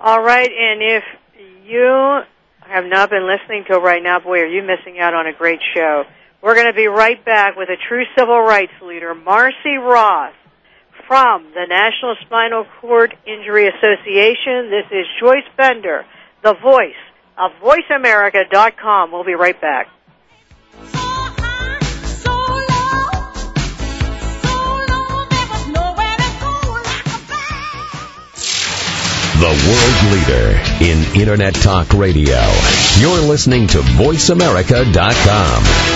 All 0.00 0.22
right, 0.22 0.50
and 0.50 0.82
if 0.82 1.04
you 1.64 2.20
have 2.60 2.84
not 2.84 3.10
been 3.10 3.26
listening 3.26 3.64
till 3.66 3.80
right 3.80 4.02
now, 4.02 4.20
boy, 4.20 4.40
are 4.40 4.46
you 4.46 4.62
missing 4.62 4.98
out 4.98 5.14
on 5.14 5.26
a 5.26 5.32
great 5.32 5.60
show. 5.74 6.04
We're 6.42 6.54
going 6.54 6.66
to 6.66 6.72
be 6.74 6.86
right 6.86 7.22
back 7.24 7.56
with 7.56 7.68
a 7.68 7.76
true 7.88 8.04
civil 8.16 8.40
rights 8.40 8.72
leader, 8.82 9.14
Marcie 9.14 9.78
Roth, 9.80 10.34
from 11.06 11.44
the 11.54 11.66
National 11.68 12.14
Spinal 12.24 12.66
Cord 12.80 13.16
Injury 13.26 13.68
Association. 13.68 14.70
This 14.70 14.86
is 14.90 15.06
Joyce 15.20 15.46
Bender, 15.56 16.04
the 16.42 16.54
voice 16.62 16.94
of 17.38 17.52
VoiceAmerica.com. 17.62 19.12
We'll 19.12 19.24
be 19.24 19.34
right 19.34 19.60
back. 19.60 19.88
The 29.38 29.52
world 29.68 29.98
leader 30.16 30.48
in 30.80 30.96
Internet 31.20 31.56
Talk 31.56 31.92
Radio. 31.92 32.40
You're 32.98 33.20
listening 33.20 33.66
to 33.68 33.78
VoiceAmerica.com. 33.78 35.95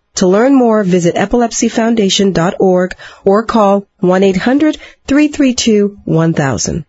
To 0.15 0.27
learn 0.27 0.55
more, 0.55 0.83
visit 0.83 1.15
epilepsyfoundation.org 1.15 2.95
or 3.25 3.45
call 3.45 3.87
1-800-332-1000. 4.01 6.85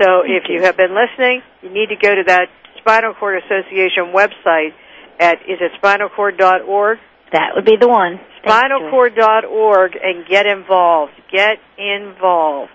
So 0.00 0.22
if 0.24 0.44
you 0.48 0.62
have 0.62 0.76
been 0.76 0.94
listening, 0.94 1.42
you 1.62 1.70
need 1.70 1.88
to 1.88 1.96
go 1.96 2.14
to 2.14 2.24
that 2.26 2.48
Spinal 2.78 3.14
Cord 3.14 3.42
Association 3.44 4.12
website 4.14 4.74
at 5.20 5.38
is 5.48 5.58
it 5.60 5.72
spinalcord.org? 5.80 6.98
That 7.32 7.50
would 7.54 7.64
be 7.64 7.76
the 7.80 7.88
one. 7.88 8.20
Spinalcord.org 8.44 9.96
and 10.02 10.26
get 10.26 10.46
involved. 10.46 11.12
Get 11.32 11.58
involved. 11.78 12.70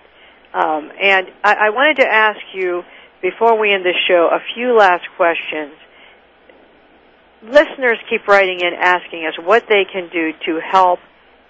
Um, 0.52 0.90
and 1.00 1.28
I, 1.44 1.54
I 1.54 1.70
wanted 1.70 2.02
to 2.02 2.08
ask 2.08 2.40
you 2.54 2.82
before 3.22 3.58
we 3.58 3.72
end 3.72 3.84
the 3.84 3.94
show 4.08 4.28
a 4.32 4.40
few 4.54 4.76
last 4.76 5.04
questions. 5.16 5.72
Listeners 7.42 7.98
keep 8.08 8.26
writing 8.26 8.60
in 8.60 8.74
asking 8.74 9.26
us 9.26 9.34
what 9.42 9.64
they 9.68 9.84
can 9.90 10.08
do 10.12 10.32
to 10.46 10.60
help 10.60 10.98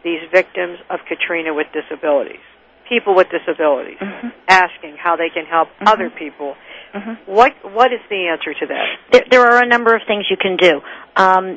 these 0.04 0.20
victims 0.32 0.78
of 0.88 1.00
Katrina 1.08 1.52
with 1.54 1.66
disabilities, 1.72 2.44
people 2.90 3.14
with 3.14 3.28
disabilities, 3.30 3.96
Mm-hmm. 4.00 4.28
asking 4.48 4.96
how 4.98 5.16
they 5.16 5.30
can 5.30 5.46
help 5.46 5.68
other 5.80 6.10
people. 6.10 6.54
What 7.26 7.52
what 7.62 7.92
is 7.92 8.00
the 8.10 8.26
answer 8.26 8.52
to 8.52 8.66
that? 8.66 8.84
There, 9.12 9.24
there 9.30 9.42
are 9.46 9.62
a 9.62 9.66
number 9.66 9.94
of 9.94 10.02
things 10.08 10.26
you 10.28 10.36
can 10.36 10.56
do. 10.56 10.80
Um, 11.16 11.56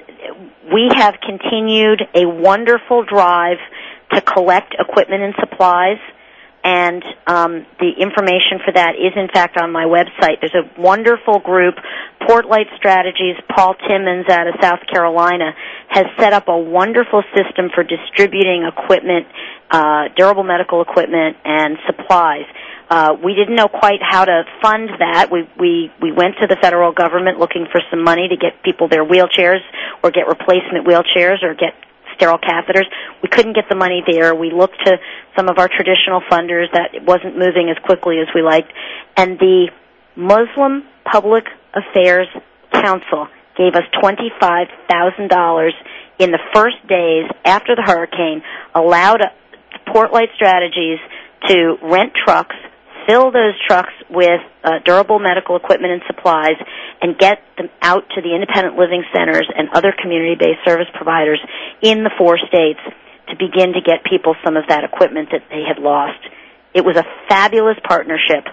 we 0.72 0.90
have 0.96 1.16
continued 1.20 2.04
a 2.14 2.26
wonderful 2.28 3.04
drive 3.04 3.58
to 4.12 4.22
collect 4.22 4.76
equipment 4.78 5.24
and 5.24 5.34
supplies, 5.40 5.98
and 6.64 7.04
um, 7.28 7.66
the 7.80 7.92
information 8.00 8.64
for 8.64 8.72
that 8.72 8.96
is 8.96 9.12
in 9.16 9.28
fact 9.34 9.58
on 9.58 9.72
my 9.72 9.84
website. 9.84 10.40
There's 10.40 10.56
a 10.56 10.82
wonderful 10.82 11.40
group, 11.40 11.76
Portlight 12.22 12.72
Strategies. 12.78 13.36
Paul 13.54 13.76
Timmons 13.88 14.26
out 14.30 14.48
of 14.48 14.56
South 14.62 14.80
Carolina 14.92 15.52
has 15.90 16.06
set 16.18 16.32
up 16.32 16.48
a 16.48 16.58
wonderful 16.58 17.22
system 17.36 17.70
for 17.76 17.84
distributing 17.84 18.64
equipment, 18.64 19.28
uh, 19.72 20.08
durable 20.16 20.44
medical 20.44 20.82
equipment, 20.82 21.36
and 21.44 21.78
supplies. 21.86 22.46
Uh, 22.90 23.16
we 23.24 23.34
didn't 23.34 23.56
know 23.56 23.68
quite 23.68 24.00
how 24.02 24.24
to 24.24 24.44
fund 24.62 24.90
that. 25.00 25.32
We 25.32 25.50
we 25.60 25.92
we 26.02 26.12
went 26.12 26.36
to 26.42 26.48
the 26.48 26.58
federal 26.62 26.92
government 26.94 27.40
looking 27.40 27.66
for 27.72 27.82
some 27.90 28.04
money 28.04 28.28
to 28.30 28.38
get 28.38 28.64
people 28.64 28.88
their 28.88 29.04
wheelchairs 29.04 29.60
or 30.04 30.12
get 30.12 30.28
replacement 30.28 30.86
wheelchairs 30.88 31.44
or 31.44 31.56
get 31.56 31.74
sterile 32.16 32.38
catheters. 32.38 32.86
We 33.22 33.30
couldn't 33.30 33.54
get 33.54 33.66
the 33.70 33.76
money 33.76 34.04
there. 34.06 34.36
We 34.36 34.52
looked 34.52 34.78
to 34.86 34.98
some 35.36 35.50
of 35.50 35.58
our 35.58 35.68
traditional 35.68 36.22
funders 36.32 36.68
that 36.74 37.04
wasn't 37.04 37.38
moving 37.38 37.70
as 37.70 37.78
quickly 37.84 38.18
as 38.20 38.28
we 38.34 38.42
liked, 38.42 38.72
and 39.18 39.40
the 39.40 39.70
Muslim 40.16 40.84
Public 41.10 41.46
Affairs 41.74 42.28
Council 42.74 43.28
gave 43.58 43.76
us 43.76 43.84
twenty 44.02 44.32
five 44.40 44.68
thousand 44.90 45.30
dollars 45.30 45.74
in 46.20 46.32
the 46.32 46.40
first 46.54 46.78
days 46.88 47.26
after 47.46 47.76
the 47.76 47.82
hurricane, 47.82 48.42
allowed 48.76 49.22
uh, 49.22 49.30
Portlight 49.88 50.34
Strategies 50.36 51.00
to 51.48 51.76
rent 51.82 52.14
trucks 52.14 52.56
fill 53.08 53.32
those 53.32 53.54
trucks 53.68 53.94
with 54.10 54.42
uh, 54.64 54.80
durable 54.86 55.20
medical 55.20 55.56
equipment 55.56 55.94
and 55.94 56.02
supplies 56.08 56.56
and 57.02 57.18
get 57.18 57.44
them 57.58 57.70
out 57.82 58.04
to 58.16 58.22
the 58.22 58.34
independent 58.34 58.78
living 58.78 59.04
centers 59.14 59.48
and 59.56 59.70
other 59.74 59.94
community-based 60.02 60.64
service 60.66 60.88
providers 60.94 61.40
in 61.82 62.04
the 62.04 62.12
four 62.18 62.38
states 62.38 62.80
to 63.30 63.36
begin 63.36 63.74
to 63.74 63.82
get 63.82 64.04
people 64.04 64.36
some 64.44 64.58
of 64.58 64.68
that 64.68 64.84
equipment 64.84 65.30
that 65.32 65.44
they 65.50 65.64
had 65.68 65.82
lost. 65.82 66.20
It 66.74 66.84
was 66.84 66.98
a 66.98 67.04
fabulous 67.30 67.78
partnership 67.88 68.46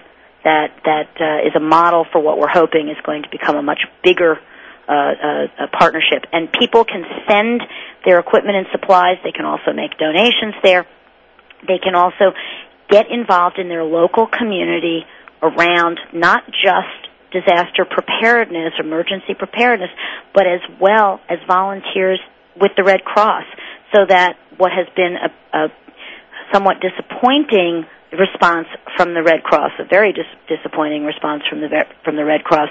that 0.43 0.73
that 0.85 1.09
uh, 1.21 1.47
is 1.47 1.53
a 1.55 1.59
model 1.59 2.05
for 2.11 2.19
what 2.19 2.37
we're 2.37 2.49
hoping 2.51 2.89
is 2.89 2.97
going 3.05 3.23
to 3.23 3.29
become 3.29 3.55
a 3.55 3.61
much 3.61 3.81
bigger 4.03 4.39
uh, 4.87 4.93
uh, 4.93 5.67
partnership. 5.71 6.25
And 6.33 6.51
people 6.51 6.83
can 6.83 7.05
send 7.29 7.61
their 8.05 8.19
equipment 8.19 8.57
and 8.57 8.67
supplies. 8.71 9.17
They 9.23 9.31
can 9.31 9.45
also 9.45 9.73
make 9.73 9.97
donations 9.97 10.55
there. 10.63 10.85
They 11.67 11.77
can 11.77 11.95
also 11.95 12.33
get 12.91 13.07
involved 13.09 13.57
in 13.57 13.69
their 13.69 13.83
local 13.83 14.27
community 14.27 15.01
around 15.41 15.99
not 16.13 16.43
just 16.45 17.09
disaster 17.31 17.87
preparedness, 17.89 18.73
emergency 18.77 19.33
preparedness, 19.33 19.89
but 20.35 20.45
as 20.45 20.59
well 20.79 21.19
as 21.29 21.39
volunteers 21.47 22.19
with 22.59 22.71
the 22.75 22.83
Red 22.83 23.03
Cross, 23.03 23.45
so 23.95 24.05
that 24.07 24.35
what 24.57 24.71
has 24.71 24.87
been 24.95 25.15
a, 25.15 25.57
a 25.57 25.67
somewhat 26.53 26.77
disappointing 26.83 27.85
response 28.11 28.67
from 28.97 29.13
the 29.13 29.23
Red 29.23 29.43
Cross, 29.43 29.71
a 29.79 29.87
very 29.87 30.11
dis- 30.11 30.27
disappointing 30.47 31.05
response 31.05 31.43
from 31.49 31.61
the 31.61 31.69
from 32.03 32.17
the 32.17 32.25
Red 32.25 32.43
Cross, 32.43 32.69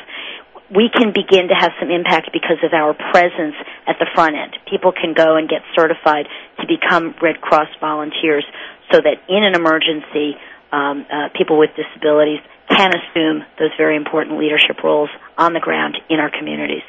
we 0.71 0.89
can 0.89 1.13
begin 1.13 1.49
to 1.49 1.55
have 1.55 1.73
some 1.81 1.91
impact 1.91 2.31
because 2.33 2.63
of 2.63 2.73
our 2.73 2.95
presence 2.95 3.59
at 3.87 3.99
the 3.99 4.07
front 4.15 4.37
end. 4.37 4.57
People 4.71 4.93
can 4.93 5.15
go 5.15 5.37
and 5.37 5.49
get 5.49 5.63
certified 5.75 6.27
to 6.61 6.67
become 6.67 7.15
Red 7.21 7.41
Cross 7.41 7.69
volunteers 7.81 8.45
so 8.93 8.99
that 8.99 9.19
in 9.29 9.43
an 9.43 9.55
emergency, 9.55 10.39
um, 10.73 11.07
uh, 11.11 11.29
people 11.37 11.59
with 11.59 11.71
disabilities 11.75 12.41
can 12.71 12.93
assume 12.95 13.43
those 13.59 13.75
very 13.77 13.97
important 13.97 14.39
leadership 14.39 14.83
roles 14.85 15.11
on 15.37 15.53
the 15.53 15.61
ground 15.61 15.99
in 16.09 16.21
our 16.21 16.31
communities. 16.31 16.87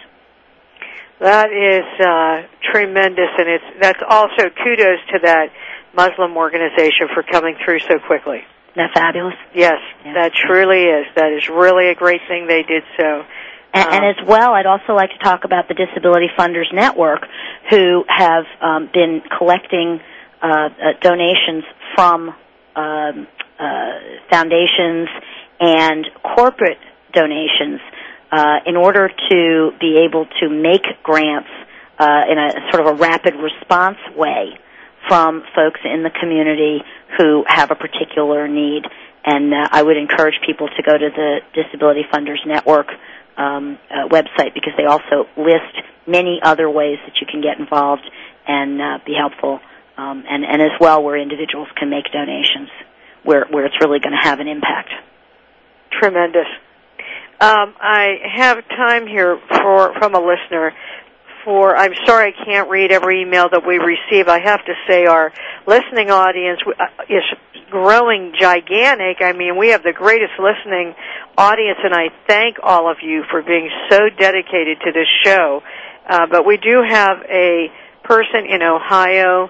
That 1.20 1.50
is 1.54 1.86
uh, 2.02 2.48
tremendous, 2.72 3.30
and 3.38 3.48
it's 3.48 3.66
that's 3.80 4.02
also 4.08 4.50
kudos 4.50 5.00
to 5.14 5.20
that 5.22 5.50
Muslim 5.94 6.38
organization 6.38 7.10
for 7.14 7.22
coming 7.22 7.56
through 7.64 7.80
so 7.80 8.00
quickly. 8.00 8.42
Isn't 8.74 8.78
that 8.78 8.94
fabulous? 8.94 9.36
Yes, 9.54 9.78
that 10.04 10.32
truly 10.34 10.86
is. 10.86 11.06
That 11.16 11.34
is 11.34 11.50
really 11.50 11.90
a 11.90 11.96
great 11.96 12.22
thing 12.28 12.48
they 12.48 12.64
did 12.64 12.84
so. 12.98 13.26
And, 13.74 13.88
and 13.90 14.06
as 14.06 14.28
well, 14.28 14.54
I'd 14.54 14.66
also 14.66 14.94
like 14.94 15.12
to 15.12 15.24
talk 15.24 15.46
about 15.46 15.68
the 15.68 15.74
Disability 15.74 16.28
Funders 16.38 16.72
Network, 16.74 17.26
who 17.70 18.04
have 18.08 18.44
um, 18.62 18.90
been 18.94 19.22
collecting 19.38 20.00
uh, 20.42 20.48
uh, 20.48 20.70
donations 21.02 21.64
from 21.96 22.30
um, 22.76 23.28
uh, 23.60 23.92
foundations 24.30 25.08
and 25.60 26.06
corporate 26.36 26.80
donations 27.14 27.80
uh, 28.32 28.60
in 28.66 28.76
order 28.76 29.10
to 29.30 29.72
be 29.80 30.06
able 30.08 30.26
to 30.42 30.50
make 30.50 30.84
grants 31.04 31.50
uh, 32.00 32.22
in 32.30 32.38
a 32.38 32.72
sort 32.72 32.86
of 32.88 32.96
a 32.96 32.98
rapid 32.98 33.36
response 33.36 33.98
way 34.16 34.58
from 35.08 35.44
folks 35.56 35.80
in 35.84 36.04
the 36.04 36.12
community 36.20 36.80
who 37.18 37.44
have 37.48 37.72
a 37.72 37.76
particular 37.76 38.48
need. 38.48 38.84
And 39.24 39.54
uh, 39.54 39.68
I 39.72 39.84
would 39.84 39.98
encourage 39.98 40.36
people 40.46 40.68
to 40.68 40.84
go 40.84 40.98
to 40.98 41.10
the 41.10 41.40
Disability 41.54 42.04
Funders 42.12 42.46
Network 42.46 42.88
um, 43.38 43.78
uh, 43.90 44.08
website 44.08 44.54
because 44.54 44.74
they 44.78 44.86
also 44.86 45.28
list 45.38 45.76
many 46.08 46.40
other 46.44 46.70
ways 46.70 46.98
that 47.06 47.16
you 47.22 47.28
can 47.30 47.42
get 47.42 47.60
involved 47.60 48.04
and 48.48 48.82
uh, 48.82 49.00
be 49.06 49.14
helpful, 49.14 49.60
um, 49.98 50.24
and, 50.28 50.44
and 50.44 50.62
as 50.62 50.72
well 50.80 51.04
where 51.04 51.18
individuals 51.18 51.68
can 51.78 51.90
make 51.90 52.06
donations 52.12 52.70
where 53.24 53.46
where 53.50 53.66
it's 53.66 53.76
really 53.82 54.00
going 54.00 54.14
to 54.14 54.30
have 54.30 54.40
an 54.40 54.48
impact. 54.48 54.90
Tremendous. 55.92 56.48
Um, 57.40 57.74
I 57.82 58.18
have 58.36 58.68
time 58.70 59.08
here 59.08 59.40
for 59.50 59.94
from 60.00 60.16
a 60.16 60.20
listener. 60.20 60.74
For 61.44 61.76
I'm 61.76 61.94
sorry 62.06 62.34
I 62.34 62.46
can't 62.46 62.70
read 62.70 62.92
every 62.92 63.22
email 63.22 63.50
that 63.50 63.66
we 63.66 63.78
receive. 63.78 64.28
I 64.28 64.40
have 64.40 64.64
to 64.66 64.74
say 64.88 65.06
our 65.06 65.34
listening 65.66 66.12
audience 66.12 66.60
uh, 66.68 67.04
is 67.10 67.24
growing 67.72 68.34
gigantic. 68.40 69.22
I 69.22 69.34
mean, 69.34 69.58
we 69.58 69.70
have 69.70 69.82
the 69.82 69.94
greatest 69.94 70.34
listening 70.38 70.94
audience, 71.38 71.80
and 71.84 71.94
I 71.94 72.10
thank 72.28 72.58
all 72.62 72.92
of 72.92 72.98
you 73.02 73.24
for 73.32 73.42
being 73.42 73.70
so 73.90 74.10
dedicated 74.20 74.80
to 74.82 74.92
this 74.92 75.08
show. 75.24 75.64
Uh, 76.08 76.28
but 76.30 76.46
we 76.46 76.58
do 76.58 76.84
have 76.88 77.18
a 77.30 77.72
person 78.04 78.46
in 78.48 78.62
Ohio, 78.62 79.50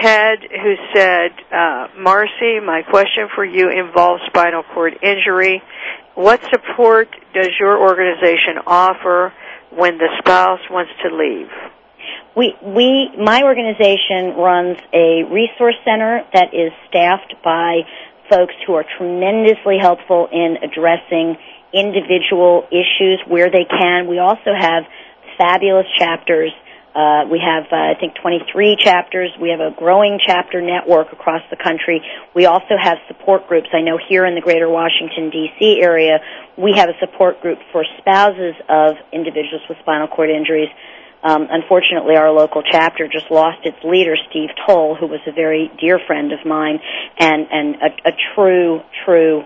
Ted, 0.00 0.38
who 0.40 0.74
said, 0.94 1.30
uh, 1.50 1.88
Marcie, 1.98 2.60
my 2.64 2.82
question 2.82 3.28
for 3.34 3.44
you 3.44 3.70
involves 3.70 4.22
spinal 4.26 4.62
cord 4.74 4.94
injury. 5.02 5.62
What 6.14 6.42
support 6.44 7.08
does 7.32 7.48
your 7.58 7.78
organization 7.80 8.58
offer 8.66 9.32
when 9.76 9.98
the 9.98 10.08
spouse 10.18 10.60
wants 10.70 10.92
to 11.02 11.14
leave? 11.14 11.50
We, 12.36 12.54
we, 12.62 13.10
my 13.16 13.42
organization 13.42 14.34
runs 14.36 14.76
a 14.92 15.22
resource 15.30 15.76
center 15.84 16.24
that 16.34 16.52
is 16.52 16.72
staffed 16.88 17.34
by 17.44 17.86
folks 18.30 18.54
who 18.66 18.74
are 18.74 18.84
tremendously 18.98 19.78
helpful 19.80 20.28
in 20.32 20.56
addressing 20.62 21.36
individual 21.72 22.66
issues 22.70 23.20
where 23.26 23.50
they 23.50 23.64
can. 23.64 24.06
We 24.08 24.18
also 24.18 24.50
have 24.56 24.84
fabulous 25.38 25.86
chapters. 25.98 26.52
Uh, 26.94 27.26
we 27.28 27.40
have, 27.42 27.64
uh, 27.72 27.76
I 27.76 27.94
think, 27.98 28.14
23 28.22 28.76
chapters. 28.78 29.30
We 29.40 29.50
have 29.50 29.58
a 29.58 29.74
growing 29.76 30.20
chapter 30.24 30.62
network 30.62 31.12
across 31.12 31.42
the 31.50 31.56
country. 31.56 32.00
We 32.34 32.46
also 32.46 32.76
have 32.80 32.98
support 33.08 33.48
groups. 33.48 33.68
I 33.72 33.80
know 33.80 33.98
here 33.98 34.24
in 34.24 34.36
the 34.36 34.40
greater 34.40 34.68
Washington, 34.68 35.30
D.C. 35.30 35.80
area, 35.82 36.20
we 36.56 36.74
have 36.76 36.88
a 36.88 36.96
support 37.00 37.40
group 37.42 37.58
for 37.72 37.84
spouses 37.98 38.54
of 38.68 38.94
individuals 39.12 39.62
with 39.68 39.78
spinal 39.80 40.06
cord 40.06 40.30
injuries. 40.30 40.68
Um, 41.24 41.48
unfortunately, 41.50 42.16
our 42.16 42.30
local 42.30 42.62
chapter 42.62 43.08
just 43.08 43.28
lost 43.28 43.64
its 43.64 43.78
leader, 43.82 44.14
Steve 44.30 44.50
Toll, 44.64 44.94
who 44.94 45.06
was 45.06 45.20
a 45.26 45.32
very 45.32 45.72
dear 45.80 45.98
friend 46.06 46.32
of 46.32 46.46
mine 46.46 46.78
and 47.18 47.48
and 47.50 47.76
a, 47.76 48.10
a 48.10 48.12
true, 48.34 48.82
true 49.04 49.42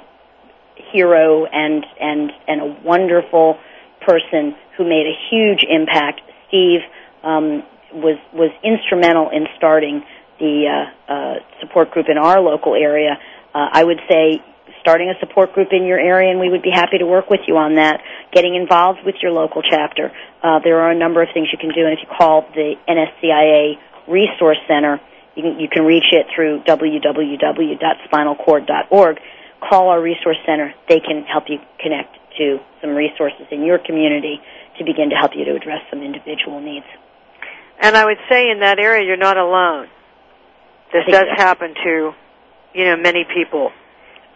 hero 0.92 1.46
and 1.46 1.86
and 2.00 2.32
and 2.46 2.60
a 2.60 2.80
wonderful 2.84 3.58
person 4.04 4.56
who 4.76 4.84
made 4.84 5.06
a 5.06 5.16
huge 5.30 5.64
impact. 5.68 6.20
Steve 6.48 6.80
um, 7.22 7.62
was 7.92 8.18
was 8.32 8.50
instrumental 8.62 9.28
in 9.30 9.46
starting 9.56 10.04
the 10.38 10.68
uh, 10.68 10.86
uh, 11.12 11.34
support 11.60 11.90
group 11.90 12.08
in 12.08 12.16
our 12.18 12.40
local 12.40 12.74
area. 12.74 13.18
Uh, 13.54 13.68
I 13.72 13.84
would 13.84 14.00
say 14.08 14.42
starting 14.80 15.10
a 15.10 15.14
support 15.20 15.52
group 15.52 15.68
in 15.72 15.84
your 15.84 15.98
area, 15.98 16.30
and 16.30 16.40
we 16.40 16.48
would 16.50 16.62
be 16.62 16.70
happy 16.70 16.98
to 16.98 17.06
work 17.06 17.30
with 17.30 17.40
you 17.46 17.56
on 17.56 17.76
that. 17.76 18.02
Getting 18.32 18.54
involved 18.54 19.00
with 19.04 19.16
your 19.22 19.32
local 19.32 19.62
chapter. 19.62 20.12
Uh, 20.42 20.58
there 20.62 20.80
are 20.80 20.90
a 20.90 20.98
number 20.98 21.22
of 21.22 21.28
things 21.34 21.48
you 21.52 21.58
can 21.58 21.74
do, 21.74 21.84
and 21.84 21.92
if 21.92 22.00
you 22.02 22.08
call 22.16 22.46
the 22.54 22.76
NSCIA 22.88 23.76
Resource 24.06 24.58
Center, 24.66 25.00
you 25.34 25.42
can, 25.42 25.60
you 25.60 25.68
can 25.68 25.84
reach 25.84 26.10
it 26.12 26.28
through 26.34 26.62
www.spinalcord.org. 26.64 29.20
Call 29.60 29.88
our 29.88 30.00
resource 30.00 30.38
center. 30.46 30.72
They 30.88 31.00
can 31.00 31.24
help 31.24 31.48
you 31.48 31.58
connect 31.80 32.16
to 32.38 32.60
some 32.80 32.94
resources 32.94 33.46
in 33.50 33.64
your 33.64 33.78
community 33.78 34.40
to 34.78 34.84
begin 34.84 35.10
to 35.10 35.16
help 35.16 35.32
you 35.34 35.44
to 35.44 35.54
address 35.54 35.82
some 35.90 36.02
individual 36.02 36.60
needs. 36.60 36.86
And 37.80 37.96
I 37.96 38.04
would 38.04 38.18
say 38.28 38.50
in 38.50 38.60
that 38.60 38.78
area, 38.78 39.06
you're 39.06 39.16
not 39.16 39.36
alone. 39.36 39.88
This 40.92 41.04
does 41.08 41.26
happen 41.36 41.74
to, 41.74 42.12
you 42.74 42.84
know, 42.84 42.96
many 42.96 43.24
people 43.34 43.70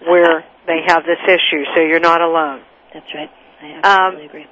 where 0.07 0.45
they 0.66 0.80
have 0.86 1.03
this 1.05 1.18
issue, 1.26 1.64
so 1.74 1.80
you're 1.80 2.01
not 2.01 2.20
alone. 2.20 2.62
That's 2.93 3.07
right. 3.14 3.30
I 3.62 3.80
absolutely 3.82 4.24
Um, 4.24 4.28
agree. 4.28 4.47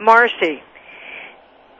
Marcie, 0.00 0.62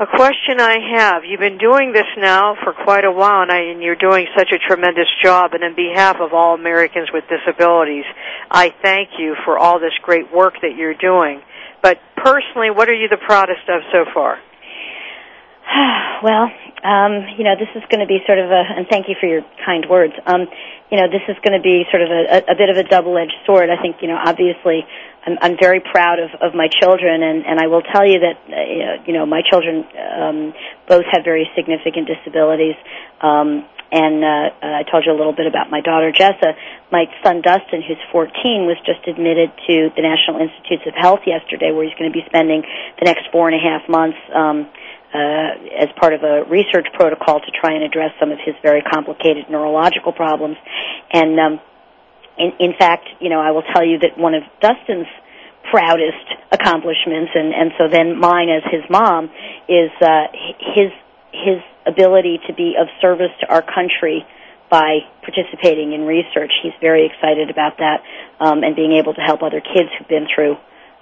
a 0.01 0.07
question 0.07 0.61
I 0.61 0.77
have. 0.97 1.25
You've 1.25 1.41
been 1.41 1.59
doing 1.59 1.93
this 1.93 2.07
now 2.17 2.57
for 2.65 2.73
quite 2.73 3.05
a 3.05 3.13
while, 3.13 3.43
and, 3.43 3.53
I, 3.53 3.61
and 3.71 3.83
you're 3.83 3.97
doing 3.97 4.27
such 4.37 4.51
a 4.53 4.59
tremendous 4.59 5.09
job. 5.23 5.53
And 5.55 5.63
on 5.63 5.75
behalf 5.75 6.17
of 6.21 6.33
all 6.33 6.55
Americans 6.55 7.09
with 7.13 7.25
disabilities, 7.29 8.05
I 8.51 8.73
thank 8.83 9.11
you 9.19 9.37
for 9.45 9.59
all 9.59 9.79
this 9.79 9.93
great 10.03 10.33
work 10.35 10.55
that 10.63 10.75
you're 10.77 10.95
doing. 10.95 11.43
But 11.83 11.99
personally, 12.17 12.71
what 12.71 12.89
are 12.89 12.95
you 12.95 13.09
the 13.09 13.19
proudest 13.25 13.69
of 13.69 13.83
so 13.93 14.05
far? 14.13 14.39
well, 16.23 16.51
um, 16.83 17.27
you 17.39 17.45
know, 17.45 17.55
this 17.55 17.71
is 17.75 17.83
going 17.91 18.01
to 18.01 18.07
be 18.07 18.19
sort 18.27 18.39
of 18.39 18.51
a, 18.51 18.63
and 18.77 18.87
thank 18.89 19.09
you 19.09 19.15
for 19.21 19.27
your 19.27 19.43
kind 19.65 19.87
words. 19.89 20.15
Um, 20.27 20.49
you 20.91 20.99
know, 20.99 21.07
this 21.07 21.23
is 21.29 21.37
going 21.45 21.55
to 21.55 21.63
be 21.63 21.85
sort 21.91 22.03
of 22.03 22.11
a, 22.11 22.51
a, 22.51 22.57
bit 22.57 22.69
of 22.69 22.77
a 22.77 22.83
double-edged 22.83 23.47
sword. 23.47 23.71
I 23.71 23.81
think, 23.81 24.03
you 24.03 24.09
know, 24.09 24.19
obviously, 24.19 24.83
I'm, 25.27 25.39
I'm 25.41 25.57
very 25.61 25.81
proud 25.81 26.19
of, 26.19 26.31
of 26.41 26.55
my 26.55 26.69
children, 26.69 27.23
and, 27.23 27.47
and 27.47 27.61
I 27.61 27.69
will 27.69 27.83
tell 27.83 28.05
you 28.05 28.19
that, 28.21 28.37
uh, 28.49 29.05
you 29.07 29.13
know, 29.13 29.27
my 29.27 29.43
children 29.49 29.87
um, 29.95 30.55
both 30.89 31.05
have 31.13 31.23
very 31.23 31.49
significant 31.55 32.09
disabilities. 32.09 32.75
Um, 33.21 33.65
and 33.93 34.23
uh, 34.23 34.55
uh, 34.63 34.81
I 34.81 34.83
told 34.87 35.05
you 35.05 35.13
a 35.13 35.19
little 35.19 35.35
bit 35.35 35.47
about 35.47 35.71
my 35.71 35.81
daughter 35.81 36.13
Jessa. 36.13 36.55
My 36.93 37.07
son 37.23 37.43
Dustin, 37.43 37.83
who's 37.83 37.99
14, 38.13 38.67
was 38.67 38.79
just 38.87 39.07
admitted 39.07 39.51
to 39.67 39.91
the 39.95 40.03
National 40.03 40.39
Institutes 40.39 40.87
of 40.87 40.95
Health 40.95 41.27
yesterday, 41.27 41.75
where 41.75 41.83
he's 41.83 41.95
going 41.99 42.11
to 42.11 42.15
be 42.15 42.23
spending 42.27 42.63
the 42.99 43.05
next 43.05 43.27
four 43.33 43.51
and 43.51 43.59
a 43.59 43.63
half 43.63 43.89
months 43.89 44.19
um, 44.35 44.71
as 45.13 45.89
part 46.01 46.15
of 46.15 46.23
a 46.23 46.45
research 46.49 46.87
protocol 46.95 47.41
to 47.41 47.51
try 47.61 47.75
and 47.75 47.83
address 47.83 48.13
some 48.21 48.31
of 48.31 48.39
his 48.45 48.55
very 48.63 48.83
complicated 48.83 49.51
neurological 49.51 50.13
problems. 50.13 50.57
And 51.13 51.39
um, 51.39 51.61
in, 52.39 52.53
in 52.61 52.73
fact, 52.79 53.09
you 53.21 53.29
know, 53.29 53.41
I 53.41 53.51
will 53.51 53.67
tell 53.75 53.85
you 53.85 53.99
that 54.01 54.17
one 54.17 54.35
of 54.35 54.43
Dustin's 54.61 55.11
proudest 55.71 56.27
accomplishments, 56.53 57.33
and, 57.35 57.53
and 57.55 57.73
so 57.79 57.89
then 57.89 58.19
mine 58.19 58.49
as 58.49 58.63
his 58.71 58.83
mom, 58.89 59.31
is 59.69 59.91
uh, 60.01 60.27
his 60.75 60.91
his 61.33 61.63
ability 61.87 62.41
to 62.47 62.53
be 62.55 62.75
of 62.81 62.89
service 63.01 63.31
to 63.41 63.47
our 63.47 63.63
country 63.63 64.27
by 64.71 64.99
participating 65.23 65.93
in 65.93 66.03
research. 66.03 66.51
He's 66.63 66.73
very 66.81 67.07
excited 67.07 67.51
about 67.51 67.79
that 67.79 68.03
um, 68.41 68.63
and 68.63 68.75
being 68.75 68.93
able 68.93 69.15
to 69.15 69.21
help 69.21 69.43
other 69.43 69.61
kids 69.61 69.91
who've 69.99 70.09
been 70.09 70.27
through 70.33 70.57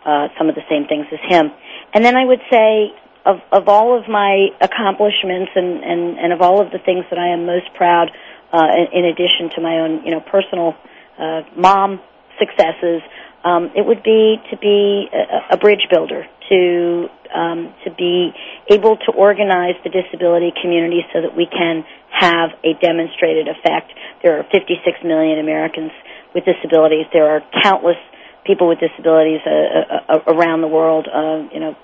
uh, 0.05 0.29
some 0.37 0.49
of 0.49 0.55
the 0.55 0.65
same 0.69 0.87
things 0.87 1.07
as 1.13 1.21
him. 1.29 1.51
And 1.95 2.05
then 2.05 2.17
I 2.17 2.25
would 2.25 2.41
say 2.51 2.93
of, 3.29 3.37
of 3.53 3.69
all 3.69 3.99
of 3.99 4.09
my 4.09 4.49
accomplishments 4.61 5.53
and, 5.55 5.85
and, 5.85 6.19
and 6.19 6.33
of 6.33 6.41
all 6.41 6.65
of 6.65 6.73
the 6.73 6.79
things 6.79 7.05
that 7.11 7.19
I 7.19 7.29
am 7.37 7.45
most 7.45 7.69
proud, 7.77 8.11
uh, 8.53 8.67
in, 8.73 9.05
in 9.05 9.05
addition 9.05 9.53
to 9.55 9.61
my 9.61 9.85
own, 9.85 10.05
you 10.05 10.11
know, 10.11 10.21
personal 10.21 10.73
uh, 11.21 11.43
mom 11.55 12.01
successes, 12.41 13.03
um, 13.45 13.71
it 13.77 13.85
would 13.85 14.03
be 14.03 14.41
to 14.51 14.57
be 14.57 15.07
a, 15.13 15.55
a 15.55 15.57
bridge 15.59 15.87
builder, 15.93 16.25
to 16.49 17.09
um, 17.29 17.75
to 17.85 17.93
be 17.93 18.33
able 18.73 18.97
to 18.97 19.13
organize 19.13 19.77
the 19.85 19.91
disability 19.91 20.53
community 20.63 21.05
so 21.13 21.21
that 21.21 21.37
we 21.37 21.47
can 21.47 21.85
have 22.11 22.51
a 22.65 22.73
demonstrated 22.81 23.47
effect. 23.47 23.93
There 24.23 24.39
are 24.39 24.45
56 24.51 24.81
million 25.05 25.39
Americans 25.39 25.93
with 26.35 26.45
disabilities. 26.45 27.05
There 27.13 27.29
are 27.29 27.43
countless 27.63 28.01
people 28.49 28.67
with 28.67 28.81
disabilities 28.81 29.41
uh, 29.45 29.51
uh, 29.51 30.17
uh, 30.17 30.33
around 30.33 30.63
the 30.63 30.73
world. 30.73 31.07
Uh, 31.07 31.45
you 31.53 31.61
know, 31.61 31.77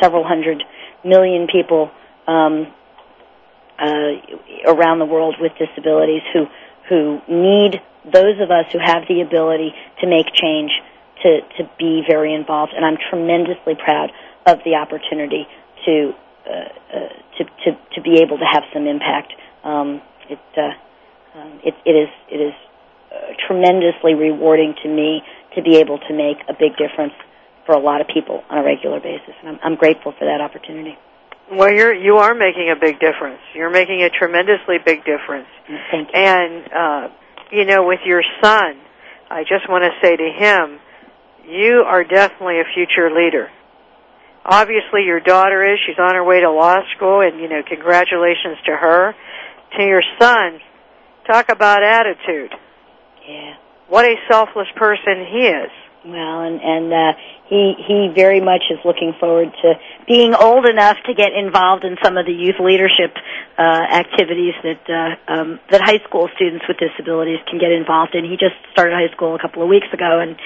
several 0.00 0.22
hundred 0.22 0.62
million 1.04 1.46
people 1.50 1.90
um, 2.26 2.72
uh, 3.78 4.12
around 4.66 4.98
the 4.98 5.06
world 5.06 5.36
with 5.40 5.52
disabilities 5.58 6.22
who 6.32 6.46
who 6.88 7.20
need 7.28 7.80
those 8.04 8.40
of 8.40 8.50
us 8.50 8.66
who 8.72 8.78
have 8.78 9.04
the 9.08 9.20
ability 9.20 9.72
to 10.00 10.06
make 10.06 10.26
change 10.34 10.70
to 11.22 11.40
to 11.58 11.70
be 11.78 12.02
very 12.08 12.34
involved. 12.34 12.72
And 12.74 12.84
I'm 12.84 12.98
tremendously 13.10 13.74
proud 13.74 14.10
of 14.46 14.58
the 14.64 14.74
opportunity 14.74 15.46
to 15.86 16.12
uh, 16.46 16.50
uh, 16.50 17.08
to, 17.38 17.44
to 17.44 17.78
to 17.94 18.00
be 18.02 18.20
able 18.20 18.38
to 18.38 18.44
have 18.44 18.64
some 18.72 18.86
impact. 18.86 19.32
Um, 19.64 20.02
it, 20.28 20.38
uh, 20.56 21.38
um, 21.38 21.60
it 21.64 21.74
it 21.84 21.92
is 21.92 22.08
it 22.30 22.40
is 22.40 22.54
uh, 23.12 23.34
tremendously 23.46 24.14
rewarding 24.14 24.74
to 24.82 24.88
me 24.88 25.22
to 25.54 25.62
be 25.62 25.76
able 25.76 25.98
to 25.98 26.14
make 26.14 26.38
a 26.48 26.54
big 26.54 26.76
difference 26.76 27.14
for 27.66 27.74
a 27.74 27.80
lot 27.80 28.00
of 28.00 28.08
people 28.08 28.42
on 28.48 28.58
a 28.58 28.64
regular 28.64 29.00
basis, 29.00 29.34
and 29.40 29.48
I'm, 29.50 29.58
I'm 29.62 29.76
grateful 29.76 30.12
for 30.18 30.24
that 30.24 30.40
opportunity. 30.40 30.96
Well, 31.50 31.72
you're 31.72 31.94
you 31.94 32.16
are 32.18 32.34
making 32.34 32.70
a 32.70 32.78
big 32.78 33.00
difference. 33.00 33.40
You're 33.54 33.70
making 33.70 34.02
a 34.02 34.10
tremendously 34.10 34.78
big 34.84 35.04
difference. 35.04 35.48
Thank 35.90 36.08
you. 36.08 36.14
And 36.14 36.72
uh, 36.72 37.08
you 37.50 37.64
know, 37.64 37.86
with 37.86 38.00
your 38.04 38.22
son, 38.40 38.78
I 39.28 39.42
just 39.42 39.68
want 39.68 39.84
to 39.84 39.90
say 40.00 40.16
to 40.16 40.30
him, 40.30 40.78
you 41.48 41.82
are 41.86 42.04
definitely 42.04 42.60
a 42.60 42.64
future 42.72 43.10
leader. 43.10 43.50
Obviously, 44.44 45.02
your 45.04 45.20
daughter 45.20 45.64
is. 45.72 45.78
She's 45.86 45.98
on 45.98 46.14
her 46.14 46.24
way 46.24 46.40
to 46.40 46.50
law 46.50 46.76
school, 46.96 47.20
and 47.20 47.40
you 47.40 47.48
know, 47.48 47.62
congratulations 47.66 48.58
to 48.66 48.76
her. 48.76 49.14
To 49.78 49.84
your 49.84 50.02
son, 50.20 50.60
talk 51.26 51.50
about 51.50 51.82
attitude. 51.82 52.52
Yeah. 53.28 53.54
What 53.88 54.04
a 54.04 54.14
selfless 54.30 54.68
person 54.76 55.26
he 55.30 55.46
is. 55.46 55.70
Well, 56.02 56.40
and 56.40 56.60
and 56.62 56.92
uh, 56.92 57.12
he 57.50 57.74
he 57.76 58.08
very 58.14 58.40
much 58.40 58.62
is 58.70 58.78
looking 58.86 59.12
forward 59.20 59.52
to 59.60 59.74
being 60.08 60.32
old 60.34 60.64
enough 60.64 60.96
to 61.04 61.12
get 61.12 61.34
involved 61.34 61.84
in 61.84 61.96
some 62.02 62.16
of 62.16 62.24
the 62.24 62.32
youth 62.32 62.56
leadership 62.58 63.12
uh, 63.58 63.84
activities 63.92 64.54
that 64.64 64.80
uh, 64.88 65.32
um, 65.32 65.60
that 65.68 65.82
high 65.82 66.00
school 66.08 66.30
students 66.36 66.64
with 66.66 66.78
disabilities 66.78 67.38
can 67.44 67.58
get 67.58 67.70
involved 67.70 68.14
in. 68.14 68.24
He 68.24 68.40
just 68.40 68.56
started 68.72 68.94
high 68.94 69.12
school 69.14 69.34
a 69.34 69.38
couple 69.38 69.62
of 69.62 69.68
weeks 69.68 69.88
ago, 69.92 70.20
and 70.24 70.36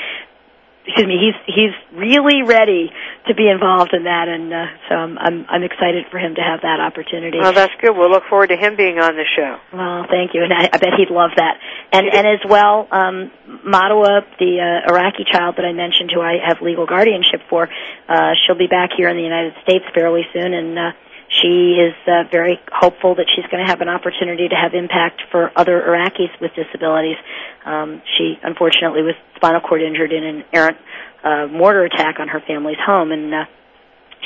excuse 0.86 1.06
me, 1.06 1.16
he's 1.16 1.38
he's 1.46 1.74
really 1.96 2.42
ready 2.42 2.92
to 3.26 3.34
be 3.34 3.48
involved 3.48 3.94
in 3.94 4.04
that, 4.04 4.28
and 4.28 4.52
uh, 4.52 4.66
so 4.88 4.94
I'm, 4.94 5.18
I'm 5.18 5.46
I'm 5.48 5.62
excited 5.62 6.04
for 6.10 6.18
him 6.18 6.34
to 6.34 6.42
have 6.42 6.60
that 6.60 6.78
opportunity. 6.80 7.38
Well, 7.40 7.52
that's 7.52 7.72
good. 7.80 7.96
We'll 7.96 8.10
look 8.10 8.24
forward 8.28 8.48
to 8.48 8.56
him 8.56 8.76
being 8.76 8.98
on 8.98 9.16
the 9.16 9.24
show. 9.24 9.56
Well, 9.72 10.06
thank 10.10 10.34
you, 10.34 10.44
and 10.44 10.52
I, 10.52 10.68
I 10.72 10.76
bet 10.76 10.94
he'd 10.98 11.10
love 11.10 11.30
that. 11.36 11.58
And 11.92 12.06
and 12.12 12.26
as 12.26 12.40
well, 12.48 12.86
um, 12.92 13.32
Matawa, 13.64 14.24
the 14.38 14.60
uh, 14.60 14.92
Iraqi 14.92 15.24
child 15.24 15.56
that 15.56 15.64
I 15.64 15.72
mentioned, 15.72 16.12
who 16.14 16.20
I 16.20 16.36
have 16.46 16.60
legal 16.60 16.86
guardianship 16.86 17.42
for, 17.48 17.68
uh, 18.08 18.32
she'll 18.44 18.58
be 18.58 18.68
back 18.68 18.90
here 18.96 19.08
in 19.08 19.16
the 19.16 19.24
United 19.24 19.54
States 19.62 19.84
fairly 19.94 20.22
soon, 20.32 20.52
and. 20.52 20.78
Uh, 20.78 20.92
she 21.28 21.80
is 21.80 21.94
uh, 22.06 22.24
very 22.30 22.60
hopeful 22.72 23.14
that 23.16 23.26
she's 23.34 23.46
going 23.50 23.64
to 23.64 23.70
have 23.70 23.80
an 23.80 23.88
opportunity 23.88 24.48
to 24.48 24.54
have 24.54 24.74
impact 24.74 25.22
for 25.30 25.50
other 25.56 25.80
Iraqis 25.80 26.30
with 26.40 26.52
disabilities. 26.54 27.16
Um, 27.64 28.02
she 28.16 28.38
unfortunately 28.42 29.02
was 29.02 29.14
spinal 29.36 29.60
cord 29.60 29.82
injured 29.82 30.12
in 30.12 30.24
an 30.24 30.44
errant 30.52 30.78
uh, 31.24 31.46
mortar 31.50 31.84
attack 31.84 32.20
on 32.20 32.28
her 32.28 32.42
family's 32.46 32.78
home, 32.84 33.10
and 33.10 33.34
uh, 33.34 33.44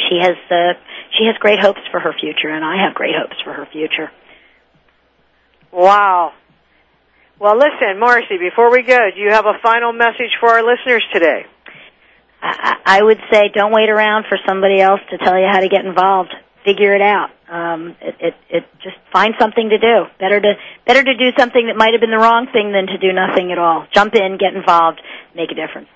she 0.08 0.18
has 0.20 0.36
uh, 0.50 0.74
she 1.16 1.26
has 1.26 1.36
great 1.38 1.60
hopes 1.60 1.80
for 1.90 2.00
her 2.00 2.12
future, 2.18 2.48
and 2.48 2.64
I 2.64 2.84
have 2.84 2.94
great 2.94 3.14
hopes 3.16 3.36
for 3.42 3.52
her 3.52 3.66
future. 3.72 4.10
Wow. 5.72 6.32
Well, 7.38 7.56
listen, 7.56 8.00
Marcie, 8.00 8.38
before 8.38 8.72
we 8.72 8.82
go, 8.82 8.98
do 9.14 9.20
you 9.20 9.30
have 9.30 9.46
a 9.46 9.54
final 9.62 9.92
message 9.92 10.34
for 10.40 10.48
our 10.48 10.62
listeners 10.62 11.04
today? 11.12 11.46
I, 12.42 12.76
I 12.84 13.02
would 13.02 13.18
say 13.30 13.50
don't 13.54 13.72
wait 13.72 13.88
around 13.88 14.26
for 14.28 14.38
somebody 14.46 14.80
else 14.80 15.00
to 15.10 15.18
tell 15.18 15.38
you 15.38 15.46
how 15.50 15.60
to 15.60 15.68
get 15.68 15.84
involved. 15.84 16.34
Figure 16.68 16.94
it 16.94 17.00
out. 17.00 17.30
Um, 17.48 17.96
it, 18.02 18.14
it, 18.20 18.34
it 18.50 18.64
just 18.84 18.96
find 19.10 19.32
something 19.40 19.70
to 19.70 19.78
do. 19.78 20.04
Better 20.20 20.38
to 20.38 20.52
better 20.86 21.02
to 21.02 21.16
do 21.16 21.32
something 21.38 21.66
that 21.66 21.76
might 21.76 21.96
have 21.96 22.00
been 22.02 22.10
the 22.10 22.20
wrong 22.20 22.46
thing 22.52 22.72
than 22.72 22.86
to 22.88 22.98
do 22.98 23.08
nothing 23.10 23.52
at 23.52 23.58
all. 23.58 23.86
Jump 23.94 24.14
in, 24.14 24.36
get 24.36 24.52
involved, 24.52 25.00
make 25.34 25.50
a 25.50 25.54
difference. 25.54 25.88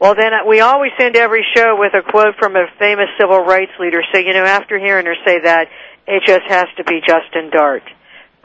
Well, 0.00 0.16
then 0.16 0.34
uh, 0.34 0.48
we 0.48 0.58
always 0.58 0.90
end 0.98 1.14
every 1.14 1.46
show 1.54 1.76
with 1.78 1.94
a 1.94 2.02
quote 2.02 2.34
from 2.40 2.56
a 2.56 2.66
famous 2.80 3.06
civil 3.20 3.38
rights 3.38 3.70
leader. 3.78 4.02
So, 4.12 4.18
you 4.18 4.32
know, 4.32 4.42
after 4.42 4.80
hearing 4.80 5.06
her 5.06 5.14
say 5.24 5.38
that, 5.44 5.68
it 6.08 6.24
just 6.26 6.42
has 6.48 6.66
to 6.78 6.82
be 6.82 6.98
Justin 7.06 7.50
Dart, 7.52 7.84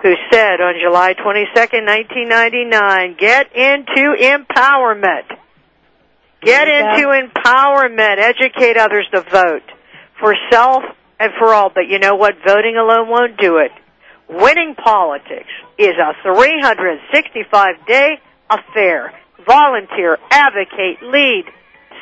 who 0.04 0.14
said 0.32 0.62
on 0.62 0.76
July 0.80 1.16
22nd, 1.16 1.88
1999, 1.90 3.16
get 3.18 3.50
into 3.56 4.14
empowerment. 4.22 5.34
Get 6.44 6.68
into 6.68 7.08
empowerment. 7.10 8.20
Educate 8.20 8.78
others 8.78 9.08
to 9.14 9.22
vote 9.22 9.64
for 10.20 10.36
self 10.52 10.84
and 11.20 11.32
for 11.38 11.54
all. 11.54 11.70
But 11.74 11.88
you 11.88 12.00
know 12.00 12.16
what? 12.16 12.36
Voting 12.46 12.78
alone 12.78 13.10
won't 13.10 13.38
do 13.38 13.58
it. 13.58 13.72
Winning 14.28 14.76
politics 14.76 15.52
is 15.78 15.94
a 16.00 16.14
365 16.24 17.88
day 17.88 18.20
affair. 18.50 19.14
Volunteer, 19.46 20.18
advocate, 20.32 21.04
lead, 21.04 21.46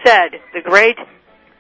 said 0.06 0.40
the 0.54 0.62
great 0.62 0.98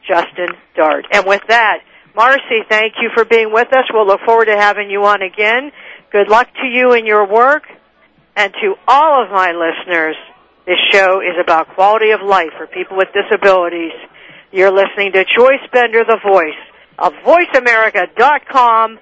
Justin 0.08 0.50
Dart. 0.76 1.06
And 1.12 1.26
with 1.26 1.42
that, 1.48 1.80
Marcie, 2.16 2.64
thank 2.70 2.94
you 3.02 3.10
for 3.14 3.26
being 3.26 3.52
with 3.52 3.68
us. 3.74 3.86
We'll 3.92 4.08
look 4.08 4.22
forward 4.26 4.46
to 4.46 4.56
having 4.56 4.90
you 4.90 5.04
on 5.06 5.22
again. 5.22 5.72
Good 6.12 6.30
luck 6.30 6.48
to 6.62 6.68
you 6.68 6.94
in 6.94 7.06
your 7.06 7.28
work. 7.28 7.64
And 8.36 8.54
to 8.62 8.76
all 8.88 9.24
of 9.24 9.32
my 9.32 9.52
listeners, 9.52 10.16
this 10.66 10.78
show 10.92 11.22
is 11.22 11.36
about 11.42 11.70
quality 11.76 12.12
of 12.12 12.22
life 12.22 12.52
for 12.58 12.68
people 12.68 12.98
with 12.98 13.10
disabilities. 13.14 13.92
You're 14.52 14.72
listening 14.72 15.12
to 15.14 15.26
Joyce 15.26 15.66
Bender, 15.72 16.04
the 16.06 16.20
voice 16.24 16.58
of 17.00 17.14
VoiceAmerica.com. 17.26 19.00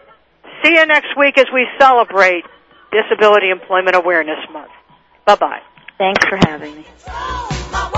See 0.64 0.74
you 0.74 0.86
next 0.86 1.18
week 1.18 1.38
as 1.38 1.46
we 1.54 1.68
celebrate 1.80 2.44
Disability 2.92 3.50
Employment 3.50 3.96
Awareness 3.96 4.40
Month. 4.52 4.72
Bye 5.26 5.36
bye. 5.36 5.62
Thanks 5.98 6.24
for 6.26 6.38
having 6.38 6.76
me. 6.76 7.98